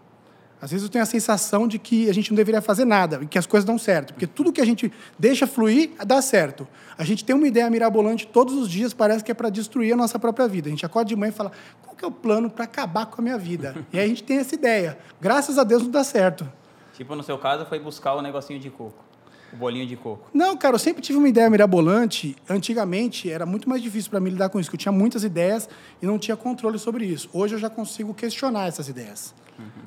Às 0.61 0.71
vezes 0.71 0.85
eu 0.85 0.91
tenho 0.91 1.03
a 1.03 1.07
sensação 1.07 1.69
de 1.69 1.79
que 1.79 2.09
a 2.09 2.15
gente 2.15 2.31
não 2.31 2.37
deveria 2.37 2.63
fazer 2.63 2.87
nada 2.87 3.21
e 3.23 3.27
que 3.27 3.39
as 3.39 3.47
coisas 3.47 3.65
dão 3.65 3.79
certo, 3.79 4.15
porque 4.15 4.27
tudo 4.27 4.53
que 4.53 4.61
a 4.61 4.65
gente 4.65 4.91
deixa 5.19 5.47
fluir 5.47 5.91
dá 6.05 6.23
certo. 6.23 6.67
A 6.97 7.05
gente 7.05 7.25
tem 7.25 7.37
uma 7.37 7.47
ideia 7.47 7.69
mirabolante 7.69 8.27
todos 8.27 8.55
os 8.55 8.69
dias, 8.69 8.95
parece 8.95 9.23
que 9.23 9.31
é 9.31 9.35
para 9.35 9.51
destruir 9.51 9.93
a 9.93 9.97
nossa 9.97 10.19
própria 10.19 10.49
vida. 10.49 10.69
A 10.69 10.71
gente 10.71 10.87
acorda 10.87 11.09
de 11.09 11.17
manhã 11.17 11.31
e 11.31 11.35
fala: 11.35 11.53
qual 11.83 11.95
que 11.95 12.05
é 12.05 12.09
o 12.09 12.11
plano 12.11 12.49
para 12.49 12.65
acabar 12.65 13.07
com 13.07 13.21
a 13.21 13.23
minha 13.23 13.39
vida? 13.39 13.77
e 13.93 13.99
aí 13.99 14.07
a 14.07 14.09
gente 14.09 14.23
tem 14.23 14.39
essa 14.39 14.55
ideia. 14.55 14.99
Graças 15.21 15.59
a 15.59 15.65
Deus 15.65 15.83
não 15.83 15.91
dá 15.91 16.03
certo. 16.03 16.51
Tipo, 16.95 17.15
no 17.15 17.23
seu 17.23 17.37
caso, 17.37 17.67
foi 17.67 17.79
buscar 17.79 18.15
o 18.15 18.23
negocinho 18.23 18.59
de 18.59 18.71
coco. 18.71 19.05
O 19.53 19.57
bolinho 19.57 19.87
de 19.87 19.97
coco. 19.97 20.31
Não, 20.33 20.57
cara, 20.57 20.75
eu 20.75 20.79
sempre 20.79 21.03
tive 21.03 21.19
uma 21.19 21.29
ideia 21.29 21.51
mirabolante. 21.51 22.35
Antigamente 22.49 23.31
era 23.31 23.45
muito 23.45 23.69
mais 23.69 23.83
difícil 23.83 24.11
para 24.11 24.19
mim 24.19 24.31
lidar 24.31 24.49
com 24.49 24.59
isso, 24.59 24.71
porque 24.71 24.77
eu 24.77 24.81
tinha 24.81 24.93
muitas 24.93 25.23
ideias 25.23 25.69
e 26.01 26.07
não 26.07 26.19
tinha 26.19 26.37
controle 26.37 26.79
sobre 26.79 27.05
isso. 27.05 27.29
Hoje 27.33 27.55
eu 27.55 27.59
já 27.59 27.69
consigo 27.69 28.15
questionar 28.15 28.67
essas 28.67 28.89
ideias 28.89 29.35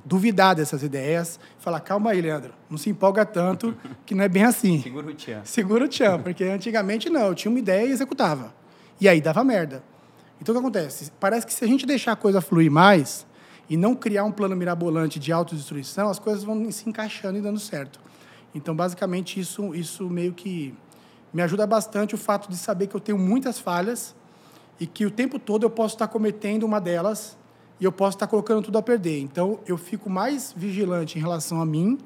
duvidar 0.05 0.55
dessas 0.55 0.83
ideias, 0.83 1.39
falar, 1.59 1.79
calma 1.79 2.11
aí, 2.11 2.21
Leandro, 2.21 2.53
não 2.69 2.77
se 2.77 2.89
empolga 2.89 3.25
tanto, 3.25 3.75
que 4.05 4.15
não 4.15 4.23
é 4.23 4.29
bem 4.29 4.43
assim. 4.43 4.81
Segura 4.81 5.07
o 5.07 5.13
tchan. 5.13 5.41
Segura 5.43 5.85
o 5.85 5.87
tchan, 5.87 6.19
porque 6.21 6.43
antigamente 6.43 7.09
não, 7.09 7.27
eu 7.27 7.35
tinha 7.35 7.51
uma 7.51 7.59
ideia 7.59 7.85
e 7.85 7.91
executava. 7.91 8.53
E 8.99 9.07
aí 9.07 9.21
dava 9.21 9.43
merda. 9.43 9.83
Então 10.41 10.53
o 10.53 10.57
que 10.57 10.59
acontece? 10.59 11.11
Parece 11.19 11.45
que 11.45 11.53
se 11.53 11.63
a 11.63 11.67
gente 11.67 11.85
deixar 11.85 12.13
a 12.13 12.15
coisa 12.15 12.41
fluir 12.41 12.71
mais 12.71 13.25
e 13.69 13.77
não 13.77 13.93
criar 13.93 14.23
um 14.23 14.31
plano 14.31 14.55
mirabolante 14.55 15.19
de 15.19 15.31
autodestruição, 15.31 16.09
as 16.09 16.17
coisas 16.17 16.43
vão 16.43 16.71
se 16.71 16.89
encaixando 16.89 17.37
e 17.37 17.41
dando 17.41 17.59
certo. 17.59 17.99
Então, 18.53 18.75
basicamente, 18.75 19.39
isso, 19.39 19.75
isso 19.75 20.09
meio 20.09 20.33
que 20.33 20.73
me 21.31 21.41
ajuda 21.41 21.67
bastante 21.67 22.15
o 22.15 22.17
fato 22.17 22.49
de 22.49 22.57
saber 22.57 22.87
que 22.87 22.95
eu 22.95 22.99
tenho 22.99 23.17
muitas 23.17 23.59
falhas 23.59 24.15
e 24.79 24.87
que 24.87 25.05
o 25.05 25.11
tempo 25.11 25.37
todo 25.37 25.63
eu 25.63 25.69
posso 25.69 25.95
estar 25.95 26.07
cometendo 26.07 26.63
uma 26.63 26.79
delas 26.81 27.37
e 27.79 27.85
eu 27.85 27.91
posso 27.91 28.15
estar 28.17 28.27
colocando 28.27 28.61
tudo 28.61 28.77
a 28.77 28.81
perder. 28.81 29.19
Então, 29.19 29.59
eu 29.65 29.77
fico 29.77 30.09
mais 30.09 30.53
vigilante 30.55 31.17
em 31.17 31.21
relação 31.21 31.61
a 31.61 31.65
mim 31.65 31.97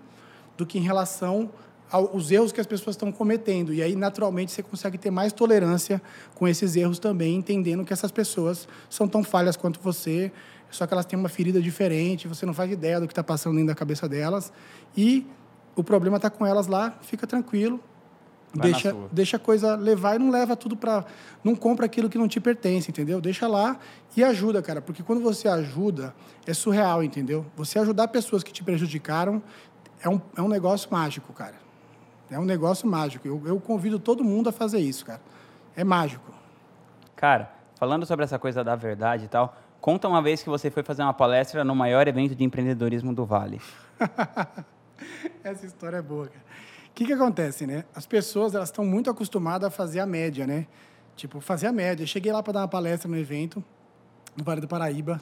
do 0.58 0.66
que 0.66 0.78
em 0.78 0.82
relação 0.82 1.50
aos 1.92 2.32
erros 2.32 2.52
que 2.52 2.60
as 2.60 2.66
pessoas 2.66 2.96
estão 2.96 3.12
cometendo. 3.12 3.74
E 3.74 3.82
aí, 3.82 3.96
naturalmente, 3.96 4.52
você 4.52 4.64
consegue 4.64 4.98
ter 4.98 5.12
mais 5.12 5.32
tolerância 5.32 6.02
com 6.34 6.48
esses 6.48 6.76
erros 6.76 6.98
também, 6.98 7.36
entendendo 7.36 7.86
que 7.86 7.94
essas 7.94 8.12
pessoas 8.12 8.68
são 8.90 9.08
tão 9.08 9.24
falhas 9.24 9.56
quanto 9.56 9.80
você, 9.80 10.32
só 10.72 10.88
que 10.88 10.94
elas 10.94 11.06
têm 11.06 11.18
uma 11.18 11.30
ferida 11.30 11.62
diferente, 11.62 12.28
você 12.28 12.46
não 12.48 12.54
faz 12.54 12.72
ideia 12.72 13.00
do 13.00 13.08
que 13.08 13.12
está 13.12 13.24
passando 13.24 13.54
dentro 13.54 13.68
da 13.68 13.76
cabeça 13.76 14.10
delas. 14.10 14.52
E 14.98 15.26
o 15.76 15.84
problema 15.84 16.18
está 16.18 16.32
com 16.32 16.46
elas 16.46 16.66
lá, 16.66 16.98
fica 17.02 17.28
tranquilo, 17.28 17.80
Vai 18.54 18.72
deixa, 18.72 18.96
deixa 19.12 19.38
a 19.38 19.40
coisa 19.40 19.76
levar 19.76 20.16
e 20.16 20.20
não 20.20 20.30
leva 20.30 20.56
tudo 20.56 20.78
para. 20.78 21.06
Não 21.44 21.56
compra 21.56 21.88
aquilo 21.88 22.08
que 22.08 22.18
não 22.18 22.28
te 22.28 22.40
pertence, 22.40 22.92
entendeu? 22.92 23.20
Deixa 23.20 23.48
lá 23.48 23.80
e 24.16 24.24
ajuda, 24.24 24.62
cara. 24.62 24.80
Porque 24.80 25.02
quando 25.02 25.22
você 25.22 25.48
ajuda, 25.48 26.14
é 26.46 26.54
surreal, 26.54 27.04
entendeu? 27.04 27.46
Você 27.56 27.80
ajudar 27.80 28.08
pessoas 28.10 28.44
que 28.44 28.54
te 28.54 28.64
prejudicaram 28.64 29.42
é 30.02 30.08
um, 30.08 30.22
é 30.38 30.42
um 30.42 30.48
negócio 30.48 30.88
mágico, 30.92 31.34
cara. 31.34 31.56
É 32.30 32.38
um 32.38 32.46
negócio 32.46 32.88
mágico. 32.88 33.28
Eu, 33.28 33.42
eu 33.46 33.60
convido 33.60 33.98
todo 33.98 34.24
mundo 34.24 34.50
a 34.50 34.52
fazer 34.52 34.80
isso, 34.80 35.06
cara. 35.06 35.22
É 35.76 35.84
mágico. 35.84 36.32
Cara, 37.16 37.52
falando 37.76 38.06
sobre 38.06 38.24
essa 38.24 38.38
coisa 38.38 38.64
da 38.64 38.76
verdade 38.76 39.26
e 39.26 39.28
tal, 39.28 39.58
conta 39.82 40.08
uma 40.08 40.22
vez 40.22 40.44
que 40.44 40.50
você 40.50 40.70
foi 40.70 40.84
fazer 40.84 41.02
uma 41.02 41.14
palestra 41.14 41.64
no 41.64 41.76
maior 41.76 42.08
evento 42.08 42.36
de 42.36 42.44
empreendedorismo 42.44 43.14
do 43.14 43.26
Vale. 43.26 43.60
essa 45.44 45.66
história 45.66 45.98
é 45.98 46.02
boa, 46.02 46.28
cara. 46.28 46.44
O 46.94 46.96
que, 46.96 47.08
que 47.08 47.14
acontece, 47.14 47.66
né? 47.66 47.86
As 47.96 48.06
pessoas 48.06 48.54
elas 48.54 48.70
estão 48.70 48.86
muito 48.86 49.10
acostumadas 49.10 49.68
a 49.68 49.72
fazer 49.72 50.00
a 50.00 50.06
média, 50.06 50.46
né? 50.46 50.68
Tipo, 51.16 51.42
fazer 51.42 51.66
a 51.66 51.72
média. 51.72 52.06
cheguei 52.06 52.32
lá 52.32 52.44
para 52.44 52.54
dar 52.54 52.60
uma 52.62 52.68
palestra 52.68 53.10
no 53.10 53.18
evento, 53.18 53.64
no 54.38 54.44
Vale 54.44 54.62
do 54.62 54.68
Paraíba. 54.68 55.20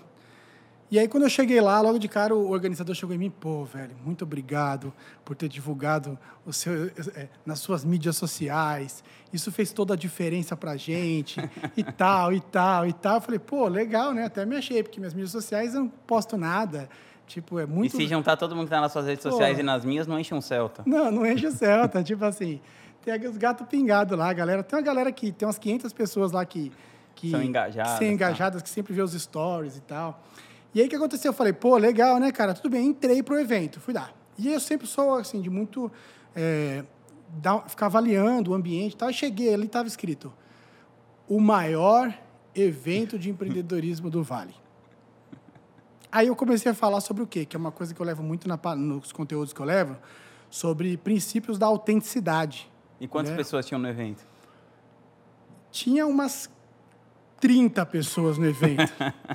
E 0.91 0.99
aí, 0.99 1.07
quando 1.07 1.23
eu 1.23 1.29
cheguei 1.29 1.61
lá, 1.61 1.79
logo 1.79 1.97
de 1.97 2.09
cara, 2.09 2.35
o 2.35 2.51
organizador 2.51 2.93
chegou 2.93 3.15
em 3.15 3.17
mim, 3.17 3.29
pô, 3.29 3.63
velho, 3.63 3.95
muito 4.03 4.25
obrigado 4.25 4.93
por 5.23 5.33
ter 5.37 5.47
divulgado 5.47 6.19
o 6.45 6.51
seu, 6.51 6.87
é, 7.15 7.29
nas 7.45 7.59
suas 7.59 7.85
mídias 7.85 8.17
sociais. 8.17 9.01
Isso 9.31 9.49
fez 9.49 9.71
toda 9.71 9.93
a 9.93 9.97
diferença 9.97 10.57
pra 10.57 10.75
gente, 10.75 11.39
e 11.77 11.83
tal, 11.85 12.33
e 12.33 12.41
tal, 12.41 12.85
e 12.85 12.91
tal. 12.91 13.15
Eu 13.15 13.21
falei, 13.21 13.39
pô, 13.39 13.69
legal, 13.69 14.13
né? 14.13 14.25
Até 14.25 14.45
me 14.45 14.57
achei, 14.57 14.83
porque 14.83 14.99
minhas 14.99 15.13
mídias 15.13 15.31
sociais 15.31 15.73
eu 15.73 15.79
não 15.79 15.87
posto 15.87 16.35
nada. 16.35 16.89
Tipo, 17.31 17.59
é 17.59 17.65
muito... 17.65 17.95
E 17.95 17.97
se 17.97 18.07
juntar 18.07 18.35
todo 18.35 18.53
mundo 18.53 18.65
que 18.65 18.71
tá 18.71 18.81
nas 18.81 18.91
suas 18.91 19.05
redes 19.05 19.23
sociais 19.23 19.55
Pô, 19.55 19.61
e 19.61 19.63
nas 19.63 19.85
minhas, 19.85 20.05
não 20.05 20.19
enche 20.19 20.33
um 20.33 20.41
Celta. 20.41 20.83
Não, 20.85 21.09
não 21.09 21.25
enche 21.25 21.47
o 21.47 21.51
Celta. 21.51 22.03
tipo 22.03 22.25
assim, 22.25 22.59
tem 23.01 23.15
os 23.25 23.37
gatos 23.37 23.65
pingados 23.67 24.17
lá, 24.17 24.33
galera. 24.33 24.61
Tem 24.61 24.77
uma 24.77 24.83
galera 24.83 25.09
que 25.13 25.31
tem 25.31 25.47
umas 25.47 25.57
500 25.57 25.93
pessoas 25.93 26.33
lá 26.33 26.43
que... 26.43 26.73
que 27.15 27.31
São 27.31 27.41
engajadas. 27.41 27.91
São 27.91 27.99
tá. 27.99 28.05
engajadas, 28.05 28.61
tá. 28.61 28.63
que 28.65 28.69
sempre 28.69 28.93
vê 28.93 29.01
os 29.01 29.13
stories 29.13 29.77
e 29.77 29.81
tal. 29.81 30.21
E 30.75 30.81
aí, 30.81 30.87
o 30.87 30.89
que 30.89 30.95
aconteceu? 30.97 31.29
Eu 31.29 31.33
falei, 31.33 31.53
pô, 31.53 31.77
legal, 31.77 32.19
né, 32.19 32.33
cara? 32.33 32.53
Tudo 32.53 32.69
bem, 32.69 32.87
entrei 32.87 33.23
pro 33.23 33.39
evento, 33.39 33.79
fui 33.79 33.93
lá. 33.93 34.09
E 34.37 34.51
eu 34.51 34.59
sempre 34.59 34.85
sou, 34.85 35.15
assim, 35.15 35.41
de 35.41 35.49
muito... 35.49 35.89
É, 36.35 36.83
dar, 37.39 37.69
ficar 37.69 37.85
avaliando 37.85 38.51
o 38.51 38.53
ambiente 38.53 38.93
e 38.93 38.97
tal. 38.97 39.09
E 39.09 39.13
cheguei, 39.13 39.53
ali 39.53 39.67
estava 39.67 39.87
escrito, 39.87 40.33
o 41.29 41.39
maior 41.39 42.13
evento 42.53 43.17
de 43.17 43.29
empreendedorismo 43.31 44.09
do 44.09 44.21
Vale. 44.21 44.60
Aí 46.11 46.27
eu 46.27 46.35
comecei 46.35 46.71
a 46.71 46.75
falar 46.75 46.99
sobre 46.99 47.23
o 47.23 47.27
quê? 47.27 47.45
Que 47.45 47.55
é 47.55 47.59
uma 47.59 47.71
coisa 47.71 47.93
que 47.93 48.01
eu 48.01 48.05
levo 48.05 48.21
muito 48.21 48.47
na, 48.47 48.59
nos 48.75 49.11
conteúdos 49.11 49.53
que 49.53 49.61
eu 49.61 49.65
levo, 49.65 49.97
sobre 50.49 50.97
princípios 50.97 51.57
da 51.57 51.67
autenticidade. 51.67 52.69
E 52.99 53.07
quantas 53.07 53.31
né? 53.31 53.37
pessoas 53.37 53.65
tinham 53.65 53.79
no 53.79 53.87
evento? 53.87 54.25
Tinha 55.71 56.05
umas 56.05 56.49
30 57.39 57.85
pessoas 57.85 58.37
no 58.37 58.45
evento. 58.45 58.91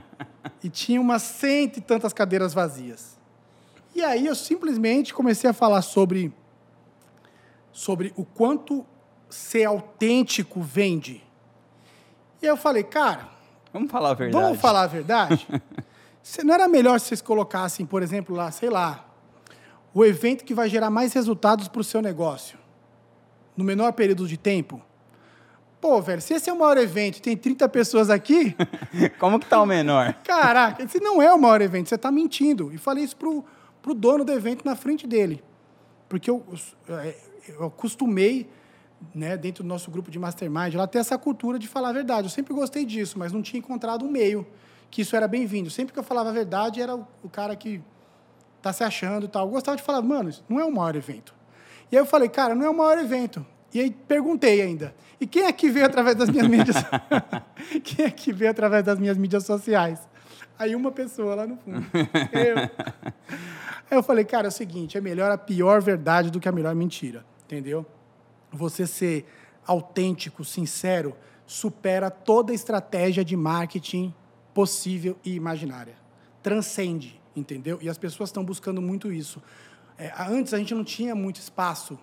e 0.62 0.68
tinha 0.68 1.00
umas 1.00 1.22
cento 1.22 1.78
e 1.78 1.80
tantas 1.80 2.12
cadeiras 2.12 2.52
vazias. 2.52 3.16
E 3.94 4.04
aí 4.04 4.26
eu 4.26 4.34
simplesmente 4.34 5.14
comecei 5.14 5.48
a 5.48 5.54
falar 5.54 5.80
sobre, 5.80 6.32
sobre 7.72 8.12
o 8.16 8.24
quanto 8.24 8.84
ser 9.30 9.64
autêntico 9.64 10.60
vende. 10.60 11.22
E 12.42 12.46
aí 12.46 12.52
eu 12.52 12.56
falei, 12.56 12.84
cara. 12.84 13.28
Vamos 13.72 13.90
falar 13.90 14.10
a 14.10 14.14
verdade. 14.14 14.44
Vamos 14.44 14.60
falar 14.60 14.82
a 14.82 14.86
verdade? 14.86 15.46
Não 16.44 16.54
era 16.54 16.66
melhor 16.66 16.98
se 16.98 17.06
vocês 17.06 17.22
colocassem, 17.22 17.86
por 17.86 18.02
exemplo, 18.02 18.34
lá, 18.34 18.50
sei 18.50 18.68
lá, 18.68 19.06
o 19.94 20.04
evento 20.04 20.44
que 20.44 20.52
vai 20.52 20.68
gerar 20.68 20.90
mais 20.90 21.12
resultados 21.12 21.68
para 21.68 21.80
o 21.80 21.84
seu 21.84 22.02
negócio, 22.02 22.58
no 23.56 23.64
menor 23.64 23.92
período 23.92 24.26
de 24.26 24.36
tempo? 24.36 24.82
Pô, 25.80 26.00
velho, 26.02 26.20
se 26.20 26.34
esse 26.34 26.50
é 26.50 26.52
o 26.52 26.58
maior 26.58 26.76
evento 26.78 27.18
e 27.18 27.20
tem 27.20 27.36
30 27.36 27.68
pessoas 27.68 28.10
aqui. 28.10 28.56
Como 29.20 29.38
que 29.38 29.46
tá 29.46 29.62
o 29.62 29.66
menor? 29.66 30.14
Caraca, 30.24 30.82
esse 30.82 30.98
não 31.00 31.22
é 31.22 31.32
o 31.32 31.38
maior 31.38 31.60
evento, 31.60 31.88
você 31.88 31.94
está 31.94 32.10
mentindo. 32.10 32.72
E 32.72 32.78
falei 32.78 33.04
isso 33.04 33.16
pro, 33.16 33.44
pro 33.80 33.94
dono 33.94 34.24
do 34.24 34.32
evento 34.32 34.64
na 34.64 34.74
frente 34.74 35.06
dele. 35.06 35.44
Porque 36.08 36.28
eu, 36.28 36.44
eu, 36.88 37.14
eu 37.48 37.66
acostumei, 37.66 38.50
né, 39.14 39.36
dentro 39.36 39.62
do 39.62 39.68
nosso 39.68 39.90
grupo 39.90 40.10
de 40.10 40.18
mastermind, 40.18 40.74
lá 40.74 40.86
ter 40.86 40.98
essa 40.98 41.16
cultura 41.16 41.58
de 41.58 41.68
falar 41.68 41.90
a 41.90 41.92
verdade. 41.92 42.26
Eu 42.26 42.30
sempre 42.30 42.52
gostei 42.52 42.84
disso, 42.84 43.18
mas 43.18 43.32
não 43.32 43.42
tinha 43.42 43.58
encontrado 43.58 44.04
um 44.04 44.10
meio 44.10 44.46
que 44.90 45.03
isso 45.03 45.16
era 45.16 45.29
bem-vindo. 45.29 45.70
Sempre 45.70 45.92
que 45.92 45.99
eu 45.99 46.05
falava 46.05 46.31
a 46.31 46.33
verdade, 46.33 46.81
era 46.81 46.94
o, 46.94 47.07
o 47.22 47.29
cara 47.29 47.55
que 47.57 47.83
tá 48.62 48.72
se 48.72 48.83
achando 48.83 49.27
e 49.27 49.29
tal. 49.29 49.46
Eu 49.46 49.53
gostava 49.53 49.77
de 49.77 49.83
falar, 49.83 50.03
mano, 50.03 50.29
isso 50.29 50.44
não 50.49 50.61
é 50.61 50.64
o 50.64 50.72
maior 50.72 50.96
evento. 50.96 51.35
E 51.90 51.96
aí 51.96 52.03
eu 52.03 52.07
falei, 52.07 52.29
cara, 52.29 52.55
não 52.55 52.66
é 52.66 52.70
o 52.70 52.77
maior 52.77 52.99
evento. 52.99 53.44
E 53.72 53.80
aí 53.80 53.91
perguntei 53.91 54.62
ainda, 54.62 54.95
e 55.20 55.26
quem 55.26 55.45
é 55.45 55.53
que 55.53 55.68
veio 55.70 55.87
através 55.87 56.16
das 56.16 56.28
minhas 56.28 56.47
mídias? 56.49 56.76
quem 57.84 58.07
é 58.07 58.11
que 58.11 58.32
veio 58.32 58.51
através 58.51 58.84
das 58.84 58.99
minhas 58.99 59.16
mídias 59.16 59.45
sociais? 59.45 60.01
Aí 60.59 60.74
uma 60.74 60.91
pessoa 60.91 61.34
lá 61.34 61.47
no 61.47 61.57
fundo. 61.59 61.84
eu. 62.32 62.57
Aí 63.89 63.99
eu 63.99 64.03
falei, 64.03 64.24
cara, 64.24 64.47
é 64.47 64.49
o 64.49 64.53
seguinte, 64.53 64.97
é 64.97 65.01
melhor 65.01 65.30
a 65.30 65.39
pior 65.39 65.80
verdade 65.80 66.30
do 66.30 66.41
que 66.41 66.49
a 66.49 66.53
melhor 66.53 66.74
mentira, 66.74 67.24
entendeu? 67.45 67.87
Você 68.51 68.87
ser 68.87 69.26
autêntico, 69.66 70.45
sincero, 70.45 71.14
supera 71.47 72.11
toda 72.11 72.55
estratégia 72.55 73.24
de 73.24 73.37
marketing 73.37 74.14
possível 74.57 75.18
e 75.22 75.34
imaginária. 75.34 75.92
Transcende, 76.42 77.20
entendeu? 77.36 77.78
E 77.82 77.90
as 77.90 77.98
pessoas 77.98 78.30
estão 78.30 78.42
buscando 78.42 78.80
muito 78.80 79.12
isso. 79.12 79.42
É, 79.98 80.11
antes 80.30 80.54
a 80.54 80.59
gente 80.59 80.74
não 80.74 80.82
tinha 80.82 81.14
muito 81.14 81.38
espaço 81.38 81.98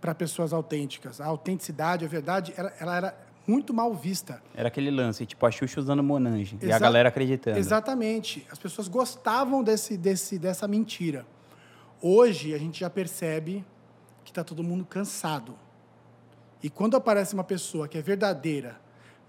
para 0.00 0.14
pessoas 0.14 0.52
autênticas. 0.52 1.20
A 1.20 1.26
autenticidade, 1.26 2.04
a 2.04 2.08
verdade, 2.08 2.54
ela, 2.56 2.72
ela, 2.78 2.96
era 2.96 3.26
muito 3.44 3.74
mal 3.74 3.92
vista. 3.92 4.40
Era 4.54 4.68
aquele 4.68 4.88
lance, 4.88 5.26
tipo 5.26 5.44
a 5.44 5.50
Xuxa 5.50 5.80
usando 5.80 6.00
Monange 6.00 6.54
Exa 6.60 6.66
e 6.66 6.72
a 6.72 6.78
galera 6.78 7.08
acreditando. 7.08 7.58
Exatamente. 7.58 8.46
As 8.52 8.58
pessoas 8.58 8.86
gostavam 8.86 9.64
desse, 9.64 9.96
desse, 9.96 10.38
dessa 10.38 10.68
mentira. 10.68 11.26
Hoje 12.00 12.54
a 12.54 12.58
gente 12.58 12.78
já 12.78 12.88
percebe 12.88 13.64
está 14.36 14.44
todo 14.44 14.62
mundo 14.62 14.84
cansado. 14.84 15.58
E 16.62 16.68
quando 16.68 16.96
aparece 16.96 17.34
uma 17.34 17.44
pessoa 17.44 17.88
que 17.88 17.96
é 17.96 18.02
verdadeira, 18.02 18.78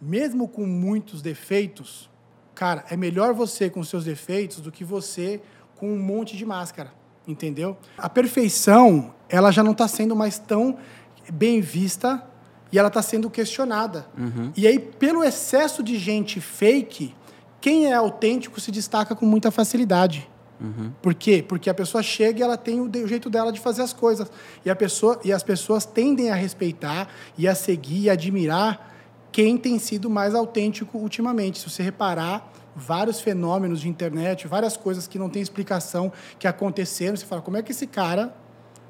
mesmo 0.02 0.48
com 0.48 0.66
muitos 0.66 1.22
defeitos, 1.22 2.10
cara, 2.58 2.84
é 2.90 2.98
melhor 2.98 3.36
você 3.36 3.70
com 3.70 3.84
seus 3.84 4.04
defeitos 4.04 4.60
do 4.60 4.72
que 4.72 4.84
você 4.84 5.40
com 5.76 5.94
um 5.94 6.00
monte 6.00 6.36
de 6.36 6.44
máscara, 6.44 6.92
entendeu? 7.28 7.78
A 7.96 8.10
perfeição, 8.10 9.14
ela 9.30 9.52
já 9.52 9.64
não 9.64 9.74
está 9.74 9.88
sendo 9.88 10.16
mais 10.16 10.40
tão 10.40 10.80
bem 11.32 11.62
vista 11.62 12.28
e 12.72 12.80
ela 12.80 12.88
está 12.88 13.04
sendo 13.04 13.30
questionada. 13.30 14.08
Uhum. 14.18 14.52
E 14.58 14.66
aí, 14.66 14.80
pelo 14.80 15.24
excesso 15.24 15.84
de 15.84 16.00
gente 16.00 16.42
fake, 16.42 17.14
quem 17.62 17.86
é 17.86 17.94
autêntico 17.94 18.60
se 18.60 18.72
destaca 18.72 19.16
com 19.16 19.28
muita 19.28 19.52
facilidade. 19.52 20.28
Uhum. 20.60 20.92
Por 21.00 21.14
quê? 21.14 21.46
Porque 21.48 21.70
a 21.70 21.76
pessoa 21.76 22.02
chega 22.02 22.40
e 22.40 22.42
ela 22.42 22.58
tem 22.58 22.82
o, 22.82 23.08
jeito 23.08 23.30
dela 23.30 23.52
de 23.52 23.60
fazer 23.60 23.84
as 23.84 23.94
coisas. 23.94 24.32
E, 24.66 24.70
a 24.72 24.76
pessoa, 24.76 25.20
e 25.24 25.32
as 25.32 25.44
pessoas 25.44 25.86
tendem 25.86 26.32
a 26.32 26.36
respeitar 26.36 27.08
e 27.38 27.48
a 27.48 27.54
seguir 27.54 28.06
e 28.06 28.10
admirar 28.10 28.97
quem 29.38 29.56
tem 29.56 29.78
sido 29.78 30.10
mais 30.10 30.34
autêntico 30.34 30.98
ultimamente. 30.98 31.60
Se 31.60 31.70
você 31.70 31.84
reparar, 31.84 32.52
vários 32.76 33.22
fenômenos 33.22 33.82
de 33.82 33.88
internet, 33.88 34.48
várias 34.48 34.76
coisas 34.76 35.06
que 35.06 35.20
não 35.20 35.30
tem 35.30 35.40
explicação 35.40 36.12
que 36.40 36.48
aconteceram, 36.48 37.16
você 37.16 37.24
fala, 37.24 37.44
como 37.44 37.56
é 37.56 37.62
que 37.62 37.72
esse 37.72 37.86
cara 37.86 38.36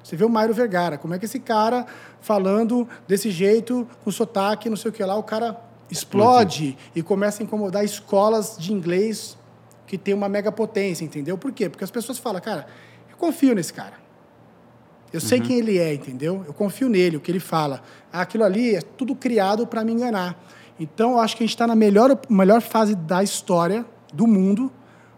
você 0.01 0.15
vê 0.15 0.23
o 0.23 0.29
Mairo 0.29 0.53
Vergara, 0.53 0.97
como 0.97 1.13
é 1.13 1.19
que 1.19 1.25
esse 1.25 1.37
cara 1.37 1.85
falando 2.21 2.87
desse 3.05 3.29
jeito, 3.29 3.85
com 4.05 4.09
sotaque, 4.09 4.69
não 4.69 4.77
sei 4.77 4.89
o 4.89 4.93
que 4.93 5.03
lá, 5.03 5.17
o 5.17 5.23
cara 5.23 5.59
explode 5.91 6.77
e 6.95 7.03
começa 7.03 7.43
a 7.43 7.45
incomodar 7.45 7.83
escolas 7.83 8.55
de 8.57 8.71
inglês 8.71 9.37
que 9.85 9.97
tem 9.97 10.13
uma 10.13 10.29
mega 10.29 10.49
potência, 10.49 11.03
entendeu? 11.03 11.37
Por 11.37 11.51
quê? 11.51 11.67
Porque 11.67 11.83
as 11.83 11.91
pessoas 11.91 12.19
falam, 12.19 12.39
cara, 12.39 12.67
eu 13.11 13.17
confio 13.17 13.53
nesse 13.53 13.73
cara. 13.73 14.06
Eu 15.11 15.21
sei 15.21 15.39
quem 15.39 15.57
ele 15.59 15.77
é, 15.77 15.93
entendeu? 15.93 16.43
Eu 16.45 16.53
confio 16.53 16.89
nele, 16.89 17.17
o 17.17 17.19
que 17.19 17.31
ele 17.31 17.39
fala. 17.39 17.81
Ah, 18.11 18.21
Aquilo 18.21 18.43
ali 18.43 18.75
é 18.75 18.81
tudo 18.81 19.15
criado 19.15 19.65
para 19.65 19.83
me 19.83 19.93
enganar. 19.93 20.37
Então, 20.79 21.13
eu 21.13 21.19
acho 21.19 21.35
que 21.35 21.43
a 21.43 21.45
gente 21.45 21.55
está 21.55 21.65
na 21.65 21.75
melhor, 21.75 22.19
melhor 22.29 22.61
fase 22.61 22.95
da 22.95 23.23
história 23.23 23.85
do 24.13 24.27
mundo 24.27 24.71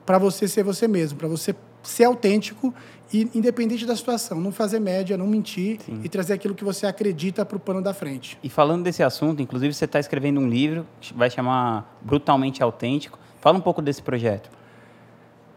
para 0.06 0.18
você 0.18 0.48
ser 0.48 0.64
você 0.64 0.88
mesmo, 0.88 1.18
para 1.18 1.28
você 1.28 1.56
ser 1.84 2.06
autêntico 2.06 2.74
e 3.12 3.30
independente 3.34 3.86
da 3.86 3.96
situação, 3.96 4.40
não 4.40 4.52
fazer 4.52 4.80
média, 4.80 5.18
não 5.18 5.28
mentir 5.28 5.80
e 6.04 6.10
trazer 6.10 6.34
aquilo 6.34 6.54
que 6.54 6.64
você 6.64 6.86
acredita 6.86 7.44
para 7.46 7.58
o 7.58 7.60
pano 7.60 7.82
da 7.82 7.94
frente. 7.94 8.38
E 8.44 8.50
falando 8.50 8.84
desse 8.84 9.02
assunto, 9.02 9.42
inclusive 9.42 9.74
você 9.74 9.86
está 9.86 10.00
escrevendo 10.00 10.40
um 10.40 10.48
livro 10.48 10.86
que 11.02 11.14
vai 11.14 11.30
chamar 11.30 11.98
Brutalmente 12.02 12.62
Autêntico. 12.62 13.18
Fala 13.42 13.58
um 13.58 13.62
pouco 13.62 13.82
desse 13.82 14.02
projeto. 14.02 14.50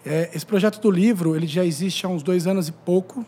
É, 0.05 0.31
esse 0.35 0.47
projeto 0.47 0.81
do 0.81 0.91
livro, 0.91 1.37
ele 1.37 1.47
já 1.47 1.65
existe 1.65 2.07
há 2.07 2.09
uns 2.09 2.23
dois 2.23 2.47
anos 2.47 2.69
e 2.69 2.73
pouco. 2.73 3.25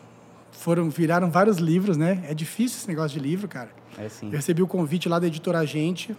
Foram, 0.55 0.89
viraram 0.89 1.31
vários 1.31 1.59
livros, 1.59 1.97
né? 1.97 2.25
É 2.29 2.35
difícil 2.35 2.79
esse 2.79 2.89
negócio 2.89 3.19
de 3.19 3.25
livro, 3.27 3.47
cara. 3.47 3.71
É 3.99 4.07
assim, 4.07 4.27
Eu 4.27 4.33
recebi 4.33 4.63
o 4.63 4.67
convite 4.67 5.09
lá 5.09 5.19
da 5.19 5.27
editora 5.27 5.65
Gente 5.67 6.17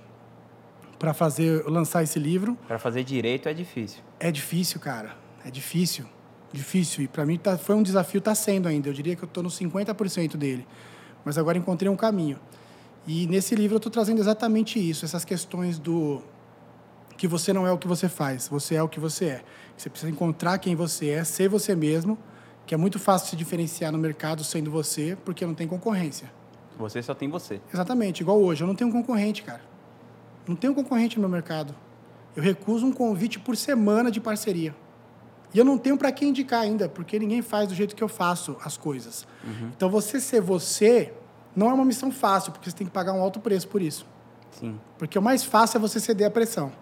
para 1.00 1.14
fazer 1.14 1.64
lançar 1.66 2.04
esse 2.04 2.20
livro. 2.20 2.58
para 2.68 2.78
fazer 2.78 3.04
direito 3.04 3.50
é 3.50 3.54
difícil. 3.54 4.02
É 4.20 4.32
difícil, 4.32 4.80
cara. 4.80 5.16
É 5.44 5.50
difícil. 5.50 6.06
Difícil. 6.54 7.04
E 7.04 7.08
para 7.08 7.26
mim 7.26 7.38
tá, 7.38 7.58
foi 7.58 7.76
um 7.76 7.84
desafio, 7.84 8.22
tá 8.22 8.36
sendo 8.36 8.68
ainda. 8.68 8.90
Eu 8.90 8.94
diria 8.94 9.16
que 9.16 9.24
eu 9.24 9.28
estou 9.28 9.44
nos 9.44 9.60
50% 9.60 10.38
dele. 10.38 10.66
Mas 11.24 11.38
agora 11.38 11.58
encontrei 11.58 11.90
um 11.90 11.96
caminho. 11.96 12.40
E 13.08 13.28
nesse 13.28 13.56
livro 13.56 13.76
eu 13.76 13.78
estou 13.78 13.92
trazendo 13.92 14.20
exatamente 14.20 14.80
isso, 14.80 15.06
essas 15.06 15.24
questões 15.26 15.78
do 15.78 16.22
que 17.18 17.28
você 17.28 17.54
não 17.54 17.66
é 17.66 17.72
o 17.72 17.78
que 17.78 17.88
você 17.88 18.10
faz, 18.10 18.48
você 18.48 18.76
é 18.76 18.84
o 18.84 18.90
que 18.90 19.00
você 19.00 19.26
é. 19.26 19.44
Você 19.78 19.90
precisa 19.90 20.12
encontrar 20.12 20.58
quem 20.58 20.76
você 20.76 21.10
é, 21.10 21.24
ser 21.24 21.48
você 21.48 21.76
mesmo, 21.76 22.18
que 22.66 22.74
é 22.74 22.78
muito 22.78 22.98
fácil 22.98 23.30
se 23.30 23.36
diferenciar 23.36 23.92
no 23.92 23.98
mercado 23.98 24.44
sendo 24.44 24.72
você, 24.72 25.18
porque 25.24 25.46
não 25.46 25.54
tem 25.54 25.68
concorrência. 25.68 26.32
Você 26.78 27.02
só 27.02 27.14
tem 27.14 27.30
você. 27.30 27.62
Exatamente, 27.74 28.22
igual 28.22 28.42
hoje. 28.42 28.64
Eu 28.64 28.68
não 28.68 28.76
tenho 28.76 28.92
concorrente, 28.92 29.44
cara. 29.44 29.62
Não 30.48 30.56
tenho 30.56 30.74
concorrente 30.74 31.16
no 31.18 31.22
meu 31.22 31.30
mercado. 31.30 31.76
Eu 32.36 32.44
recuso 32.44 32.86
um 32.86 32.92
convite 32.92 33.40
por 33.40 33.56
semana 33.56 34.12
de 34.12 34.20
parceria. 34.20 34.76
E 35.54 35.58
eu 35.58 35.64
não 35.64 35.78
tenho 35.78 35.98
para 35.98 36.12
quem 36.12 36.30
indicar 36.30 36.62
ainda, 36.62 36.90
porque 36.90 37.18
ninguém 37.18 37.42
faz 37.42 37.70
do 37.70 37.74
jeito 37.74 37.96
que 37.96 38.04
eu 38.04 38.10
faço 38.10 38.58
as 38.64 38.76
coisas. 38.76 39.26
Então, 39.76 39.90
você 39.90 40.20
ser 40.20 40.42
você 40.42 41.14
não 41.56 41.70
é 41.70 41.74
uma 41.74 41.86
missão 41.86 42.12
fácil, 42.12 42.52
porque 42.52 42.70
você 42.70 42.76
tem 42.76 42.86
que 42.86 42.92
pagar 42.92 43.14
um 43.14 43.22
alto 43.22 43.40
preço 43.40 43.68
por 43.70 43.82
isso. 43.82 44.06
Sim. 44.52 44.78
Porque 44.98 45.18
o 45.18 45.22
mais 45.22 45.46
fácil 45.46 45.78
é 45.78 45.80
você 45.80 46.00
ceder 46.00 46.28
à 46.28 46.30
pressão. 46.30 46.74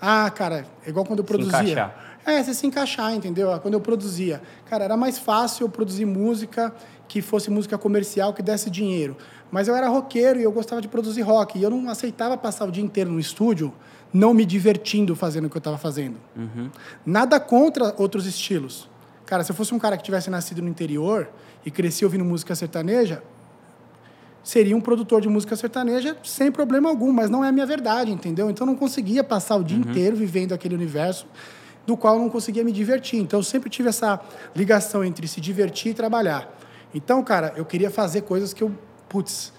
Ah, 0.00 0.30
cara, 0.30 0.66
é 0.86 0.90
igual 0.90 1.04
quando 1.04 1.20
eu 1.20 1.24
produzia. 1.24 1.92
É, 2.24 2.42
você 2.42 2.54
se 2.54 2.66
encaixar, 2.66 3.14
entendeu? 3.14 3.48
Quando 3.60 3.74
eu 3.74 3.80
produzia. 3.80 4.40
Cara, 4.66 4.84
era 4.84 4.96
mais 4.96 5.18
fácil 5.18 5.64
eu 5.64 5.68
produzir 5.68 6.04
música 6.04 6.72
que 7.08 7.20
fosse 7.20 7.50
música 7.50 7.76
comercial, 7.76 8.32
que 8.32 8.42
desse 8.42 8.70
dinheiro. 8.70 9.16
Mas 9.50 9.68
eu 9.68 9.74
era 9.74 9.88
roqueiro 9.88 10.38
e 10.38 10.42
eu 10.42 10.52
gostava 10.52 10.80
de 10.80 10.88
produzir 10.88 11.22
rock. 11.22 11.58
E 11.58 11.62
eu 11.62 11.70
não 11.70 11.88
aceitava 11.90 12.36
passar 12.36 12.66
o 12.66 12.70
dia 12.70 12.82
inteiro 12.82 13.10
no 13.10 13.20
estúdio 13.20 13.72
não 14.12 14.34
me 14.34 14.44
divertindo 14.44 15.16
fazendo 15.16 15.46
o 15.46 15.50
que 15.50 15.56
eu 15.56 15.60
estava 15.60 15.78
fazendo. 15.78 16.16
Nada 17.04 17.40
contra 17.40 17.94
outros 17.96 18.26
estilos. 18.26 18.88
Cara, 19.24 19.42
se 19.42 19.50
eu 19.50 19.56
fosse 19.56 19.74
um 19.74 19.78
cara 19.78 19.96
que 19.96 20.02
tivesse 20.02 20.28
nascido 20.28 20.60
no 20.60 20.68
interior 20.68 21.28
e 21.64 21.70
cresci 21.70 22.04
ouvindo 22.04 22.24
música 22.24 22.54
sertaneja, 22.54 23.22
seria 24.44 24.76
um 24.76 24.80
produtor 24.80 25.22
de 25.22 25.28
música 25.28 25.56
sertaneja 25.56 26.16
sem 26.22 26.52
problema 26.52 26.90
algum, 26.90 27.12
mas 27.12 27.30
não 27.30 27.42
é 27.42 27.48
a 27.48 27.52
minha 27.52 27.64
verdade, 27.64 28.12
entendeu? 28.12 28.50
Então 28.50 28.66
eu 28.66 28.72
não 28.72 28.78
conseguia 28.78 29.24
passar 29.24 29.56
o 29.56 29.64
dia 29.64 29.78
inteiro 29.78 30.16
vivendo 30.16 30.52
aquele 30.52 30.74
universo 30.74 31.26
do 31.86 31.96
qual 31.96 32.14
eu 32.14 32.20
não 32.20 32.28
conseguia 32.30 32.62
me 32.64 32.72
divertir. 32.72 33.20
Então 33.20 33.38
eu 33.40 33.44
sempre 33.44 33.68
tive 33.70 33.88
essa 33.88 34.20
ligação 34.54 35.04
entre 35.04 35.26
se 35.26 35.40
divertir 35.40 35.92
e 35.92 35.94
trabalhar. 35.94 36.48
Então, 36.94 37.22
cara, 37.22 37.52
eu 37.56 37.64
queria 37.64 37.90
fazer 37.90 38.22
coisas 38.22 38.52
que 38.52 38.62
eu, 38.62 38.70
putz, 39.08 39.52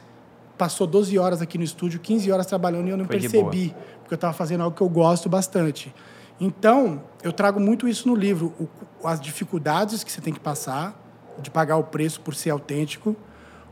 passou 0.58 0.86
12 0.86 1.18
horas 1.18 1.42
aqui 1.42 1.58
no 1.58 1.64
estúdio, 1.64 2.00
15 2.00 2.32
horas 2.32 2.46
trabalhando 2.46 2.88
e 2.88 2.92
eu 2.92 2.98
não 2.98 3.06
Foi 3.06 3.20
percebi, 3.20 3.76
porque 4.02 4.14
eu 4.14 4.16
estava 4.16 4.34
fazendo 4.34 4.62
algo 4.64 4.76
que 4.76 4.82
eu 4.84 4.90
gosto 4.90 5.28
bastante. 5.28 5.94
Então, 6.40 7.02
eu 7.24 7.32
trago 7.34 7.60
muito 7.60 7.88
isso 7.88 8.08
no 8.08 8.16
livro, 8.16 8.54
o- 8.60 9.08
as 9.08 9.20
dificuldades 9.20 10.04
que 10.04 10.12
você 10.12 10.22
tem 10.22 10.34
que 10.34 10.40
passar, 10.40 11.00
de 11.40 11.50
pagar 11.50 11.78
o 11.78 11.84
preço 11.84 12.22
por 12.22 12.36
ser 12.36 12.52
autêntico, 12.52 13.16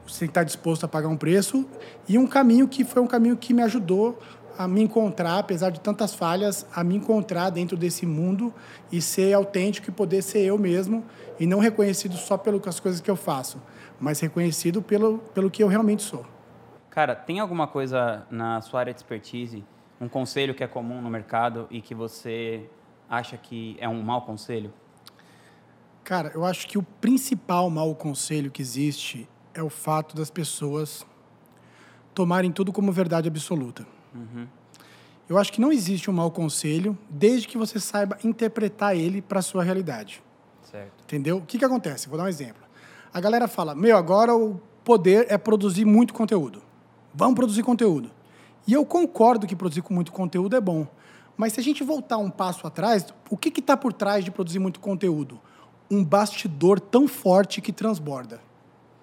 você 0.07 0.19
tem 0.19 0.27
que 0.27 0.31
estar 0.31 0.43
disposto 0.43 0.83
a 0.83 0.87
pagar 0.87 1.07
um 1.07 1.15
preço, 1.17 1.65
e 2.07 2.17
um 2.17 2.25
caminho 2.25 2.67
que 2.67 2.83
foi 2.83 3.01
um 3.01 3.07
caminho 3.07 3.37
que 3.37 3.53
me 3.53 3.61
ajudou 3.61 4.19
a 4.57 4.67
me 4.67 4.81
encontrar, 4.81 5.39
apesar 5.39 5.69
de 5.69 5.79
tantas 5.79 6.13
falhas, 6.13 6.65
a 6.73 6.83
me 6.83 6.95
encontrar 6.95 7.49
dentro 7.49 7.77
desse 7.77 8.05
mundo 8.05 8.53
e 8.91 9.01
ser 9.01 9.33
autêntico 9.33 9.89
e 9.89 9.93
poder 9.93 10.21
ser 10.21 10.41
eu 10.41 10.57
mesmo, 10.57 11.05
e 11.39 11.45
não 11.45 11.59
reconhecido 11.59 12.15
só 12.15 12.37
pelas 12.37 12.79
coisas 12.79 13.01
que 13.01 13.09
eu 13.09 13.15
faço, 13.15 13.61
mas 13.99 14.19
reconhecido 14.19 14.81
pelo, 14.81 15.19
pelo 15.33 15.49
que 15.49 15.63
eu 15.63 15.67
realmente 15.67 16.03
sou. 16.03 16.25
Cara, 16.89 17.15
tem 17.15 17.39
alguma 17.39 17.67
coisa 17.67 18.25
na 18.29 18.61
sua 18.61 18.81
área 18.81 18.93
de 18.93 18.99
expertise, 18.99 19.63
um 19.99 20.09
conselho 20.09 20.53
que 20.53 20.63
é 20.63 20.67
comum 20.67 21.01
no 21.01 21.09
mercado 21.09 21.67
e 21.71 21.81
que 21.81 21.95
você 21.95 22.69
acha 23.09 23.37
que 23.37 23.75
é 23.79 23.87
um 23.87 24.01
mau 24.01 24.21
conselho? 24.21 24.73
Cara, 26.03 26.31
eu 26.33 26.43
acho 26.43 26.67
que 26.67 26.77
o 26.77 26.83
principal 26.83 27.69
mau 27.69 27.93
conselho 27.93 28.49
que 28.49 28.61
existe 28.61 29.29
é 29.53 29.61
o 29.61 29.69
fato 29.69 30.15
das 30.15 30.31
pessoas 30.31 31.05
tomarem 32.13 32.51
tudo 32.51 32.71
como 32.71 32.91
verdade 32.91 33.27
absoluta. 33.27 33.85
Eu 35.29 35.37
acho 35.37 35.53
que 35.53 35.61
não 35.61 35.71
existe 35.71 36.09
um 36.09 36.13
mau 36.13 36.29
conselho 36.29 36.97
desde 37.09 37.47
que 37.47 37.57
você 37.57 37.79
saiba 37.79 38.17
interpretar 38.23 38.95
ele 38.95 39.21
para 39.21 39.39
a 39.39 39.41
sua 39.41 39.63
realidade. 39.63 40.21
Certo. 40.69 40.91
Entendeu? 41.03 41.37
O 41.37 41.41
que, 41.41 41.57
que 41.57 41.65
acontece? 41.65 42.09
Vou 42.09 42.17
dar 42.17 42.25
um 42.25 42.27
exemplo. 42.27 42.61
A 43.13 43.21
galera 43.21 43.47
fala: 43.47 43.73
Meu, 43.73 43.95
agora 43.97 44.35
o 44.35 44.59
poder 44.83 45.27
é 45.29 45.37
produzir 45.37 45.85
muito 45.85 46.13
conteúdo. 46.13 46.61
Vamos 47.13 47.35
produzir 47.35 47.63
conteúdo. 47.63 48.11
E 48.67 48.73
eu 48.73 48.85
concordo 48.85 49.47
que 49.47 49.55
produzir 49.55 49.81
com 49.81 49.93
muito 49.93 50.11
conteúdo 50.11 50.55
é 50.55 50.61
bom. 50.61 50.87
Mas 51.35 51.53
se 51.53 51.59
a 51.59 51.63
gente 51.63 51.83
voltar 51.83 52.17
um 52.17 52.29
passo 52.29 52.67
atrás, 52.67 53.05
o 53.29 53.37
que 53.37 53.57
está 53.59 53.75
por 53.75 53.93
trás 53.93 54.23
de 54.23 54.31
produzir 54.31 54.59
muito 54.59 54.79
conteúdo? 54.79 55.39
Um 55.89 56.03
bastidor 56.03 56.79
tão 56.79 57.07
forte 57.07 57.61
que 57.61 57.71
transborda. 57.71 58.41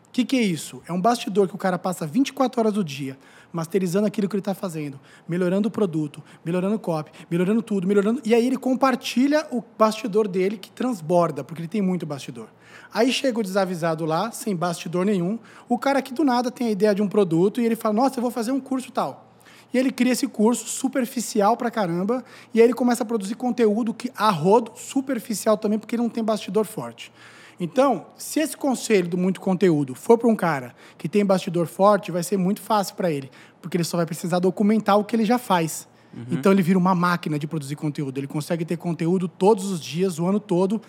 O 0.09 0.11
que, 0.12 0.24
que 0.24 0.36
é 0.36 0.42
isso? 0.42 0.82
É 0.86 0.92
um 0.92 1.00
bastidor 1.00 1.48
que 1.48 1.54
o 1.54 1.59
cara 1.59 1.78
passa 1.78 2.06
24 2.06 2.61
horas 2.61 2.72
do 2.72 2.84
dia 2.84 3.18
masterizando 3.53 4.07
aquilo 4.07 4.28
que 4.28 4.34
ele 4.34 4.40
está 4.40 4.55
fazendo, 4.55 4.99
melhorando 5.28 5.68
o 5.68 5.70
produto, 5.70 6.22
melhorando 6.44 6.76
o 6.76 6.78
copy, 6.78 7.11
melhorando 7.30 7.62
tudo, 7.62 7.86
melhorando. 7.86 8.20
E 8.24 8.34
aí 8.34 8.46
ele 8.46 8.57
compartilha 8.57 9.46
o 9.51 9.62
bastidor 9.78 10.28
dele 10.28 10.57
que 10.57 10.70
transborda, 10.70 11.42
porque 11.42 11.62
ele 11.62 11.68
tem 11.68 11.82
muito 11.82 12.07
bastidor. 12.07 12.49
Aí 12.92 13.12
chega 13.12 13.38
o 13.38 13.42
desavisado 13.42 14.05
lá, 14.05 14.30
sem 14.30 14.57
bastidor 14.57 15.05
nenhum, 15.05 15.38
o 15.68 15.78
cara 15.78 16.01
que 16.01 16.12
do 16.12 16.24
nada 16.24 16.51
tem 16.51 16.68
a 16.68 16.70
ideia 16.70 16.94
de 16.94 17.03
um 17.03 17.09
produto 17.09 17.61
e 17.61 17.66
ele 17.66 17.76
fala: 17.76 17.94
Nossa, 17.94 18.18
eu 18.18 18.22
vou 18.22 18.30
fazer 18.30 18.53
um 18.53 18.61
curso 18.61 18.90
tal. 18.90 19.26
E 19.72 19.76
ele 19.76 19.90
cria 19.90 20.12
esse 20.12 20.26
curso 20.26 20.66
superficial 20.66 21.57
pra 21.57 21.70
caramba, 21.70 22.24
e 22.55 22.61
aí 22.61 22.66
ele 22.66 22.72
começa 22.72 23.03
a 23.03 23.07
produzir 23.07 23.34
conteúdo 23.34 23.92
que 23.92 24.11
a 24.16 24.30
rodo, 24.30 24.72
superficial 24.76 25.59
também, 25.59 25.78
porque 25.78 25.94
ele 25.94 26.03
não 26.03 26.09
tem 26.09 26.24
bastidor 26.24 26.64
forte. 26.64 27.12
Então, 27.61 28.06
se 28.16 28.40
esse 28.40 28.56
conselho 28.56 29.09
do 29.09 29.18
muito 29.18 29.40
conteúdo 29.40 29.94
for 29.94 30.16
para 30.16 30.28
um 30.28 30.36
cara 30.36 30.74
que 30.96 31.09
tem 31.09 31.24
bastidor 31.24 31.66
forte, 31.66 32.12
vai 32.12 32.22
ser 32.22 32.36
muito 32.36 32.61
fácil 32.61 32.94
para 32.94 33.11
ele, 33.11 33.30
porque 33.61 33.76
ele 33.76 33.84
só 33.84 33.96
vai 33.96 34.06
precisar 34.06 34.38
documentar 34.38 34.98
o 34.98 35.04
que 35.04 35.16
ele 35.16 35.24
já 35.24 35.38
faz. 35.38 35.88
Então 36.30 36.50
ele 36.52 36.62
vira 36.62 36.78
uma 36.78 36.94
máquina 36.94 37.38
de 37.38 37.46
produzir 37.46 37.76
conteúdo. 37.76 38.18
Ele 38.18 38.26
consegue 38.26 38.64
ter 38.64 38.76
conteúdo 38.76 39.28
todos 39.28 39.70
os 39.70 39.80
dias, 39.80 40.18
o 40.18 40.26
ano 40.26 40.40
todo, 40.40 40.80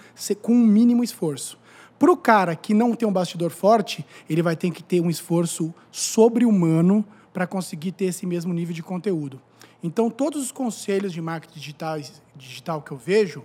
com 0.41 0.53
um 0.53 0.65
mínimo 0.65 1.03
esforço. 1.03 1.59
Para 1.97 2.11
o 2.11 2.17
cara 2.17 2.55
que 2.55 2.73
não 2.73 2.95
tem 2.95 3.07
um 3.07 3.11
bastidor 3.11 3.51
forte, 3.51 4.05
ele 4.29 4.41
vai 4.41 4.55
ter 4.55 4.71
que 4.71 4.81
ter 4.81 5.01
um 5.01 5.09
esforço 5.09 5.73
sobre-humano 5.91 7.05
para 7.33 7.45
conseguir 7.45 7.91
ter 7.91 8.05
esse 8.05 8.25
mesmo 8.25 8.53
nível 8.53 8.73
de 8.73 8.81
conteúdo. 8.81 9.41
Então, 9.83 10.09
todos 10.09 10.43
os 10.43 10.51
conselhos 10.51 11.11
de 11.11 11.21
marketing 11.21 11.59
digital, 11.59 11.99
digital 12.35 12.81
que 12.81 12.91
eu 12.91 12.97
vejo, 12.97 13.43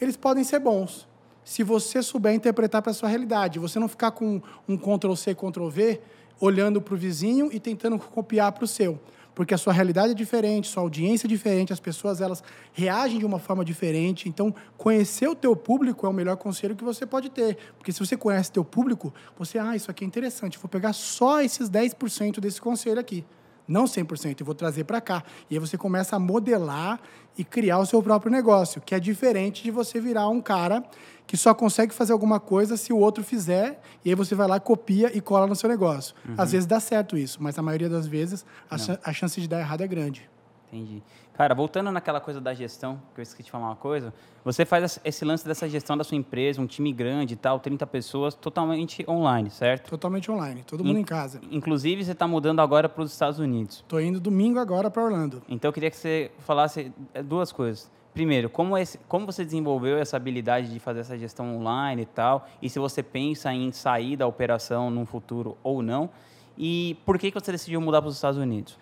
eles 0.00 0.16
podem 0.16 0.42
ser 0.42 0.58
bons. 0.58 1.08
Se 1.44 1.62
você 1.62 2.02
souber 2.02 2.34
interpretar 2.34 2.82
para 2.82 2.90
a 2.90 2.94
sua 2.94 3.08
realidade, 3.08 3.58
você 3.58 3.78
não 3.78 3.88
ficar 3.88 4.10
com 4.10 4.40
um 4.68 4.76
Ctrl-C, 4.76 5.34
Ctrl-V, 5.34 6.00
olhando 6.40 6.80
para 6.80 6.94
o 6.94 6.96
vizinho 6.96 7.50
e 7.52 7.58
tentando 7.58 7.98
copiar 7.98 8.52
para 8.52 8.64
o 8.64 8.68
seu 8.68 8.98
porque 9.34 9.54
a 9.54 9.58
sua 9.58 9.72
realidade 9.72 10.12
é 10.12 10.14
diferente, 10.14 10.68
sua 10.68 10.82
audiência 10.82 11.26
é 11.26 11.28
diferente, 11.28 11.72
as 11.72 11.80
pessoas 11.80 12.20
elas 12.20 12.42
reagem 12.72 13.18
de 13.18 13.24
uma 13.24 13.38
forma 13.38 13.64
diferente. 13.64 14.28
Então, 14.28 14.54
conhecer 14.76 15.28
o 15.28 15.34
teu 15.34 15.54
público 15.56 16.06
é 16.06 16.10
o 16.10 16.12
melhor 16.12 16.36
conselho 16.36 16.76
que 16.76 16.84
você 16.84 17.06
pode 17.06 17.30
ter, 17.30 17.56
porque 17.78 17.92
se 17.92 18.00
você 18.00 18.16
conhece 18.16 18.52
teu 18.52 18.64
público, 18.64 19.14
você, 19.38 19.58
ah, 19.58 19.74
isso 19.74 19.90
aqui 19.90 20.04
é 20.04 20.06
interessante, 20.06 20.58
vou 20.58 20.68
pegar 20.68 20.92
só 20.92 21.40
esses 21.40 21.70
10% 21.70 22.40
desse 22.40 22.60
conselho 22.60 23.00
aqui 23.00 23.24
não 23.70 23.84
100%, 23.84 24.40
eu 24.40 24.44
vou 24.44 24.54
trazer 24.54 24.82
para 24.82 25.00
cá. 25.00 25.22
E 25.48 25.54
aí 25.54 25.60
você 25.60 25.78
começa 25.78 26.16
a 26.16 26.18
modelar 26.18 27.00
e 27.38 27.44
criar 27.44 27.78
o 27.78 27.86
seu 27.86 28.02
próprio 28.02 28.30
negócio, 28.30 28.80
que 28.80 28.96
é 28.96 28.98
diferente 28.98 29.62
de 29.62 29.70
você 29.70 30.00
virar 30.00 30.28
um 30.28 30.40
cara 30.40 30.82
que 31.30 31.36
só 31.36 31.54
consegue 31.54 31.94
fazer 31.94 32.12
alguma 32.12 32.40
coisa 32.40 32.76
se 32.76 32.92
o 32.92 32.98
outro 32.98 33.22
fizer, 33.22 33.80
e 34.04 34.08
aí 34.08 34.16
você 34.16 34.34
vai 34.34 34.48
lá, 34.48 34.58
copia 34.58 35.16
e 35.16 35.20
cola 35.20 35.46
no 35.46 35.54
seu 35.54 35.68
negócio. 35.68 36.12
Uhum. 36.28 36.34
Às 36.36 36.50
vezes 36.50 36.66
dá 36.66 36.80
certo 36.80 37.16
isso, 37.16 37.40
mas 37.40 37.56
a 37.56 37.62
maioria 37.62 37.88
das 37.88 38.04
vezes 38.04 38.44
a, 38.68 38.76
ch 38.76 38.98
a 39.00 39.12
chance 39.12 39.40
de 39.40 39.46
dar 39.46 39.60
errado 39.60 39.80
é 39.80 39.86
grande. 39.86 40.28
Entendi. 40.66 41.00
Cara, 41.34 41.54
voltando 41.54 41.92
naquela 41.92 42.20
coisa 42.20 42.40
da 42.40 42.52
gestão, 42.52 43.00
que 43.14 43.20
eu 43.20 43.22
esqueci 43.22 43.44
de 43.44 43.50
falar 43.52 43.68
uma 43.68 43.76
coisa, 43.76 44.12
você 44.44 44.64
faz 44.64 44.98
esse 45.04 45.24
lance 45.24 45.46
dessa 45.46 45.68
gestão 45.68 45.96
da 45.96 46.02
sua 46.02 46.16
empresa, 46.16 46.60
um 46.60 46.66
time 46.66 46.92
grande 46.92 47.34
e 47.34 47.36
tal, 47.36 47.60
30 47.60 47.86
pessoas, 47.86 48.34
totalmente 48.34 49.08
online, 49.08 49.50
certo? 49.50 49.88
Totalmente 49.88 50.28
online, 50.32 50.64
todo 50.64 50.82
mundo 50.82 50.98
In, 50.98 51.02
em 51.02 51.04
casa. 51.04 51.40
Inclusive, 51.48 52.04
você 52.04 52.10
está 52.10 52.26
mudando 52.26 52.58
agora 52.58 52.88
para 52.88 53.04
os 53.04 53.12
Estados 53.12 53.38
Unidos. 53.38 53.76
Estou 53.76 54.00
indo 54.00 54.18
domingo 54.18 54.58
agora 54.58 54.90
para 54.90 55.04
Orlando. 55.04 55.44
Então, 55.48 55.68
eu 55.68 55.72
queria 55.72 55.92
que 55.92 55.96
você 55.96 56.32
falasse 56.40 56.92
é, 57.14 57.22
duas 57.22 57.52
coisas. 57.52 57.88
Primeiro, 58.12 58.50
como, 58.50 58.76
esse, 58.76 58.98
como 59.06 59.24
você 59.24 59.44
desenvolveu 59.44 59.96
essa 59.96 60.16
habilidade 60.16 60.72
de 60.72 60.80
fazer 60.80 61.00
essa 61.00 61.16
gestão 61.16 61.56
online 61.56 62.02
e 62.02 62.06
tal, 62.06 62.48
e 62.60 62.68
se 62.68 62.78
você 62.78 63.02
pensa 63.02 63.52
em 63.52 63.70
sair 63.70 64.16
da 64.16 64.26
operação 64.26 64.90
no 64.90 65.06
futuro 65.06 65.56
ou 65.62 65.80
não, 65.80 66.10
e 66.58 66.96
por 67.06 67.18
que, 67.18 67.30
que 67.30 67.40
você 67.40 67.52
decidiu 67.52 67.80
mudar 67.80 68.02
para 68.02 68.08
os 68.08 68.16
Estados 68.16 68.38
Unidos? 68.38 68.76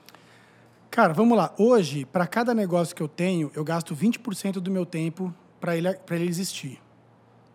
Cara, 0.90 1.12
vamos 1.12 1.36
lá. 1.36 1.54
Hoje, 1.58 2.06
para 2.06 2.26
cada 2.26 2.54
negócio 2.54 2.96
que 2.96 3.02
eu 3.02 3.08
tenho, 3.08 3.52
eu 3.54 3.62
gasto 3.62 3.94
20% 3.94 4.54
do 4.54 4.70
meu 4.70 4.86
tempo 4.86 5.32
para 5.60 5.76
ele, 5.76 5.88
ele 5.88 6.26
existir. 6.26 6.80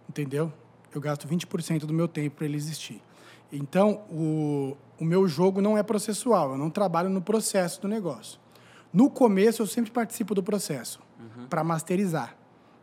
Entendeu? 0.07 0.53
Eu 0.93 1.01
gasto 1.01 1.27
20% 1.27 1.79
do 1.85 1.93
meu 1.93 2.07
tempo 2.07 2.35
para 2.37 2.45
ele 2.45 2.55
existir. 2.55 3.01
Então, 3.51 4.01
o, 4.11 4.77
o 4.99 5.03
meu 5.03 5.27
jogo 5.27 5.59
não 5.59 5.75
é 5.75 5.81
processual, 5.81 6.51
eu 6.51 6.57
não 6.57 6.69
trabalho 6.69 7.09
no 7.09 7.21
processo 7.21 7.81
do 7.81 7.87
negócio. 7.87 8.39
No 8.93 9.09
começo, 9.09 9.63
eu 9.63 9.65
sempre 9.65 9.91
participo 9.91 10.35
do 10.35 10.43
processo 10.43 10.99
uhum. 11.23 11.47
para 11.47 11.63
masterizar. 11.63 12.35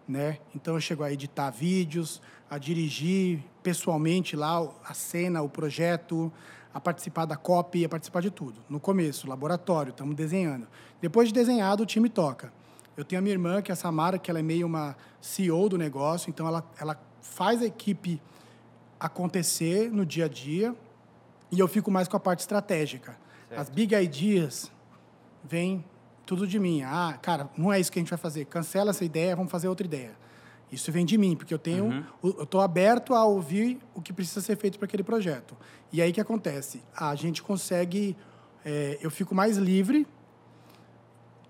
Né? 0.08 0.38
Então, 0.54 0.74
eu 0.74 0.80
chego 0.80 1.04
a 1.04 1.12
editar 1.12 1.50
vídeos, 1.50 2.20
a 2.48 2.58
dirigir 2.58 3.44
pessoalmente 3.62 4.34
lá 4.34 4.68
a 4.84 4.92
cena, 4.94 5.40
o 5.42 5.48
projeto, 5.48 6.32
a 6.74 6.80
participar 6.80 7.24
da 7.24 7.36
copy, 7.36 7.84
a 7.84 7.88
participar 7.88 8.20
de 8.20 8.30
tudo. 8.30 8.60
No 8.68 8.80
começo, 8.80 9.28
laboratório, 9.28 9.90
estamos 9.90 10.14
desenhando. 10.14 10.66
Depois 11.00 11.28
de 11.28 11.34
desenhado, 11.34 11.82
o 11.82 11.86
time 11.86 12.08
toca. 12.08 12.52
Eu 12.96 13.04
tenho 13.04 13.18
a 13.18 13.22
minha 13.22 13.34
irmã, 13.34 13.62
que 13.62 13.70
é 13.70 13.74
a 13.74 13.76
Samara, 13.76 14.18
que 14.18 14.30
ela 14.30 14.40
é 14.40 14.42
meio 14.42 14.66
uma 14.66 14.96
CEO 15.20 15.68
do 15.68 15.78
negócio, 15.78 16.28
então 16.28 16.46
ela, 16.46 16.68
ela 16.78 17.00
faz 17.20 17.62
a 17.62 17.66
equipe 17.66 18.20
acontecer 18.98 19.90
no 19.90 20.04
dia 20.04 20.26
a 20.26 20.28
dia 20.28 20.74
e 21.50 21.58
eu 21.58 21.66
fico 21.66 21.90
mais 21.90 22.06
com 22.06 22.16
a 22.16 22.20
parte 22.20 22.40
estratégica. 22.40 23.16
Certo. 23.48 23.60
As 23.60 23.70
big 23.70 23.94
ideas 23.94 24.70
vêm 25.42 25.84
tudo 26.30 26.46
de 26.46 26.60
mim. 26.60 26.82
Ah, 26.82 27.18
cara, 27.20 27.50
não 27.58 27.72
é 27.72 27.80
isso 27.80 27.90
que 27.90 27.98
a 27.98 28.02
gente 28.02 28.10
vai 28.10 28.16
fazer. 28.16 28.44
Cancela 28.44 28.90
essa 28.90 29.04
ideia, 29.04 29.34
vamos 29.34 29.50
fazer 29.50 29.66
outra 29.66 29.84
ideia. 29.84 30.12
Isso 30.70 30.92
vem 30.92 31.04
de 31.04 31.18
mim, 31.18 31.34
porque 31.34 31.52
eu 31.52 31.58
tenho, 31.58 31.86
uhum. 31.86 32.04
eu 32.22 32.44
estou 32.44 32.60
aberto 32.60 33.14
a 33.14 33.24
ouvir 33.24 33.80
o 33.96 34.00
que 34.00 34.12
precisa 34.12 34.40
ser 34.40 34.56
feito 34.56 34.78
para 34.78 34.86
aquele 34.86 35.02
projeto. 35.02 35.56
E 35.92 36.00
aí 36.00 36.12
que 36.12 36.20
acontece? 36.20 36.84
A 36.96 37.16
gente 37.16 37.42
consegue, 37.42 38.16
é, 38.64 38.96
eu 39.02 39.10
fico 39.10 39.34
mais 39.34 39.56
livre. 39.56 40.06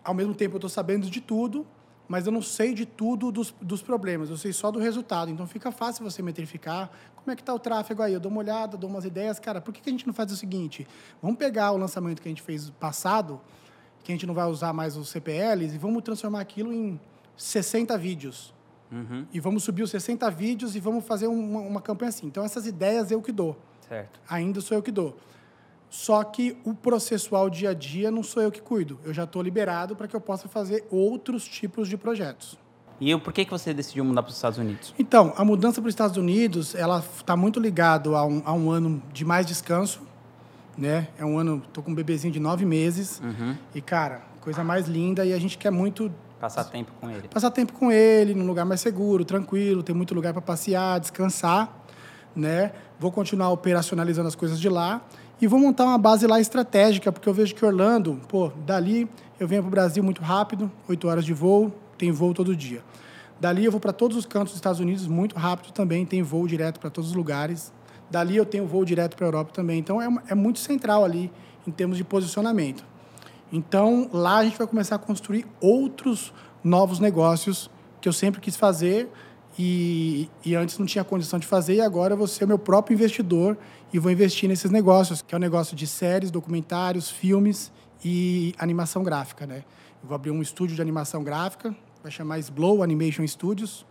Ao 0.03 0.15
mesmo 0.15 0.35
tempo 0.35 0.55
eu 0.55 0.57
estou 0.57 0.71
sabendo 0.71 1.11
de 1.11 1.21
tudo, 1.21 1.67
mas 2.09 2.25
eu 2.25 2.33
não 2.33 2.41
sei 2.41 2.73
de 2.73 2.87
tudo 2.87 3.31
dos, 3.31 3.55
dos 3.61 3.83
problemas. 3.83 4.31
Eu 4.31 4.39
sei 4.39 4.51
só 4.51 4.71
do 4.71 4.79
resultado. 4.79 5.31
Então 5.31 5.47
fica 5.47 5.71
fácil 5.71 6.03
você 6.11 6.23
metrificar 6.23 6.91
como 7.17 7.31
é 7.31 7.37
que 7.37 7.43
está 7.43 7.53
o 7.53 7.59
tráfego 7.59 8.03
aí. 8.03 8.15
Eu 8.15 8.21
dou 8.21 8.33
uma 8.33 8.39
olhada, 8.39 8.79
dou 8.79 8.89
umas 8.89 9.05
ideias. 9.05 9.39
Cara, 9.39 9.61
por 9.61 9.75
que, 9.75 9.83
que 9.83 9.91
a 9.91 9.93
gente 9.93 10.07
não 10.07 10.15
faz 10.15 10.33
o 10.33 10.37
seguinte? 10.39 10.89
Vamos 11.21 11.37
pegar 11.37 11.71
o 11.73 11.77
lançamento 11.77 12.23
que 12.23 12.29
a 12.29 12.31
gente 12.31 12.41
fez 12.41 12.71
passado, 12.71 13.39
que 14.03 14.13
a 14.13 14.15
gente 14.15 14.27
não 14.27 14.35
vai 14.35 14.47
usar 14.47 14.73
mais 14.73 14.97
os 14.97 15.09
CPLs, 15.09 15.75
e 15.75 15.79
vamos 15.79 16.03
transformar 16.03 16.41
aquilo 16.41 16.73
em 16.73 16.99
60 17.37 17.97
vídeos 17.99 18.53
Uhum. 18.93 19.25
E 19.33 19.39
vamos 19.39 19.63
subir 19.63 19.83
os 19.83 19.91
60 19.91 20.29
vídeos 20.31 20.75
e 20.75 20.81
vamos 20.81 21.05
fazer 21.05 21.29
uma, 21.29 21.61
uma 21.61 21.81
campanha 21.81 22.09
assim. 22.09 22.27
Então, 22.27 22.45
essas 22.45 22.67
ideias 22.67 23.11
eu 23.11 23.23
que 23.23 23.33
dou. 23.33 23.57
Certo. 23.89 24.21
Ainda 24.29 24.61
sou 24.61 24.77
eu 24.77 24.83
que 24.83 24.91
dou. 24.91 25.17
Só 25.89 26.23
que 26.23 26.57
o 26.65 26.75
processual 26.75 27.51
dia 27.51 27.71
a 27.71 27.75
dia 27.75 28.11
não 28.11 28.23
sou 28.23 28.43
eu 28.43 28.51
que 28.51 28.61
cuido. 28.61 28.99
Eu 29.05 29.13
já 29.13 29.25
estou 29.25 29.43
liberado 29.43 29.97
para 29.97 30.07
que 30.07 30.15
eu 30.15 30.21
possa 30.21 30.49
fazer 30.49 30.87
outros 30.91 31.45
tipos 31.47 31.89
de 31.89 31.97
projetos. 31.97 32.59
E 33.01 33.17
por 33.17 33.33
que, 33.33 33.45
que 33.45 33.51
você 33.51 33.73
decidiu 33.73 34.05
mudar 34.05 34.23
para 34.23 34.31
os 34.31 34.37
Estados 34.37 34.59
Unidos? 34.59 34.95
Então, 34.99 35.33
a 35.37 35.45
mudança 35.45 35.81
para 35.81 35.89
os 35.89 35.93
Estados 35.93 36.17
Unidos, 36.19 36.75
ela 36.75 37.03
está 37.17 37.35
muito 37.35 37.59
ligado 37.59 38.15
a 38.15 38.25
um, 38.27 38.43
a 38.45 38.53
um 38.53 38.71
ano 38.71 39.03
de 39.11 39.25
mais 39.25 39.47
descanso, 39.47 40.03
né? 40.81 41.09
É 41.19 41.25
um 41.25 41.39
ano, 41.39 41.63
tô 41.73 41.83
com 41.83 41.91
um 41.91 41.95
bebezinho 41.95 42.33
de 42.33 42.41
nove 42.41 42.65
meses 42.65 43.21
uhum. 43.23 43.55
e 43.75 43.81
cara, 43.81 44.23
coisa 44.41 44.65
mais 44.65 44.89
linda 44.89 45.25
e 45.25 45.33
a 45.33 45.39
gente 45.39 45.59
quer 45.59 45.71
muito 45.71 46.11
Passar 46.41 46.65
tempo 46.65 46.91
com 46.99 47.11
ele. 47.11 47.29
Passar 47.29 47.51
tempo 47.51 47.75
com 47.75 47.93
ele, 47.93 48.35
num 48.35 48.47
lugar 48.47 48.65
mais 48.65 48.81
seguro, 48.81 49.27
tranquilo, 49.27 49.83
tem 49.83 49.95
muito 49.95 50.15
lugar 50.15 50.33
para 50.33 50.41
passear, 50.41 50.99
descansar, 50.99 51.71
né? 52.35 52.73
Vou 52.99 53.13
continuar 53.13 53.51
operacionalizando 53.51 54.27
as 54.27 54.35
coisas 54.35 54.59
de 54.59 54.69
lá 54.71 55.03
e 55.39 55.47
vou 55.47 55.61
montar 55.61 55.85
uma 55.85 55.99
base 55.99 56.27
lá 56.27 56.41
estratégica, 56.41 57.13
porque 57.13 57.29
eu 57.29 57.35
vejo 57.35 57.55
que 57.55 57.63
Orlando, 57.63 58.19
pô, 58.27 58.51
dali 58.65 59.07
eu 59.39 59.47
venho 59.47 59.63
para 59.63 59.69
o 59.69 59.71
Brasil 59.71 60.03
muito 60.03 60.23
rápido, 60.23 60.73
oito 60.89 61.09
horas 61.09 61.27
de 61.27 61.35
voo, 61.35 61.71
tem 61.99 62.11
voo 62.11 62.33
todo 62.33 62.57
dia. 62.57 62.83
Dali 63.39 63.67
eu 63.67 63.71
vou 63.71 63.81
para 63.81 63.93
todos 63.93 64.17
os 64.17 64.25
cantos 64.25 64.53
dos 64.53 64.57
Estados 64.57 64.81
Unidos 64.81 65.07
muito 65.07 65.37
rápido 65.37 65.73
também, 65.73 66.07
tem 66.07 66.23
voo 66.23 66.47
direto 66.47 66.81
para 66.81 66.89
todos 66.89 67.11
os 67.11 67.17
lugares. 67.17 67.71
Dali 68.11 68.37
eu 68.37 68.45
tenho 68.45 68.67
voo 68.67 68.85
direto 68.85 69.17
para 69.17 69.27
a 69.27 69.29
Europa 69.29 69.53
também. 69.53 69.79
Então 69.79 70.01
é, 70.01 70.09
é 70.29 70.35
muito 70.35 70.59
central 70.59 71.05
ali 71.05 71.31
em 71.67 71.71
termos 71.71 71.97
de 71.97 72.05
posicionamento. 72.05 72.85
Então, 73.53 74.09
lá 74.13 74.39
a 74.39 74.45
gente 74.45 74.57
vai 74.57 74.67
começar 74.67 74.95
a 74.95 74.99
construir 74.99 75.45
outros 75.61 76.33
novos 76.63 77.01
negócios 77.01 77.71
que 78.01 78.09
eu 78.09 78.13
sempre 78.13 78.41
quis 78.41 78.57
fazer 78.57 79.09
e, 79.59 80.29
e 80.45 80.55
antes 80.55 80.79
não 80.79 80.87
tinha 80.87 81.03
condição 81.03 81.39
de 81.39 81.47
fazer 81.47 81.75
e 81.75 81.81
agora 81.81 82.15
vou 82.15 82.27
ser 82.27 82.47
meu 82.47 82.59
próprio 82.59 82.95
investidor 82.95 83.59
e 83.93 83.99
vou 83.99 84.11
investir 84.11 84.49
nesses 84.49 84.71
negócios, 84.71 85.21
que 85.21 85.35
é 85.35 85.37
o 85.37 85.41
negócio 85.41 85.77
de 85.77 85.87
séries, 85.87 86.31
documentários, 86.31 87.11
filmes 87.11 87.73
e 88.05 88.55
animação 88.59 89.03
gráfica, 89.03 89.47
né? 89.47 89.65
Eu 90.03 90.09
vou 90.09 90.15
abrir 90.15 90.31
um 90.31 90.41
estúdio 90.41 90.77
de 90.77 90.81
animação 90.81 91.23
gráfica, 91.23 91.75
vai 92.03 92.11
chamar 92.11 92.39
Slow 92.39 92.83
Animation 92.83 93.27
Studios. 93.27 93.85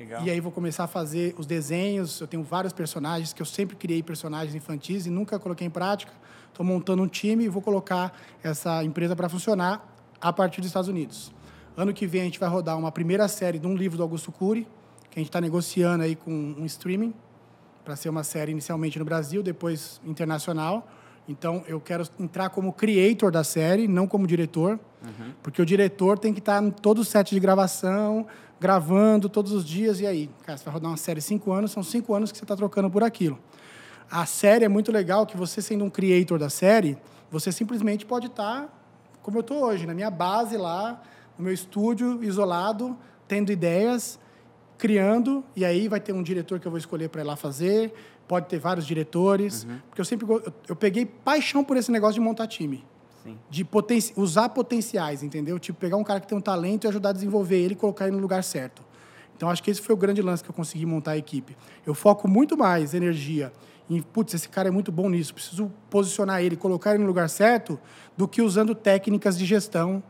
Legal. 0.00 0.24
E 0.24 0.30
aí 0.30 0.40
vou 0.40 0.50
começar 0.50 0.84
a 0.84 0.86
fazer 0.86 1.34
os 1.36 1.44
desenhos. 1.44 2.18
Eu 2.22 2.26
tenho 2.26 2.42
vários 2.42 2.72
personagens 2.72 3.34
que 3.34 3.42
eu 3.42 3.44
sempre 3.44 3.76
criei 3.76 4.02
personagens 4.02 4.54
infantis 4.54 5.04
e 5.04 5.10
nunca 5.10 5.38
coloquei 5.38 5.66
em 5.66 5.70
prática. 5.70 6.10
Estou 6.48 6.64
montando 6.64 7.02
um 7.02 7.06
time 7.06 7.44
e 7.44 7.48
vou 7.50 7.60
colocar 7.60 8.18
essa 8.42 8.82
empresa 8.82 9.14
para 9.14 9.28
funcionar 9.28 9.94
a 10.18 10.32
partir 10.32 10.62
dos 10.62 10.68
Estados 10.68 10.88
Unidos. 10.88 11.30
Ano 11.76 11.92
que 11.92 12.06
vem 12.06 12.22
a 12.22 12.24
gente 12.24 12.40
vai 12.40 12.48
rodar 12.48 12.78
uma 12.78 12.90
primeira 12.90 13.28
série 13.28 13.58
de 13.58 13.66
um 13.66 13.76
livro 13.76 13.98
do 13.98 14.02
Augusto 14.02 14.32
Cury, 14.32 14.66
que 15.10 15.18
a 15.18 15.20
gente 15.20 15.28
está 15.28 15.38
negociando 15.38 16.02
aí 16.02 16.16
com 16.16 16.30
um 16.32 16.64
streaming 16.64 17.12
para 17.84 17.94
ser 17.94 18.08
uma 18.08 18.24
série 18.24 18.52
inicialmente 18.52 18.98
no 18.98 19.04
Brasil, 19.04 19.42
depois 19.42 20.00
internacional. 20.02 20.88
Então 21.28 21.62
eu 21.68 21.78
quero 21.78 22.08
entrar 22.18 22.48
como 22.48 22.72
creator 22.72 23.30
da 23.30 23.44
série, 23.44 23.86
não 23.86 24.06
como 24.06 24.26
diretor, 24.26 24.80
uhum. 25.02 25.32
porque 25.42 25.60
o 25.60 25.66
diretor 25.66 26.18
tem 26.18 26.32
que 26.32 26.40
estar 26.40 26.60
tá 26.60 26.66
em 26.66 26.70
todo 26.70 27.00
o 27.00 27.04
set 27.04 27.30
de 27.30 27.40
gravação, 27.40 28.26
gravando 28.58 29.28
todos 29.28 29.52
os 29.52 29.64
dias. 29.64 30.00
E 30.00 30.06
aí, 30.06 30.30
cara, 30.44 30.58
você 30.58 30.64
vai 30.64 30.74
rodar 30.74 30.90
uma 30.90 30.96
série 30.96 31.20
cinco 31.20 31.52
anos, 31.52 31.70
são 31.70 31.82
cinco 31.82 32.14
anos 32.14 32.30
que 32.32 32.38
você 32.38 32.44
está 32.44 32.56
trocando 32.56 32.90
por 32.90 33.02
aquilo. 33.02 33.38
A 34.10 34.26
série 34.26 34.64
é 34.64 34.68
muito 34.68 34.90
legal 34.90 35.26
que 35.26 35.36
você, 35.36 35.62
sendo 35.62 35.84
um 35.84 35.90
creator 35.90 36.38
da 36.38 36.50
série, 36.50 36.98
você 37.30 37.52
simplesmente 37.52 38.04
pode 38.04 38.26
estar 38.26 38.68
como 39.22 39.38
eu 39.38 39.40
estou 39.42 39.64
hoje, 39.64 39.86
na 39.86 39.94
minha 39.94 40.10
base 40.10 40.56
lá, 40.56 41.02
no 41.36 41.44
meu 41.44 41.52
estúdio, 41.52 42.22
isolado, 42.24 42.96
tendo 43.28 43.52
ideias, 43.52 44.18
criando, 44.78 45.44
e 45.54 45.64
aí 45.64 45.88
vai 45.88 46.00
ter 46.00 46.12
um 46.12 46.22
diretor 46.22 46.58
que 46.58 46.66
eu 46.66 46.70
vou 46.70 46.78
escolher 46.78 47.08
para 47.08 47.20
ir 47.20 47.24
lá 47.24 47.36
fazer, 47.36 47.92
pode 48.26 48.48
ter 48.48 48.58
vários 48.58 48.86
diretores, 48.86 49.64
uhum. 49.64 49.78
porque 49.88 50.00
eu 50.00 50.04
sempre 50.04 50.26
eu, 50.28 50.52
eu, 50.68 50.76
peguei 50.76 51.04
paixão 51.04 51.62
por 51.62 51.76
esse 51.76 51.90
negócio 51.92 52.14
de 52.14 52.20
montar 52.20 52.46
time. 52.46 52.84
De 53.50 53.64
poten 53.64 54.00
usar 54.16 54.48
potenciais, 54.48 55.22
entendeu? 55.22 55.58
Tipo, 55.58 55.78
pegar 55.78 55.96
um 55.96 56.04
cara 56.04 56.20
que 56.20 56.26
tem 56.26 56.36
um 56.36 56.40
talento 56.40 56.84
e 56.84 56.88
ajudar 56.88 57.10
a 57.10 57.12
desenvolver 57.12 57.56
ele 57.56 57.74
e 57.74 57.76
colocar 57.76 58.06
ele 58.06 58.16
no 58.16 58.22
lugar 58.22 58.42
certo. 58.42 58.82
Então, 59.36 59.48
acho 59.48 59.62
que 59.62 59.70
esse 59.70 59.80
foi 59.80 59.94
o 59.94 59.98
grande 59.98 60.20
lance 60.20 60.42
que 60.44 60.50
eu 60.50 60.54
consegui 60.54 60.84
montar 60.84 61.12
a 61.12 61.16
equipe. 61.16 61.56
Eu 61.86 61.94
foco 61.94 62.28
muito 62.28 62.56
mais 62.56 62.92
energia 62.92 63.52
em, 63.88 64.00
putz, 64.00 64.34
esse 64.34 64.48
cara 64.48 64.68
é 64.68 64.70
muito 64.70 64.92
bom 64.92 65.08
nisso, 65.08 65.34
preciso 65.34 65.72
posicionar 65.88 66.42
ele, 66.42 66.56
colocar 66.56 66.94
ele 66.94 67.02
no 67.02 67.08
lugar 67.08 67.28
certo, 67.28 67.78
do 68.16 68.28
que 68.28 68.40
usando 68.40 68.72
técnicas 68.72 69.36
de 69.36 69.44
gestão 69.44 70.00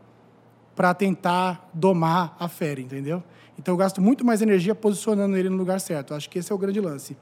para 0.75 0.93
tentar 0.93 1.69
domar 1.73 2.35
a 2.39 2.47
fera, 2.47 2.79
entendeu? 2.79 3.23
Então, 3.57 3.73
eu 3.73 3.77
gasto 3.77 4.01
muito 4.01 4.23
mais 4.23 4.41
energia 4.41 4.75
posicionando 4.75 5.35
ele 5.35 5.49
no 5.49 5.57
lugar 5.57 5.79
certo. 5.79 6.13
Acho 6.13 6.29
que 6.29 6.39
esse 6.39 6.51
é 6.51 6.55
o 6.55 6.57
grande 6.57 6.79
lance. 6.79 7.17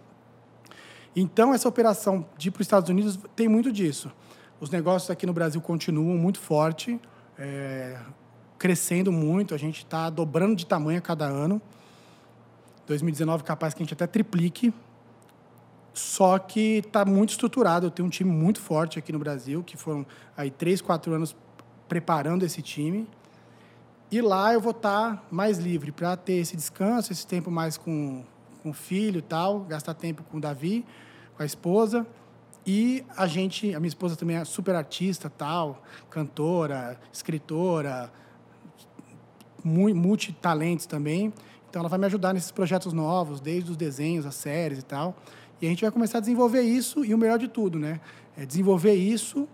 Então, 1.15 1.53
essa 1.53 1.67
operação 1.67 2.25
de 2.37 2.49
ir 2.49 2.51
para 2.51 2.61
os 2.61 2.65
Estados 2.65 2.89
Unidos 2.89 3.19
tem 3.35 3.47
muito 3.47 3.71
disso. 3.71 4.11
Os 4.59 4.69
negócios 4.69 5.09
aqui 5.09 5.25
no 5.25 5.31
Brasil 5.31 5.61
continuam 5.61 6.17
muito 6.17 6.37
forte, 6.37 6.99
é, 7.37 7.97
crescendo 8.57 9.09
muito. 9.09 9.55
A 9.55 9.57
gente 9.57 9.77
está 9.77 10.09
dobrando 10.09 10.53
de 10.53 10.65
tamanho 10.65 10.99
a 10.99 11.01
cada 11.01 11.25
ano. 11.25 11.61
2019, 12.85 13.43
capaz 13.43 13.73
que 13.73 13.81
a 13.81 13.85
gente 13.85 13.93
até 13.93 14.05
triplique. 14.05 14.73
Só 15.93 16.37
que 16.37 16.79
está 16.79 17.05
muito 17.05 17.29
estruturado. 17.29 17.85
Eu 17.85 17.91
tenho 17.91 18.05
um 18.05 18.09
time 18.09 18.29
muito 18.29 18.59
forte 18.59 18.99
aqui 18.99 19.13
no 19.13 19.19
Brasil, 19.19 19.63
que 19.63 19.77
foram 19.77 20.05
aí 20.35 20.51
três, 20.51 20.81
quatro 20.81 21.13
anos 21.13 21.33
preparando 21.87 22.43
esse 22.43 22.61
time. 22.61 23.07
E 24.11 24.21
lá 24.21 24.53
eu 24.53 24.59
vou 24.59 24.71
estar 24.71 25.15
tá 25.15 25.23
mais 25.31 25.57
livre 25.57 25.91
para 25.93 26.17
ter 26.17 26.33
esse 26.33 26.57
descanso, 26.57 27.13
esse 27.13 27.25
tempo 27.25 27.49
mais 27.49 27.77
com, 27.77 28.25
com 28.61 28.71
o 28.71 28.73
filho 28.73 29.19
e 29.19 29.21
tal, 29.21 29.61
gastar 29.61 29.93
tempo 29.93 30.21
com 30.23 30.37
o 30.37 30.41
Davi, 30.41 30.85
com 31.37 31.43
a 31.43 31.45
esposa. 31.45 32.05
E 32.65 33.03
a 33.17 33.25
gente, 33.25 33.73
a 33.73 33.79
minha 33.79 33.87
esposa 33.87 34.15
também 34.15 34.37
é 34.37 34.45
super 34.45 34.75
artista, 34.75 35.29
tal, 35.29 35.83
cantora, 36.09 36.99
escritora, 37.11 38.11
multitalentos 39.63 40.85
também. 40.85 41.33
Então 41.69 41.81
ela 41.81 41.89
vai 41.89 41.99
me 41.99 42.05
ajudar 42.05 42.33
nesses 42.33 42.51
projetos 42.51 42.93
novos, 42.93 43.39
desde 43.39 43.71
os 43.71 43.77
desenhos, 43.77 44.25
as 44.25 44.35
séries 44.35 44.79
e 44.79 44.83
tal. 44.83 45.15
E 45.61 45.65
a 45.65 45.69
gente 45.69 45.81
vai 45.81 45.91
começar 45.91 46.17
a 46.19 46.21
desenvolver 46.21 46.61
isso 46.61 47.03
e 47.03 47.13
o 47.13 47.17
melhor 47.17 47.37
de 47.37 47.47
tudo, 47.47 47.77
né? 47.77 47.99
É 48.37 48.45
desenvolver 48.45 48.93
isso, 48.93 49.47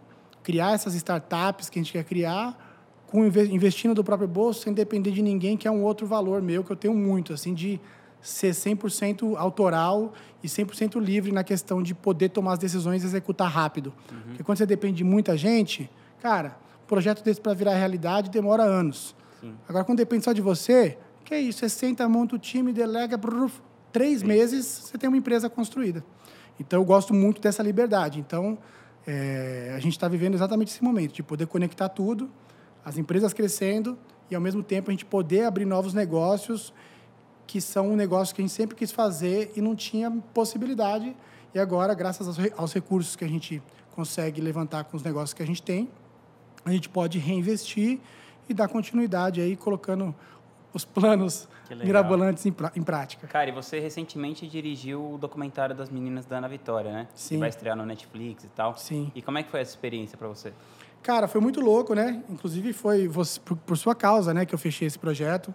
criar 0.43 0.73
essas 0.73 0.93
startups 0.93 1.69
que 1.69 1.79
a 1.79 1.81
gente 1.81 1.91
quer 1.91 2.03
criar, 2.03 2.65
com 3.07 3.25
investindo 3.25 3.93
do 3.93 4.03
próprio 4.03 4.27
bolso, 4.27 4.61
sem 4.61 4.73
depender 4.73 5.11
de 5.11 5.21
ninguém, 5.21 5.57
que 5.57 5.67
é 5.67 5.71
um 5.71 5.83
outro 5.83 6.05
valor 6.05 6.41
meu 6.41 6.63
que 6.63 6.71
eu 6.71 6.75
tenho 6.75 6.93
muito, 6.93 7.33
assim, 7.33 7.53
de 7.53 7.79
ser 8.25 8.51
100% 8.51 9.37
autoral 9.37 10.13
e 10.43 10.47
100% 10.47 10.99
livre 10.99 11.31
na 11.31 11.43
questão 11.43 11.81
de 11.81 11.93
poder 11.93 12.29
tomar 12.29 12.53
as 12.53 12.59
decisões 12.59 13.03
e 13.03 13.05
executar 13.05 13.49
rápido. 13.49 13.93
Uhum. 14.11 14.21
Porque 14.27 14.43
quando 14.43 14.57
você 14.57 14.65
depende 14.65 14.97
de 14.97 15.03
muita 15.03 15.37
gente, 15.37 15.89
cara, 16.21 16.57
projeto 16.87 17.23
desse 17.23 17.39
para 17.39 17.53
virar 17.53 17.75
realidade 17.75 18.29
demora 18.29 18.63
anos. 18.63 19.15
Sim. 19.41 19.53
Agora, 19.67 19.83
quando 19.83 19.97
depende 19.97 20.23
só 20.23 20.33
de 20.33 20.41
você, 20.41 20.97
que 21.23 21.33
é 21.33 21.39
isso? 21.39 21.59
Você 21.59 21.69
senta, 21.69 22.07
monta 22.07 22.35
o 22.35 22.39
time, 22.39 22.71
delega, 22.71 23.17
brrr, 23.17 23.51
três 23.91 24.21
Sim. 24.21 24.27
meses, 24.27 24.65
você 24.65 24.97
tem 24.97 25.07
uma 25.07 25.17
empresa 25.17 25.49
construída. 25.49 26.03
Então, 26.59 26.79
eu 26.79 26.85
gosto 26.85 27.13
muito 27.13 27.41
dessa 27.41 27.61
liberdade. 27.61 28.19
Então, 28.19 28.57
é, 29.05 29.73
a 29.75 29.79
gente 29.79 29.93
está 29.93 30.07
vivendo 30.07 30.35
exatamente 30.35 30.71
esse 30.71 30.83
momento, 30.83 31.13
de 31.13 31.23
poder 31.23 31.47
conectar 31.47 31.89
tudo, 31.89 32.29
as 32.83 32.97
empresas 32.97 33.33
crescendo 33.33 33.97
e, 34.29 34.35
ao 34.35 34.41
mesmo 34.41 34.63
tempo, 34.63 34.89
a 34.89 34.93
gente 34.93 35.05
poder 35.05 35.45
abrir 35.45 35.65
novos 35.65 35.93
negócios 35.93 36.73
que 37.47 37.61
são 37.61 37.91
um 37.91 37.95
negócio 37.95 38.33
que 38.33 38.41
a 38.41 38.43
gente 38.43 38.53
sempre 38.53 38.75
quis 38.75 38.91
fazer 38.91 39.51
e 39.55 39.61
não 39.61 39.75
tinha 39.75 40.11
possibilidade. 40.33 41.15
E 41.53 41.59
agora, 41.59 41.93
graças 41.93 42.27
aos 42.57 42.73
recursos 42.73 43.15
que 43.15 43.23
a 43.23 43.27
gente 43.27 43.61
consegue 43.95 44.41
levantar 44.41 44.83
com 44.85 44.97
os 44.97 45.03
negócios 45.03 45.33
que 45.33 45.41
a 45.41 45.47
gente 45.47 45.61
tem, 45.61 45.89
a 46.65 46.71
gente 46.71 46.89
pode 46.89 47.17
reinvestir 47.17 47.99
e 48.49 48.53
dar 48.53 48.67
continuidade 48.67 49.39
aí, 49.39 49.55
colocando 49.55 50.13
os 50.73 50.83
planos 50.83 51.47
mirabolantes 51.83 52.45
em, 52.45 52.53
em, 52.75 52.83
prática. 52.83 53.27
Cara, 53.27 53.49
e 53.49 53.53
você 53.53 53.79
recentemente 53.79 54.45
dirigiu 54.47 55.13
o 55.13 55.17
documentário 55.17 55.73
das 55.73 55.89
meninas 55.89 56.25
da 56.25 56.37
Ana 56.37 56.49
Vitória, 56.49 56.91
né? 56.91 57.07
Sim. 57.15 57.35
Que 57.35 57.39
vai 57.39 57.49
estrear 57.49 57.77
no 57.77 57.85
Netflix 57.85 58.43
e 58.43 58.49
tal. 58.49 58.77
Sim. 58.77 59.11
E 59.15 59.21
como 59.21 59.37
é 59.37 59.43
que 59.43 59.49
foi 59.49 59.61
essa 59.61 59.71
experiência 59.71 60.17
para 60.17 60.27
você? 60.27 60.51
Cara, 61.01 61.27
foi 61.27 61.39
muito 61.39 61.61
louco, 61.61 61.93
né? 61.93 62.21
Inclusive 62.29 62.73
foi 62.73 63.07
você, 63.07 63.39
por, 63.39 63.55
por 63.57 63.77
sua 63.77 63.95
causa, 63.95 64.33
né, 64.33 64.45
que 64.45 64.53
eu 64.53 64.59
fechei 64.59 64.87
esse 64.87 64.99
projeto 64.99 65.53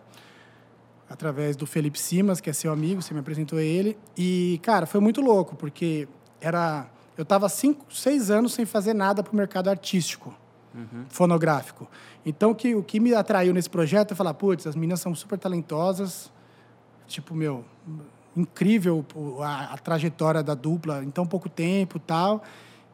através 1.11 1.57
do 1.57 1.67
Felipe 1.67 1.99
Simas, 1.99 2.41
que 2.41 2.49
é 2.49 2.53
seu 2.53 2.73
amigo, 2.73 3.03
você 3.03 3.13
me 3.13 3.19
apresentou 3.19 3.59
ele. 3.59 3.99
E, 4.17 4.61
cara, 4.63 4.87
foi 4.87 5.01
muito 5.01 5.21
louco, 5.21 5.57
porque 5.57 6.09
era 6.41 6.89
eu 7.19 7.23
estava 7.23 7.49
cinco, 7.51 7.85
seis 7.93 8.31
anos 8.31 8.55
sem 8.55 8.65
fazer 8.65 8.95
nada 8.95 9.23
para 9.23 9.33
o 9.33 9.37
mercado 9.37 9.69
artístico, 9.69 10.35
uhum. 10.75 11.05
fonográfico. 11.11 11.87
Então, 12.25 12.55
que, 12.55 12.75
o 12.75 12.83
que 12.83 12.99
me 12.99 13.13
atraiu 13.13 13.53
nesse 13.53 13.69
projeto 13.69 14.13
é 14.13 14.15
falar, 14.15 14.33
putz, 14.33 14.67
as 14.67 14.75
meninas 14.75 15.01
são 15.01 15.15
super 15.15 15.39
talentosas, 15.39 16.33
tipo, 17.07 17.35
meu, 17.35 17.65
incrível 18.35 19.05
a, 19.43 19.75
a 19.75 19.79
trajetória 19.79 20.43
da 20.43 20.55
dupla 20.55 21.05
em 21.05 21.11
tão 21.11 21.27
pouco 21.27 21.49
tempo 21.49 21.99
tal. 21.99 22.43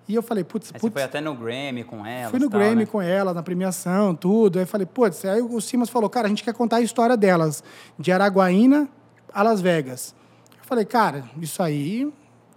E 0.09 0.15
eu 0.15 0.23
falei, 0.23 0.45
putz, 0.45 0.71
putz. 0.71 0.81
Você 0.83 0.91
foi 0.91 1.03
até 1.03 1.21
no 1.21 1.35
Grammy 1.35 1.83
com 1.83 2.07
ela. 2.07 2.31
Fui 2.31 2.39
no 2.39 2.49
tal, 2.49 2.61
Grammy 2.61 2.83
né? 2.83 2.87
com 2.87 3.03
ela, 3.03 3.35
na 3.35 3.43
premiação, 3.43 4.15
tudo. 4.15 4.59
Aí 4.59 4.63
eu 4.63 4.67
falei, 4.67 4.87
putz, 4.87 5.25
aí 5.25 5.43
o 5.43 5.61
Simas 5.61 5.91
falou, 5.91 6.09
cara, 6.09 6.27
a 6.27 6.29
gente 6.29 6.45
quer 6.45 6.55
contar 6.55 6.77
a 6.77 6.81
história 6.81 7.17
delas, 7.17 7.65
de 7.99 8.13
Araguaína 8.13 8.89
a 9.33 9.43
Las 9.43 9.61
Vegas. 9.61 10.15
Eu 10.59 10.65
falei, 10.65 10.85
cara, 10.85 11.25
isso 11.41 11.63
aí 11.63 12.13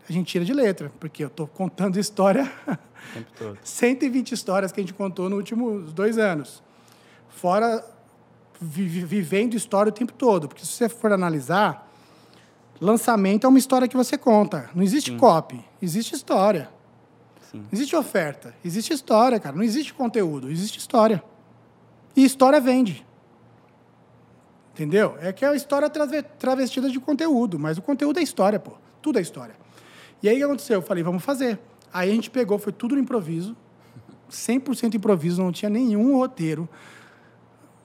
a 0.08 0.14
gente 0.14 0.28
tira 0.28 0.46
de 0.46 0.54
letra, 0.54 0.92
porque 1.00 1.24
eu 1.24 1.30
tô 1.30 1.48
contando 1.48 1.98
história. 2.00 2.52
O 2.68 3.14
tempo 3.14 3.32
todo. 3.38 3.58
120 3.64 4.32
histórias 4.32 4.72
que 4.72 4.80
a 4.80 4.84
gente 4.84 4.94
contou 4.94 5.30
nos 5.30 5.38
últimos 5.38 5.92
dois 5.92 6.18
anos. 6.18 6.64
Fora 7.30 7.84
vi 8.62 8.88
vivendo 8.88 9.56
história 9.56 9.90
o 9.90 9.94
tempo 9.94 10.14
todo. 10.14 10.48
Porque 10.48 10.66
se 10.66 10.72
você 10.72 10.90
for 10.90 11.12
analisar, 11.12 11.90
lançamento 12.80 13.46
é 13.46 13.48
uma 13.48 13.60
história 13.60 13.88
que 13.88 13.96
você 13.96 14.18
conta. 14.18 14.70
Não 14.76 14.84
existe 14.84 15.12
Sim. 15.12 15.18
copy, 15.18 15.64
existe 15.82 16.14
história. 16.16 16.70
Sim. 17.52 17.66
Existe 17.72 17.96
oferta, 17.96 18.54
existe 18.64 18.94
história, 18.94 19.40
cara. 19.40 19.56
Não 19.56 19.64
existe 19.64 19.94
conteúdo, 19.94 20.50
existe 20.50 20.78
história. 20.78 21.24
E 22.16 22.24
história 22.24 22.60
vende. 22.60 23.06
Entendeu? 24.74 25.18
É 25.20 25.34
que 25.34 25.44
é 25.44 25.48
a 25.48 25.56
história 25.56 25.90
travestida 25.90 26.90
de 26.90 27.00
conteúdo, 27.00 27.60
mas 27.60 27.78
o 27.78 27.82
conteúdo 27.82 28.20
é 28.20 28.24
história, 28.24 28.60
pô. 28.60 28.74
Tudo 29.02 29.20
é 29.20 29.22
história. 29.22 29.56
E 30.22 30.30
aí 30.30 30.36
o 30.36 30.38
que 30.38 30.44
aconteceu? 30.44 30.78
Eu 30.78 30.82
falei, 30.82 31.04
vamos 31.04 31.24
fazer. 31.24 31.60
Aí 31.92 32.10
a 32.12 32.14
gente 32.14 32.30
pegou, 32.30 32.60
foi 32.60 32.72
tudo 32.72 32.96
no 32.96 33.02
improviso. 33.02 33.58
100% 34.30 34.94
improviso, 34.94 35.42
não 35.42 35.52
tinha 35.52 35.70
nenhum 35.70 36.16
roteiro. 36.18 36.70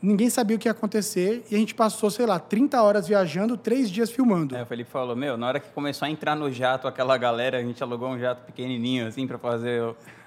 Ninguém 0.04 0.28
sabia 0.28 0.54
o 0.54 0.58
que 0.58 0.68
ia 0.68 0.72
acontecer 0.72 1.42
e 1.50 1.56
a 1.56 1.58
gente 1.58 1.74
passou, 1.74 2.10
sei 2.10 2.26
lá, 2.26 2.38
30 2.38 2.82
horas 2.82 3.08
viajando, 3.08 3.56
três 3.56 3.90
dias 3.90 4.10
filmando. 4.10 4.54
É, 4.54 4.62
o 4.62 4.66
Felipe 4.66 4.90
falou, 4.90 5.16
meu, 5.16 5.38
na 5.38 5.46
hora 5.46 5.58
que 5.58 5.70
começou 5.70 6.04
a 6.04 6.10
entrar 6.10 6.36
no 6.36 6.52
jato 6.52 6.86
aquela 6.86 7.16
galera, 7.16 7.56
a 7.56 7.62
gente 7.62 7.82
alugou 7.82 8.10
um 8.10 8.18
jato 8.18 8.44
pequenininho, 8.44 9.06
assim, 9.06 9.26
para 9.26 9.38
fazer 9.38 9.82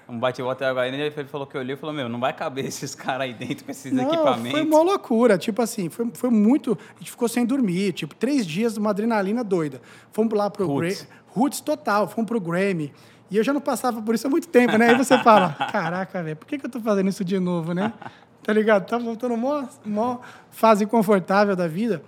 um 0.08 0.18
bate-volta 0.18 0.64
e 0.64 0.88
ele 0.88 1.10
falou 1.28 1.46
que 1.46 1.56
olhou 1.56 1.74
e 1.74 1.76
falou, 1.76 1.94
meu, 1.94 2.08
não 2.08 2.18
vai 2.18 2.32
caber 2.32 2.64
esses 2.66 2.92
caras 2.92 3.22
aí 3.22 3.34
dentro 3.34 3.66
com 3.66 3.70
esses 3.70 3.92
não, 3.92 4.04
equipamentos. 4.12 4.50
foi 4.50 4.62
uma 4.62 4.82
loucura, 4.82 5.38
tipo 5.38 5.62
assim, 5.62 5.88
foi, 5.88 6.10
foi 6.12 6.30
muito... 6.30 6.76
A 6.96 6.98
gente 6.98 7.12
ficou 7.12 7.28
sem 7.28 7.46
dormir, 7.46 7.92
tipo, 7.92 8.16
três 8.16 8.44
dias, 8.44 8.76
uma 8.76 8.90
adrenalina 8.90 9.44
doida. 9.44 9.80
Fomos 10.10 10.36
lá 10.36 10.50
pro... 10.50 10.66
Roots. 10.66 11.06
Roots 11.28 11.60
total, 11.60 12.08
fomos 12.08 12.26
pro 12.26 12.40
Grammy. 12.40 12.92
E 13.30 13.36
eu 13.36 13.44
já 13.44 13.52
não 13.52 13.60
passava 13.60 14.00
por 14.02 14.14
isso 14.14 14.26
há 14.26 14.30
muito 14.30 14.48
tempo, 14.48 14.76
né? 14.76 14.88
Aí 14.88 14.96
você 14.96 15.18
fala, 15.18 15.50
caraca, 15.70 16.22
velho, 16.22 16.36
por 16.36 16.46
que, 16.46 16.58
que 16.58 16.66
eu 16.66 16.70
tô 16.70 16.80
fazendo 16.80 17.08
isso 17.08 17.24
de 17.24 17.38
novo, 17.38 17.74
né? 17.74 17.92
Tá 18.48 18.54
ligado? 18.54 18.88
Tá 18.88 18.96
voltando 18.96 19.36
mó, 19.36 19.68
mó 19.84 20.20
fase 20.50 20.86
confortável 20.86 21.54
da 21.54 21.68
vida. 21.68 22.02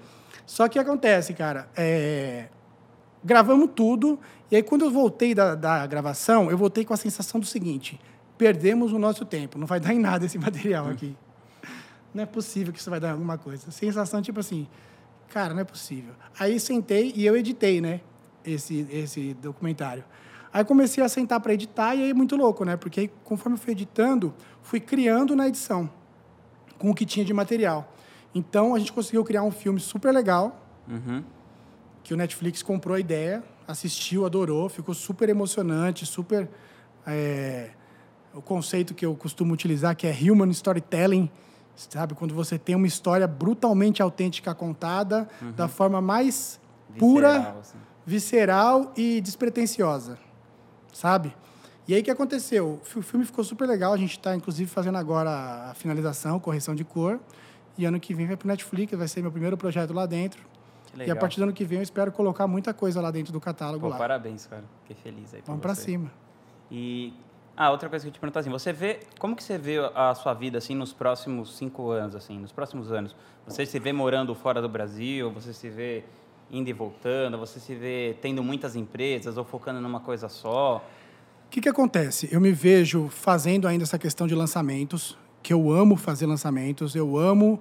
Só 0.47 0.69
que 0.69 0.79
acontece, 0.79 1.35
cara, 1.35 1.69
é... 1.77 2.49
gravamos 3.23 3.69
tudo, 3.77 4.19
e 4.51 4.57
aí 4.57 4.63
quando 4.63 4.87
eu 4.87 4.91
voltei 4.91 5.35
da, 5.35 5.55
da 5.55 5.87
gravação, 5.87 6.51
eu 6.51 6.57
voltei 6.57 6.83
com 6.83 6.95
a 6.95 6.97
sensação 6.97 7.39
do 7.39 7.45
seguinte, 7.45 8.01
perdemos 8.39 8.91
o 8.91 8.99
nosso 8.99 9.27
tempo, 9.27 9.59
não 9.59 9.67
vai 9.67 9.79
dar 9.81 9.93
em 9.93 9.99
nada 9.99 10.25
esse 10.25 10.39
material 10.41 10.89
aqui. 10.89 11.15
Não 12.15 12.23
é 12.23 12.27
possível 12.27 12.73
que 12.73 12.79
isso 12.79 12.89
vai 12.89 12.99
dar 12.99 13.11
alguma 13.11 13.37
coisa. 13.37 13.71
Sensação 13.71 14.23
tipo 14.23 14.41
assim, 14.41 14.67
cara, 15.29 15.53
não 15.53 15.61
é 15.61 15.65
possível. 15.65 16.15
Aí 16.39 16.59
sentei 16.59 17.13
e 17.15 17.27
eu 17.27 17.37
editei, 17.37 17.83
né, 17.83 18.01
esse, 18.47 18.89
esse 18.91 19.35
documentário. 19.35 20.05
Aí 20.51 20.65
comecei 20.65 21.05
a 21.05 21.09
sentar 21.11 21.39
para 21.39 21.53
editar 21.53 21.95
e 21.95 22.03
aí 22.03 22.11
é 22.13 22.15
muito 22.15 22.35
louco, 22.35 22.65
né? 22.65 22.79
Porque 22.79 23.01
aí, 23.01 23.11
conforme 23.25 23.59
eu 23.59 23.61
fui 23.61 23.73
editando, 23.73 24.35
fui 24.63 24.81
criando 24.81 25.37
na 25.37 25.47
edição 25.47 26.00
com 26.81 26.91
o 26.91 26.95
que 26.95 27.07
tinha 27.07 27.25
de 27.25 27.33
material. 27.33 27.93
Então 28.35 28.75
a 28.75 28.79
gente 28.79 28.93
conseguiu 28.93 29.23
criar 29.23 29.45
um 29.45 29.53
filme 29.53 29.79
super 29.79 30.13
legal, 30.13 30.61
uhum. 30.89 31.23
que 32.03 32.13
o 32.13 32.17
Netflix 32.17 32.63
comprou 32.63 32.97
a 32.97 33.01
ideia, 33.01 33.45
assistiu, 33.69 34.27
adorou, 34.27 34.69
ficou 34.69 34.95
super 34.95 35.29
emocionante, 35.29 36.05
super 36.05 36.49
é, 37.07 37.71
o 38.35 38.43
conceito 38.43 38.95
que 38.95 39.07
eu 39.07 39.15
costumo 39.15 39.55
utilizar 39.55 39.95
que 39.95 40.07
é 40.07 40.11
human 40.11 40.51
storytelling, 40.51 41.31
sabe, 41.77 42.15
quando 42.15 42.35
você 42.35 42.59
tem 42.59 42.75
uma 42.75 42.87
história 42.87 43.29
brutalmente 43.29 44.03
autêntica 44.03 44.53
contada 44.55 45.29
uhum. 45.41 45.53
da 45.53 45.69
forma 45.69 46.01
mais 46.01 46.59
pura, 46.99 47.35
visceral, 47.35 47.59
assim. 47.61 47.79
visceral 48.05 48.93
e 48.97 49.21
despretensiosa 49.21 50.19
sabe? 50.93 51.35
E 51.89 51.95
aí 51.95 52.01
o 52.01 52.05
que 52.05 52.11
aconteceu? 52.11 52.81
O 52.97 53.03
filme 53.03 53.25
ficou 53.25 53.43
super 53.43 53.67
legal, 53.67 53.93
a 53.93 53.97
gente 53.97 54.13
está 54.13 54.35
inclusive 54.35 54.71
fazendo 54.71 54.99
agora 54.99 55.71
a 55.71 55.75
finalização, 55.75 56.39
correção 56.39 56.75
de 56.75 56.85
cor, 56.85 57.19
e 57.77 57.85
ano 57.85 57.99
que 57.99 58.15
vem 58.15 58.27
vai 58.27 58.37
para 58.37 58.47
o 58.47 58.49
Netflix, 58.49 58.97
vai 58.97 59.09
ser 59.09 59.23
meu 59.23 59.33
primeiro 59.33 59.57
projeto 59.57 59.93
lá 59.93 60.07
dentro. 60.07 60.45
E 61.07 61.11
a 61.11 61.17
partir 61.17 61.39
do 61.39 61.45
ano 61.45 61.53
que 61.53 61.65
vem 61.65 61.79
eu 61.79 61.83
espero 61.83 62.11
colocar 62.11 62.47
muita 62.47 62.75
coisa 62.75 63.01
lá 63.01 63.11
dentro 63.11 63.33
do 63.33 63.41
catálogo 63.41 63.87
Pô, 63.87 63.89
lá. 63.89 63.97
Parabéns, 63.97 64.47
cara. 64.47 64.65
Fiquei 64.83 64.97
feliz 65.03 65.33
aí. 65.33 65.43
Vamos 65.47 65.63
para 65.63 65.75
cima. 65.75 66.11
E 66.71 67.15
ah, 67.57 67.71
outra 67.71 67.89
coisa 67.89 68.05
que 68.05 68.09
eu 68.09 68.13
te 68.13 68.19
perguntar 68.19 68.41
assim, 68.41 68.51
você 68.51 68.73
vê 68.73 69.01
como 69.19 69.37
que 69.37 69.43
você 69.43 69.59
vê 69.59 69.77
a 69.95 70.15
sua 70.15 70.35
vida 70.35 70.59
assim 70.59 70.75
nos 70.75 70.93
próximos 70.93 71.57
cinco 71.57 71.91
anos, 71.91 72.17
assim, 72.17 72.39
nos 72.39 72.53
próximos 72.53 72.91
anos? 72.91 73.15
Você 73.47 73.67
se 73.67 73.79
vê 73.79 73.93
morando 73.93 74.35
fora 74.35 74.63
do 74.63 74.69
Brasil? 74.69 75.31
Você 75.33 75.53
se 75.53 75.69
vê 75.69 76.05
indo 76.51 76.69
e 76.69 76.73
voltando? 76.73 77.39
Você 77.39 77.61
se 77.61 77.75
vê 77.75 78.17
tendo 78.21 78.43
muitas 78.43 78.77
empresas 78.77 79.37
ou 79.37 79.45
focando 79.45 79.81
numa 79.81 80.01
coisa 80.01 80.29
só? 80.29 80.85
O 81.51 81.53
que, 81.53 81.61
que 81.61 81.69
acontece? 81.69 82.29
Eu 82.31 82.41
me 82.41 82.53
vejo 82.53 83.09
fazendo 83.09 83.67
ainda 83.67 83.83
essa 83.83 83.99
questão 83.99 84.25
de 84.25 84.37
lançamentos, 84.37 85.19
que 85.43 85.53
eu 85.53 85.73
amo 85.73 85.97
fazer 85.97 86.25
lançamentos, 86.25 86.95
eu 86.95 87.19
amo 87.19 87.61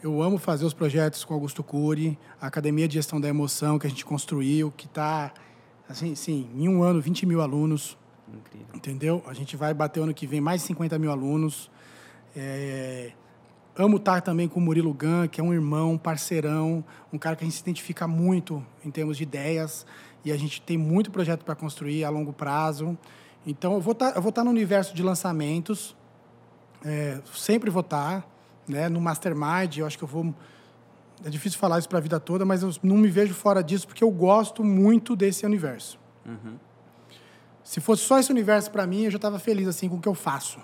eu 0.00 0.22
amo 0.22 0.38
fazer 0.38 0.64
os 0.64 0.72
projetos 0.72 1.24
com 1.24 1.34
Augusto 1.34 1.60
Cury, 1.64 2.16
a 2.40 2.46
Academia 2.46 2.86
de 2.86 2.94
Gestão 2.94 3.20
da 3.20 3.26
Emoção 3.26 3.80
que 3.80 3.86
a 3.88 3.90
gente 3.90 4.04
construiu, 4.04 4.72
que 4.76 4.86
está, 4.86 5.34
assim, 5.88 6.14
sim, 6.14 6.48
em 6.54 6.68
um 6.68 6.84
ano, 6.84 7.00
20 7.00 7.26
mil 7.26 7.40
alunos. 7.40 7.98
Incrível. 8.32 8.68
Entendeu? 8.72 9.24
A 9.26 9.34
gente 9.34 9.56
vai 9.56 9.74
bater 9.74 10.00
ano 10.00 10.14
que 10.14 10.24
vem 10.24 10.40
mais 10.40 10.60
de 10.60 10.68
50 10.68 10.96
mil 10.96 11.10
alunos. 11.10 11.68
É... 12.36 13.10
Amo 13.76 13.96
estar 13.96 14.20
também 14.20 14.46
com 14.46 14.60
o 14.60 14.62
Murilo 14.62 14.94
Gan, 14.94 15.26
que 15.26 15.40
é 15.40 15.44
um 15.44 15.52
irmão, 15.52 15.94
um 15.94 15.98
parceirão, 15.98 16.84
um 17.12 17.18
cara 17.18 17.34
que 17.34 17.42
a 17.42 17.44
gente 17.44 17.56
se 17.56 17.62
identifica 17.62 18.06
muito 18.06 18.64
em 18.84 18.90
termos 18.92 19.16
de 19.16 19.24
ideias. 19.24 19.84
E 20.26 20.32
a 20.32 20.36
gente 20.36 20.60
tem 20.60 20.76
muito 20.76 21.08
projeto 21.08 21.44
para 21.44 21.54
construir 21.54 22.02
a 22.04 22.10
longo 22.10 22.32
prazo. 22.32 22.98
Então, 23.46 23.74
eu 23.74 23.80
vou 23.80 23.92
estar, 23.92 24.18
vou 24.20 24.30
estar 24.30 24.42
no 24.42 24.50
universo 24.50 24.92
de 24.92 25.00
lançamentos. 25.00 25.96
É, 26.84 27.20
sempre 27.32 27.70
vou 27.70 27.82
estar. 27.82 28.26
Né? 28.66 28.88
No 28.88 29.00
Mastermind, 29.00 29.78
eu 29.78 29.86
acho 29.86 29.96
que 29.96 30.02
eu 30.02 30.08
vou... 30.08 30.34
É 31.24 31.30
difícil 31.30 31.60
falar 31.60 31.78
isso 31.78 31.88
para 31.88 31.98
a 31.98 32.00
vida 32.00 32.18
toda, 32.18 32.44
mas 32.44 32.64
eu 32.64 32.74
não 32.82 32.96
me 32.96 33.06
vejo 33.06 33.34
fora 33.34 33.62
disso 33.62 33.86
porque 33.86 34.02
eu 34.02 34.10
gosto 34.10 34.64
muito 34.64 35.14
desse 35.14 35.46
universo. 35.46 35.96
Uhum. 36.26 36.56
Se 37.62 37.80
fosse 37.80 38.02
só 38.02 38.18
esse 38.18 38.32
universo 38.32 38.72
para 38.72 38.84
mim, 38.84 39.04
eu 39.04 39.12
já 39.12 39.16
estava 39.16 39.38
feliz 39.38 39.68
assim 39.68 39.88
com 39.88 39.94
o 39.94 40.00
que 40.00 40.08
eu 40.08 40.14
faço. 40.14 40.58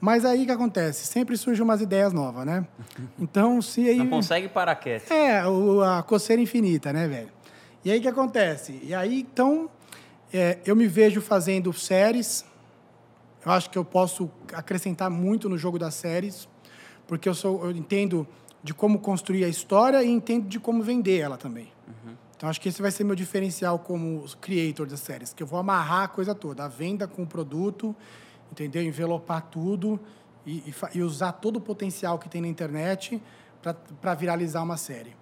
Mas 0.00 0.24
aí 0.24 0.42
o 0.42 0.46
que 0.46 0.52
acontece? 0.52 1.06
Sempre 1.06 1.36
surgem 1.36 1.62
umas 1.62 1.80
ideias 1.80 2.12
novas, 2.12 2.44
né? 2.44 2.66
Então, 3.20 3.62
se 3.62 3.88
aí. 3.88 3.98
Não 3.98 4.08
consegue 4.08 4.48
parar 4.48 4.74
quieto. 4.74 5.12
É, 5.12 5.46
o, 5.46 5.80
a 5.80 6.02
coceira 6.02 6.42
infinita, 6.42 6.92
né, 6.92 7.06
velho? 7.06 7.35
E 7.86 7.90
aí 7.92 8.00
o 8.00 8.02
que 8.02 8.08
acontece? 8.08 8.80
E 8.82 8.92
aí, 8.92 9.20
então, 9.20 9.70
é, 10.34 10.58
eu 10.66 10.74
me 10.74 10.88
vejo 10.88 11.20
fazendo 11.20 11.72
séries. 11.72 12.44
Eu 13.44 13.52
acho 13.52 13.70
que 13.70 13.78
eu 13.78 13.84
posso 13.84 14.28
acrescentar 14.52 15.08
muito 15.08 15.48
no 15.48 15.56
jogo 15.56 15.78
das 15.78 15.94
séries, 15.94 16.48
porque 17.06 17.28
eu, 17.28 17.34
sou, 17.34 17.64
eu 17.64 17.70
entendo 17.70 18.26
de 18.60 18.74
como 18.74 18.98
construir 18.98 19.44
a 19.44 19.48
história 19.48 20.02
e 20.02 20.10
entendo 20.10 20.48
de 20.48 20.58
como 20.58 20.82
vender 20.82 21.20
ela 21.20 21.36
também. 21.36 21.72
Uhum. 21.86 22.16
Então, 22.36 22.48
acho 22.48 22.60
que 22.60 22.70
esse 22.70 22.82
vai 22.82 22.90
ser 22.90 23.04
meu 23.04 23.14
diferencial 23.14 23.78
como 23.78 24.24
creator 24.40 24.88
das 24.88 24.98
séries, 24.98 25.32
que 25.32 25.44
eu 25.44 25.46
vou 25.46 25.60
amarrar 25.60 26.02
a 26.02 26.08
coisa 26.08 26.34
toda, 26.34 26.64
a 26.64 26.68
venda 26.68 27.06
com 27.06 27.22
o 27.22 27.26
produto, 27.26 27.94
entendeu? 28.50 28.82
Envelopar 28.82 29.42
tudo 29.42 30.00
e, 30.44 30.56
e, 30.56 30.74
e 30.96 31.02
usar 31.02 31.34
todo 31.34 31.58
o 31.58 31.60
potencial 31.60 32.18
que 32.18 32.28
tem 32.28 32.40
na 32.40 32.48
internet 32.48 33.22
para 34.00 34.14
viralizar 34.14 34.64
uma 34.64 34.76
série. 34.76 35.14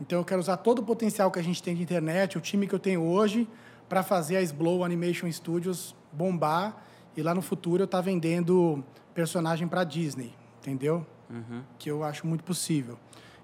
Então, 0.00 0.18
eu 0.18 0.24
quero 0.24 0.40
usar 0.40 0.56
todo 0.58 0.80
o 0.80 0.82
potencial 0.82 1.30
que 1.30 1.38
a 1.38 1.42
gente 1.42 1.62
tem 1.62 1.74
de 1.74 1.82
internet, 1.82 2.36
o 2.36 2.40
time 2.40 2.66
que 2.66 2.74
eu 2.74 2.78
tenho 2.78 3.02
hoje, 3.02 3.48
para 3.88 4.02
fazer 4.02 4.36
a 4.36 4.42
Sblow 4.42 4.84
Animation 4.84 5.30
Studios 5.30 5.94
bombar 6.12 6.84
e 7.16 7.22
lá 7.22 7.34
no 7.34 7.42
futuro 7.42 7.82
eu 7.82 7.84
estar 7.84 7.98
tá 7.98 8.02
vendendo 8.02 8.84
personagem 9.14 9.68
para 9.68 9.84
Disney, 9.84 10.34
entendeu? 10.60 11.06
Uhum. 11.30 11.62
Que 11.78 11.90
eu 11.90 12.02
acho 12.02 12.26
muito 12.26 12.42
possível. 12.42 12.98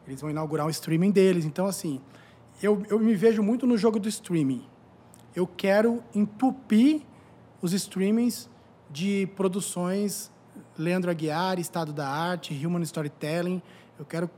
Eles 0.06 0.20
vão 0.20 0.30
inaugurar 0.30 0.66
o 0.66 0.70
streaming 0.70 1.10
deles. 1.10 1.44
Então, 1.44 1.66
assim, 1.66 2.00
eu, 2.62 2.82
eu 2.88 2.98
me 2.98 3.14
vejo 3.14 3.42
muito 3.42 3.66
no 3.66 3.78
jogo 3.78 3.98
do 3.98 4.08
streaming. 4.08 4.64
Eu 5.34 5.46
quero 5.46 6.02
entupir 6.14 7.02
os 7.62 7.72
streamings 7.72 8.50
de 8.90 9.28
produções 9.36 10.30
Leandro 10.76 11.10
Aguiar, 11.10 11.58
Estado 11.58 11.92
da 11.92 12.08
Arte, 12.08 12.54
Human 12.66 12.82
Storytelling. 12.82 13.62
Eu 13.98 14.04
quero 14.04 14.28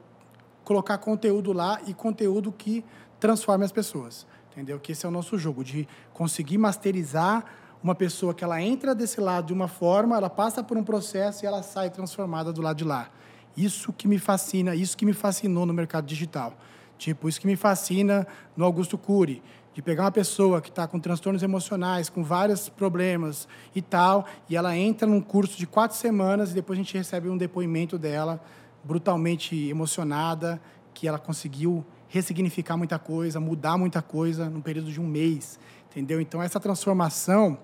colocar 0.65 0.99
conteúdo 0.99 1.53
lá 1.53 1.81
e 1.87 1.95
conteúdo 1.95 2.53
que 2.53 2.85
transforme 3.19 3.65
as 3.65 3.73
pessoas. 3.73 4.27
Entendeu? 4.53 4.79
Que 4.79 4.93
esse 4.93 5.07
é 5.07 5.09
o 5.09 5.13
nosso 5.13 5.39
jogo, 5.39 5.65
de 5.65 5.89
conseguir 6.13 6.59
masterizar 6.59 7.45
uma 7.83 7.95
pessoa 7.95 8.33
que 8.33 8.45
ela 8.45 8.61
entra 8.63 8.95
desse 8.95 9.21
lado 9.21 9.47
de 9.47 9.53
uma 9.53 9.67
forma, 9.67 10.17
ela 10.17 10.31
passa 10.31 10.63
por 10.63 10.77
um 10.77 10.85
processo 10.85 11.45
e 11.45 11.47
ela 11.47 11.63
sai 11.63 11.91
transformada 11.91 12.53
do 12.53 12.63
lado 12.63 12.77
de 12.77 12.85
lá. 12.85 13.11
Isso 13.57 13.93
que 13.93 14.07
me 14.07 14.19
fascina, 14.19 14.75
isso 14.75 14.97
que 14.97 15.05
me 15.05 15.13
fascinou 15.13 15.67
no 15.67 15.75
mercado 15.75 16.07
digital. 16.07 16.55
Tipo, 16.97 17.29
isso 17.29 17.41
que 17.41 17.47
me 17.47 17.57
fascina 17.57 18.27
no 18.57 18.65
Augusto 18.65 18.97
Cury, 18.97 19.43
de 19.75 19.83
pegar 19.83 20.05
uma 20.05 20.13
pessoa 20.13 20.61
que 20.61 20.69
está 20.69 20.87
com 20.87 21.01
transtornos 21.01 21.43
emocionais, 21.43 22.09
com 22.09 22.23
vários 22.23 22.69
problemas 22.69 23.49
e 23.75 23.83
tal, 23.83 24.27
e 24.49 24.57
ela 24.57 24.77
entra 24.77 25.09
num 25.09 25.21
curso 25.21 25.59
de 25.59 25.67
quatro 25.67 25.97
semanas 25.97 26.51
e 26.51 26.55
depois 26.55 26.79
a 26.79 26.83
gente 26.83 26.97
recebe 26.97 27.29
um 27.29 27.37
depoimento 27.37 27.99
dela 27.99 28.41
brutalmente 28.85 29.69
emocionada, 29.69 30.61
que 30.95 31.07
ela 31.09 31.19
conseguiu 31.19 31.85
ressignificar 32.09 32.77
muita 32.77 32.99
coisa, 32.99 33.41
mudar 33.41 33.79
muita 33.79 34.03
coisa 34.03 34.51
num 34.51 34.61
período 34.61 34.93
de 34.93 35.01
um 35.01 35.07
mês, 35.07 35.59
entendeu? 35.91 36.21
Então, 36.21 36.43
essa 36.43 36.61
transformação, 36.61 37.57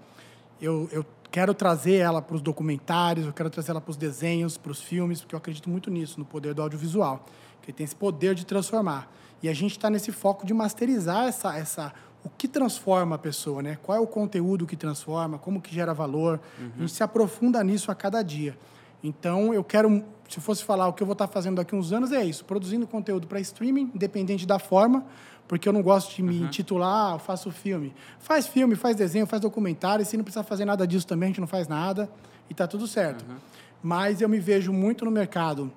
eu, 0.60 0.88
eu 0.90 1.04
quero 1.30 1.52
trazer 1.52 1.96
ela 1.96 2.22
para 2.22 2.34
os 2.34 2.40
documentários, 2.40 3.26
eu 3.26 3.32
quero 3.32 3.50
trazer 3.50 3.72
ela 3.72 3.80
para 3.80 3.90
os 3.90 3.96
desenhos, 3.96 4.56
para 4.56 4.72
os 4.72 4.80
filmes, 4.80 5.20
porque 5.20 5.34
eu 5.34 5.38
acredito 5.38 5.68
muito 5.68 5.90
nisso, 5.90 6.18
no 6.18 6.24
poder 6.24 6.54
do 6.54 6.62
audiovisual, 6.62 7.26
que 7.62 7.72
tem 7.72 7.84
esse 7.84 7.94
poder 7.94 8.34
de 8.34 8.46
transformar. 8.46 9.12
E 9.42 9.48
a 9.48 9.54
gente 9.54 9.72
está 9.72 9.90
nesse 9.90 10.10
foco 10.10 10.46
de 10.46 10.54
masterizar 10.54 11.28
essa, 11.28 11.56
essa, 11.56 11.92
o 12.24 12.30
que 12.30 12.48
transforma 12.48 13.16
a 13.16 13.18
pessoa, 13.18 13.62
né? 13.62 13.78
Qual 13.82 13.96
é 13.96 14.00
o 14.00 14.06
conteúdo 14.06 14.66
que 14.66 14.76
transforma, 14.76 15.38
como 15.38 15.60
que 15.60 15.74
gera 15.74 15.94
valor. 15.94 16.40
Uhum. 16.58 16.70
A 16.76 16.80
gente 16.80 16.92
se 16.92 17.02
aprofunda 17.02 17.62
nisso 17.62 17.90
a 17.90 17.94
cada 17.94 18.22
dia. 18.22 18.58
Então, 19.02 19.54
eu 19.54 19.62
quero, 19.62 20.04
se 20.28 20.40
fosse 20.40 20.62
falar 20.62 20.86
o 20.88 20.92
que 20.92 21.02
eu 21.02 21.06
vou 21.06 21.14
estar 21.14 21.26
fazendo 21.26 21.56
daqui 21.56 21.74
a 21.74 21.78
uns 21.78 21.92
anos, 21.92 22.12
é 22.12 22.24
isso: 22.24 22.44
produzindo 22.44 22.86
conteúdo 22.86 23.26
para 23.26 23.40
streaming, 23.40 23.90
independente 23.94 24.46
da 24.46 24.58
forma, 24.58 25.04
porque 25.48 25.68
eu 25.68 25.72
não 25.72 25.82
gosto 25.82 26.14
de 26.14 26.22
me 26.22 26.38
uhum. 26.38 26.46
intitular, 26.46 27.14
ah, 27.14 27.18
faço 27.18 27.50
filme. 27.50 27.94
Faz 28.18 28.46
filme, 28.46 28.76
faz 28.76 28.94
desenho, 28.94 29.26
faz 29.26 29.40
documentário, 29.40 30.02
e 30.02 30.06
se 30.06 30.16
não 30.16 30.24
precisar 30.24 30.44
fazer 30.44 30.66
nada 30.66 30.86
disso 30.86 31.06
também, 31.06 31.28
a 31.28 31.30
gente 31.30 31.40
não 31.40 31.46
faz 31.46 31.66
nada 31.66 32.08
e 32.48 32.52
está 32.52 32.66
tudo 32.66 32.86
certo. 32.86 33.24
Uhum. 33.28 33.36
Mas 33.82 34.20
eu 34.20 34.28
me 34.28 34.38
vejo 34.38 34.72
muito 34.72 35.04
no 35.04 35.10
mercado 35.10 35.72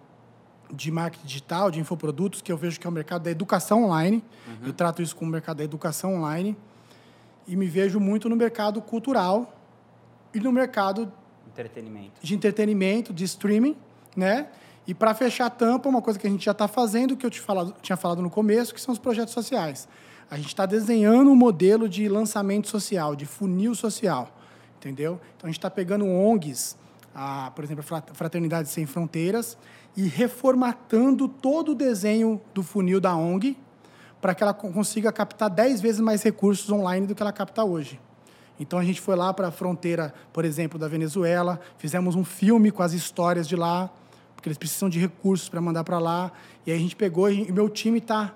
de 0.74 0.92
marketing 0.92 1.26
digital, 1.26 1.72
de 1.72 1.80
infoprodutos, 1.80 2.42
que 2.42 2.52
eu 2.52 2.58
vejo 2.58 2.80
que 2.80 2.88
é 2.88 2.90
o 2.90 2.94
mercado 2.94 3.24
da 3.24 3.32
educação 3.32 3.86
online. 3.86 4.24
Uhum. 4.48 4.68
Eu 4.68 4.74
trato 4.74 5.02
isso 5.02 5.16
como 5.16 5.30
o 5.30 5.32
mercado 5.32 5.58
da 5.58 5.64
educação 5.64 6.16
online. 6.16 6.58
E 7.48 7.56
me 7.56 7.68
vejo 7.68 8.00
muito 8.00 8.30
no 8.30 8.36
mercado 8.36 8.82
cultural 8.82 9.54
e 10.34 10.40
no 10.40 10.52
mercado 10.52 11.12
entretenimento. 11.48 12.12
de 12.22 12.36
entretenimento, 12.36 13.14
de 13.14 13.24
streaming, 13.26 13.76
né? 14.16 14.48
E 14.88 14.94
para 14.94 15.14
fechar 15.14 15.46
a 15.46 15.50
tampa, 15.50 15.88
uma 15.88 16.02
coisa 16.02 16.20
que 16.20 16.26
a 16.26 16.30
gente 16.30 16.44
já 16.44 16.52
está 16.52 16.68
fazendo, 16.68 17.16
que 17.16 17.26
eu 17.26 17.32
falado, 17.32 17.76
tinha 17.82 17.96
falado 17.96 18.22
no 18.22 18.30
começo, 18.30 18.74
que 18.74 18.82
são 18.82 18.92
os 18.92 19.00
projetos 19.00 19.34
sociais. 19.34 19.88
A 20.30 20.38
gente 20.38 20.48
está 20.48 20.66
desenhando 20.66 21.30
um 21.30 21.36
modelo 21.36 21.88
de 21.88 22.08
lançamento 22.08 22.68
social, 22.68 23.16
de 23.16 23.26
funil 23.26 23.76
social, 23.76 24.32
entendeu? 24.78 25.20
Então 25.38 25.48
a 25.48 25.48
gente 25.48 25.60
está 25.60 25.70
pegando 25.70 26.06
ONGs, 26.06 26.78
a, 27.14 27.52
por 27.52 27.64
exemplo, 27.64 27.84
a 27.90 28.02
Fraternidade 28.14 28.70
Sem 28.70 28.86
Fronteiras, 28.86 29.58
e 29.96 30.08
reformatando 30.08 31.28
todo 31.28 31.74
o 31.74 31.76
desenho 31.76 32.42
do 32.54 32.64
funil 32.64 33.00
da 33.00 33.16
ONG 33.16 33.58
para 34.22 34.36
que 34.36 34.44
ela 34.44 34.54
consiga 34.54 35.12
captar 35.12 35.50
10 35.50 35.82
vezes 35.82 36.00
mais 36.00 36.22
recursos 36.24 36.70
online 36.70 37.08
do 37.08 37.16
que 37.16 37.22
ela 37.22 37.34
capta 37.34 37.64
hoje. 37.64 38.00
Então 38.60 38.78
a 38.78 38.84
gente 38.84 39.02
foi 39.02 39.16
lá 39.16 39.34
para 39.34 39.48
a 39.48 39.52
fronteira, 39.52 40.14
por 40.32 40.46
exemplo, 40.46 40.78
da 40.78 40.88
Venezuela, 40.88 41.60
fizemos 41.78 42.16
um 42.16 42.24
filme 42.24 42.72
com 42.72 42.84
as 42.84 42.94
histórias 42.94 43.48
de 43.48 43.56
lá, 43.56 43.90
porque 44.42 44.50
eles 44.50 44.58
precisam 44.58 44.90
de 44.90 44.98
recursos 44.98 45.48
para 45.48 45.62
mandar 45.62 45.84
para 45.84 46.00
lá. 46.00 46.32
E 46.66 46.72
aí 46.72 46.78
a 46.78 46.80
gente 46.80 46.96
pegou 46.96 47.32
e 47.32 47.52
meu 47.52 47.70
time 47.70 48.00
está 48.00 48.34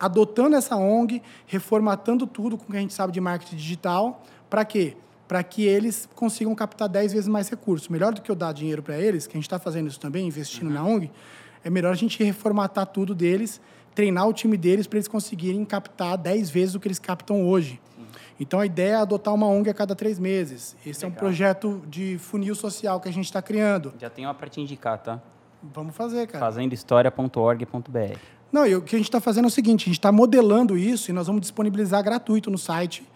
adotando 0.00 0.56
essa 0.56 0.74
ONG, 0.74 1.20
reformatando 1.46 2.26
tudo 2.26 2.56
com 2.56 2.64
o 2.64 2.70
que 2.70 2.78
a 2.78 2.80
gente 2.80 2.94
sabe 2.94 3.12
de 3.12 3.20
marketing 3.20 3.56
digital. 3.56 4.22
Para 4.48 4.64
quê? 4.64 4.96
Para 5.28 5.42
que 5.42 5.62
eles 5.62 6.08
consigam 6.14 6.54
captar 6.54 6.88
10 6.88 7.12
vezes 7.12 7.28
mais 7.28 7.50
recursos. 7.50 7.88
Melhor 7.88 8.14
do 8.14 8.22
que 8.22 8.30
eu 8.30 8.34
dar 8.34 8.52
dinheiro 8.52 8.82
para 8.82 8.98
eles, 8.98 9.26
que 9.26 9.36
a 9.36 9.38
gente 9.38 9.44
está 9.44 9.58
fazendo 9.58 9.86
isso 9.86 10.00
também, 10.00 10.26
investindo 10.26 10.68
uhum. 10.68 10.72
na 10.72 10.82
ONG, 10.82 11.10
é 11.62 11.68
melhor 11.68 11.92
a 11.92 11.96
gente 11.96 12.22
reformatar 12.24 12.86
tudo 12.86 13.14
deles, 13.14 13.60
treinar 13.94 14.26
o 14.26 14.32
time 14.32 14.56
deles 14.56 14.86
para 14.86 14.96
eles 14.96 15.08
conseguirem 15.08 15.62
captar 15.62 16.16
10 16.16 16.48
vezes 16.48 16.74
o 16.74 16.80
que 16.80 16.88
eles 16.88 16.98
captam 16.98 17.46
hoje. 17.46 17.78
Então 18.40 18.60
a 18.60 18.66
ideia 18.66 18.92
é 18.92 18.96
adotar 18.96 19.32
uma 19.32 19.46
ONG 19.46 19.68
a 19.68 19.74
cada 19.74 19.94
três 19.94 20.18
meses. 20.18 20.74
Esse 20.84 21.04
Legal. 21.04 21.10
é 21.10 21.12
um 21.12 21.12
projeto 21.14 21.82
de 21.86 22.18
funil 22.18 22.54
social 22.54 22.98
que 22.98 23.08
a 23.08 23.12
gente 23.12 23.26
está 23.26 23.40
criando. 23.40 23.92
Já 23.98 24.10
tem 24.10 24.24
uma 24.24 24.34
para 24.34 24.48
te 24.48 24.60
indicar, 24.60 24.98
tá? 24.98 25.20
Vamos 25.72 25.96
fazer, 25.96 26.26
cara. 26.26 26.44
Fazendohistoria.org.br. 26.44 28.18
Não, 28.52 28.66
e 28.66 28.76
o 28.76 28.82
que 28.82 28.94
a 28.94 28.98
gente 28.98 29.08
está 29.08 29.20
fazendo 29.20 29.44
é 29.44 29.48
o 29.48 29.50
seguinte: 29.50 29.82
a 29.82 29.86
gente 29.86 29.98
está 29.98 30.12
modelando 30.12 30.76
isso 30.76 31.10
e 31.10 31.14
nós 31.14 31.26
vamos 31.26 31.40
disponibilizar 31.40 32.02
gratuito 32.02 32.50
no 32.50 32.58
site, 32.58 33.06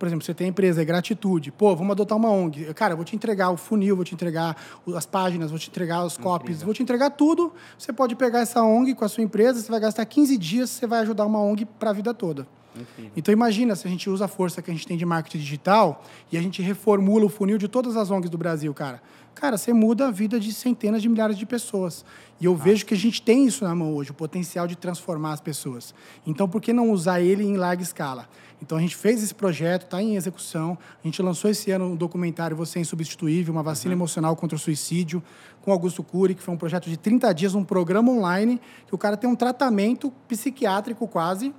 por 0.00 0.06
exemplo, 0.06 0.24
você 0.24 0.32
tem 0.32 0.46
a 0.46 0.50
empresa, 0.50 0.80
é 0.80 0.84
gratitude. 0.84 1.52
Pô, 1.52 1.76
vamos 1.76 1.92
adotar 1.92 2.16
uma 2.16 2.30
ONG. 2.30 2.72
Cara, 2.72 2.94
eu 2.94 2.96
vou 2.96 3.04
te 3.04 3.14
entregar 3.14 3.50
o 3.50 3.56
funil, 3.58 3.94
vou 3.94 4.02
te 4.02 4.14
entregar 4.14 4.56
as 4.96 5.04
páginas, 5.04 5.50
vou 5.50 5.58
te 5.58 5.68
entregar 5.68 6.02
os 6.06 6.16
copies, 6.16 6.62
vou 6.62 6.72
te 6.72 6.82
entregar 6.82 7.10
tudo. 7.10 7.52
Você 7.76 7.92
pode 7.92 8.16
pegar 8.16 8.40
essa 8.40 8.62
ONG 8.62 8.94
com 8.94 9.04
a 9.04 9.08
sua 9.10 9.22
empresa, 9.22 9.60
você 9.60 9.70
vai 9.70 9.78
gastar 9.78 10.06
15 10.06 10.38
dias, 10.38 10.70
você 10.70 10.86
vai 10.86 11.00
ajudar 11.00 11.26
uma 11.26 11.38
ONG 11.42 11.66
para 11.66 11.90
a 11.90 11.92
vida 11.92 12.14
toda. 12.14 12.46
Incrível. 12.74 13.12
Então 13.16 13.32
imagina 13.32 13.74
se 13.74 13.86
a 13.86 13.90
gente 13.90 14.08
usa 14.08 14.26
a 14.26 14.28
força 14.28 14.62
que 14.62 14.70
a 14.70 14.74
gente 14.74 14.86
tem 14.86 14.96
de 14.96 15.04
marketing 15.04 15.38
digital 15.38 16.04
e 16.30 16.38
a 16.38 16.42
gente 16.42 16.62
reformula 16.62 17.24
o 17.24 17.28
funil 17.28 17.58
de 17.58 17.68
todas 17.68 17.96
as 17.96 18.10
ONGs 18.10 18.30
do 18.30 18.38
Brasil, 18.38 18.72
cara. 18.72 19.02
Cara, 19.34 19.56
você 19.56 19.72
muda 19.72 20.08
a 20.08 20.10
vida 20.10 20.38
de 20.38 20.52
centenas 20.52 21.00
de 21.00 21.08
milhares 21.08 21.38
de 21.38 21.46
pessoas. 21.46 22.04
E 22.40 22.44
eu 22.44 22.52
ah. 22.52 22.56
vejo 22.56 22.84
que 22.84 22.92
a 22.92 22.96
gente 22.96 23.22
tem 23.22 23.46
isso 23.46 23.64
na 23.64 23.74
mão 23.74 23.94
hoje, 23.94 24.10
o 24.10 24.14
potencial 24.14 24.66
de 24.66 24.76
transformar 24.76 25.32
as 25.32 25.40
pessoas. 25.40 25.94
Então, 26.26 26.48
por 26.48 26.60
que 26.60 26.72
não 26.72 26.90
usar 26.90 27.20
ele 27.20 27.44
em 27.44 27.56
larga 27.56 27.82
escala? 27.82 28.28
Então, 28.62 28.76
a 28.76 28.80
gente 28.80 28.94
fez 28.94 29.22
esse 29.22 29.34
projeto, 29.34 29.84
está 29.84 30.02
em 30.02 30.14
execução. 30.14 30.76
A 31.02 31.06
gente 31.06 31.22
lançou 31.22 31.50
esse 31.50 31.70
ano 31.70 31.86
um 31.86 31.96
documentário 31.96 32.54
Você 32.56 32.78
é 32.78 32.82
Insubstituível, 32.82 33.54
uma 33.54 33.62
vacina 33.62 33.94
uhum. 33.94 34.00
emocional 34.00 34.36
contra 34.36 34.56
o 34.56 34.58
suicídio, 34.58 35.22
com 35.62 35.72
Augusto 35.72 36.02
Cury, 36.02 36.34
que 36.34 36.42
foi 36.42 36.52
um 36.52 36.58
projeto 36.58 36.90
de 36.90 36.98
30 36.98 37.32
dias, 37.32 37.54
um 37.54 37.64
programa 37.64 38.12
online, 38.12 38.60
que 38.86 38.94
o 38.94 38.98
cara 38.98 39.16
tem 39.16 39.28
um 39.28 39.36
tratamento 39.36 40.12
psiquiátrico 40.28 41.08
quase 41.08 41.54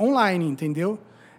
online, 0.00 0.46
entendeu? 0.46 0.98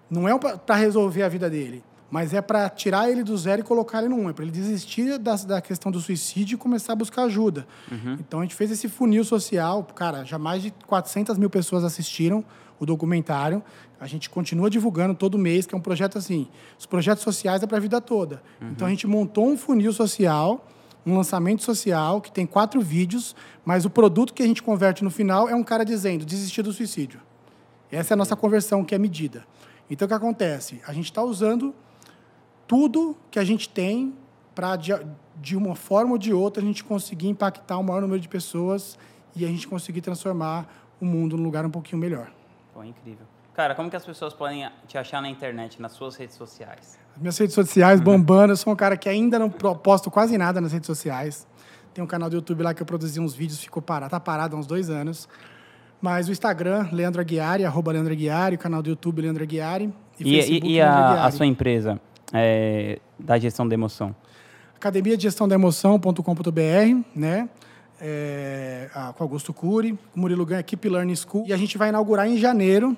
Não 0.09 0.27
é 0.27 0.37
para 0.37 0.75
resolver 0.75 1.23
a 1.23 1.29
vida 1.29 1.49
dele, 1.49 1.83
mas 2.09 2.33
é 2.33 2.41
para 2.41 2.69
tirar 2.69 3.09
ele 3.09 3.23
do 3.23 3.35
zero 3.37 3.61
e 3.61 3.63
colocar 3.63 3.99
ele 3.99 4.09
no 4.09 4.17
um. 4.17 4.29
É 4.29 4.33
para 4.33 4.43
ele 4.43 4.51
desistir 4.51 5.17
da, 5.17 5.35
da 5.35 5.61
questão 5.61 5.91
do 5.91 5.99
suicídio 5.99 6.55
e 6.55 6.57
começar 6.57 6.93
a 6.93 6.95
buscar 6.95 7.23
ajuda. 7.23 7.65
Uhum. 7.89 8.17
Então 8.19 8.39
a 8.39 8.43
gente 8.43 8.55
fez 8.55 8.69
esse 8.71 8.89
funil 8.89 9.23
social. 9.23 9.83
Cara, 9.95 10.23
já 10.23 10.37
mais 10.37 10.61
de 10.61 10.71
400 10.85 11.37
mil 11.37 11.49
pessoas 11.49 11.83
assistiram 11.83 12.43
o 12.79 12.85
documentário. 12.85 13.63
A 13.99 14.07
gente 14.07 14.29
continua 14.29 14.69
divulgando 14.69 15.15
todo 15.15 15.37
mês, 15.37 15.65
que 15.65 15.73
é 15.73 15.77
um 15.77 15.81
projeto 15.81 16.17
assim. 16.17 16.47
Os 16.77 16.85
projetos 16.85 17.23
sociais 17.23 17.63
é 17.63 17.67
para 17.67 17.77
a 17.77 17.81
vida 17.81 18.01
toda. 18.01 18.43
Uhum. 18.59 18.71
Então 18.71 18.87
a 18.87 18.89
gente 18.89 19.07
montou 19.07 19.47
um 19.47 19.57
funil 19.57 19.93
social 19.93 20.67
um 21.05 21.15
lançamento 21.15 21.63
social 21.63 22.21
que 22.21 22.31
tem 22.31 22.45
quatro 22.45 22.79
vídeos, 22.79 23.35
mas 23.65 23.85
o 23.85 23.89
produto 23.89 24.33
que 24.33 24.43
a 24.43 24.45
gente 24.45 24.61
converte 24.61 25.03
no 25.03 25.09
final 25.09 25.49
é 25.49 25.55
um 25.55 25.63
cara 25.63 25.83
dizendo 25.83 26.25
desistir 26.25 26.61
do 26.61 26.71
suicídio. 26.71 27.19
Essa 27.91 28.13
é 28.13 28.15
a 28.15 28.17
nossa 28.17 28.35
conversão 28.35 28.83
que 28.83 28.95
é 28.95 28.97
medida. 28.97 29.45
Então, 29.89 30.05
o 30.05 30.09
que 30.09 30.13
acontece? 30.13 30.81
A 30.87 30.93
gente 30.93 31.05
está 31.05 31.21
usando 31.21 31.75
tudo 32.65 33.17
que 33.29 33.37
a 33.37 33.43
gente 33.43 33.67
tem 33.67 34.15
para, 34.55 34.77
de, 34.77 35.57
uma 35.57 35.75
forma 35.75 36.13
ou 36.13 36.17
de 36.17 36.33
outra, 36.33 36.63
a 36.63 36.65
gente 36.65 36.83
conseguir 36.83 37.27
impactar 37.27 37.77
o 37.77 37.83
maior 37.83 38.01
número 38.01 38.19
de 38.19 38.29
pessoas 38.29 38.97
e 39.35 39.43
a 39.43 39.47
gente 39.47 39.67
conseguir 39.67 40.01
transformar 40.01 40.67
o 40.99 41.05
mundo 41.05 41.35
num 41.35 41.43
lugar 41.43 41.65
um 41.65 41.69
pouquinho 41.69 41.97
melhor. 41.97 42.31
Pô, 42.73 42.83
incrível. 42.83 43.25
Cara, 43.53 43.75
como 43.75 43.89
que 43.89 43.95
as 43.95 44.05
pessoas 44.05 44.33
podem 44.33 44.69
te 44.87 44.97
achar 44.97 45.21
na 45.21 45.29
internet, 45.29 45.81
nas 45.81 45.91
suas 45.91 46.15
redes 46.15 46.35
sociais? 46.35 46.97
As 47.13 47.21
minhas 47.21 47.37
redes 47.37 47.53
sociais 47.53 47.99
bombando. 48.01 48.53
Eu 48.53 48.57
sou 48.57 48.71
um 48.71 48.75
cara 48.75 48.95
que 48.95 49.09
ainda 49.09 49.37
não 49.37 49.49
posto 49.49 50.09
quase 50.09 50.37
nada 50.37 50.61
nas 50.61 50.71
redes 50.71 50.87
sociais. 50.87 51.45
Tem 51.93 52.01
um 52.01 52.07
canal 52.07 52.29
do 52.29 52.37
YouTube 52.37 52.63
lá 52.63 52.73
que 52.73 52.81
eu 52.81 52.85
produzi 52.85 53.19
uns 53.19 53.33
vídeos, 53.33 53.59
ficou 53.59 53.81
parado, 53.81 54.11
tá 54.11 54.19
parado 54.19 54.55
há 54.55 54.59
uns 54.59 54.65
dois 54.65 54.89
anos. 54.89 55.27
Mas 56.01 56.27
o 56.27 56.31
Instagram, 56.31 56.87
Leandro 56.91 57.21
Aguiari, 57.21 57.63
arroba 57.63 57.91
Leandro 57.91 58.11
Aguiari, 58.11 58.55
o 58.55 58.59
canal 58.59 58.81
do 58.81 58.89
YouTube, 58.89 59.21
Leandro 59.21 59.43
Aguiari. 59.43 59.93
E, 60.19 60.23
e, 60.23 60.35
Facebook, 60.41 60.67
e 60.67 60.81
a, 60.81 61.25
a, 61.25 61.31
sua 61.31 61.45
empresa 61.45 62.01
é, 62.33 62.99
da 63.19 63.37
gestão 63.37 63.67
da 63.67 63.75
emoção? 63.75 64.15
Academia 64.75 65.15
de 65.15 65.23
Gestão 65.23 65.47
da 65.47 65.53
Emoção.com.br, 65.53 67.05
né? 67.15 67.47
É, 67.99 68.89
com 69.15 69.23
Augusto 69.23 69.53
Cury, 69.53 69.97
Murilo 70.15 70.43
Ganha, 70.43 70.63
Keep 70.63 70.89
Learning 70.89 71.15
School. 71.15 71.45
E 71.47 71.53
a 71.53 71.57
gente 71.57 71.77
vai 71.77 71.89
inaugurar 71.89 72.27
em 72.27 72.35
janeiro 72.35 72.97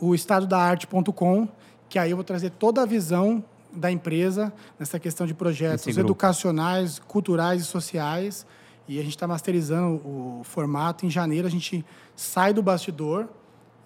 o 0.00 0.12
estadodaarte.com, 0.12 1.46
que 1.88 2.00
aí 2.00 2.10
eu 2.10 2.16
vou 2.16 2.24
trazer 2.24 2.50
toda 2.50 2.82
a 2.82 2.86
visão 2.86 3.44
da 3.72 3.92
empresa 3.92 4.52
nessa 4.76 4.98
questão 4.98 5.24
de 5.24 5.34
projetos 5.34 5.96
educacionais, 5.96 6.98
culturais 6.98 7.62
e 7.62 7.64
sociais 7.64 8.44
e 8.90 8.98
a 8.98 9.02
gente 9.02 9.14
está 9.14 9.28
masterizando 9.28 9.96
o 10.04 10.40
formato. 10.42 11.06
Em 11.06 11.10
janeiro 11.10 11.46
a 11.46 11.50
gente 11.50 11.84
sai 12.20 12.52
do 12.52 12.62
bastidor 12.62 13.28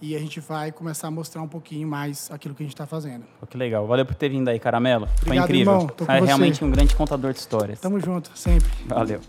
e 0.03 0.17
a 0.17 0.19
gente 0.19 0.41
vai 0.41 0.73
começar 0.73 1.07
a 1.07 1.11
mostrar 1.11 1.41
um 1.41 1.47
pouquinho 1.47 1.87
mais 1.87 2.29
aquilo 2.33 2.53
que 2.53 2.65
a 2.65 2.67
gente 2.67 2.75
está 2.75 2.85
fazendo. 2.85 3.25
Pô, 3.39 3.47
que 3.47 3.57
legal. 3.57 3.87
Valeu 3.87 4.05
por 4.05 4.15
ter 4.17 4.29
vindo 4.29 4.49
aí, 4.49 4.59
Caramelo. 4.59 5.05
Obrigado, 5.05 5.25
Foi 5.25 5.37
incrível. 5.37 5.73
Irmão. 5.73 5.91
É 6.09 6.19
você. 6.19 6.27
realmente 6.27 6.65
um 6.65 6.71
grande 6.71 6.97
contador 6.97 7.33
de 7.33 7.39
histórias. 7.39 7.81
Tamo 7.81 8.01
junto, 8.01 8.37
sempre. 8.37 8.69
Valeu. 8.87 9.21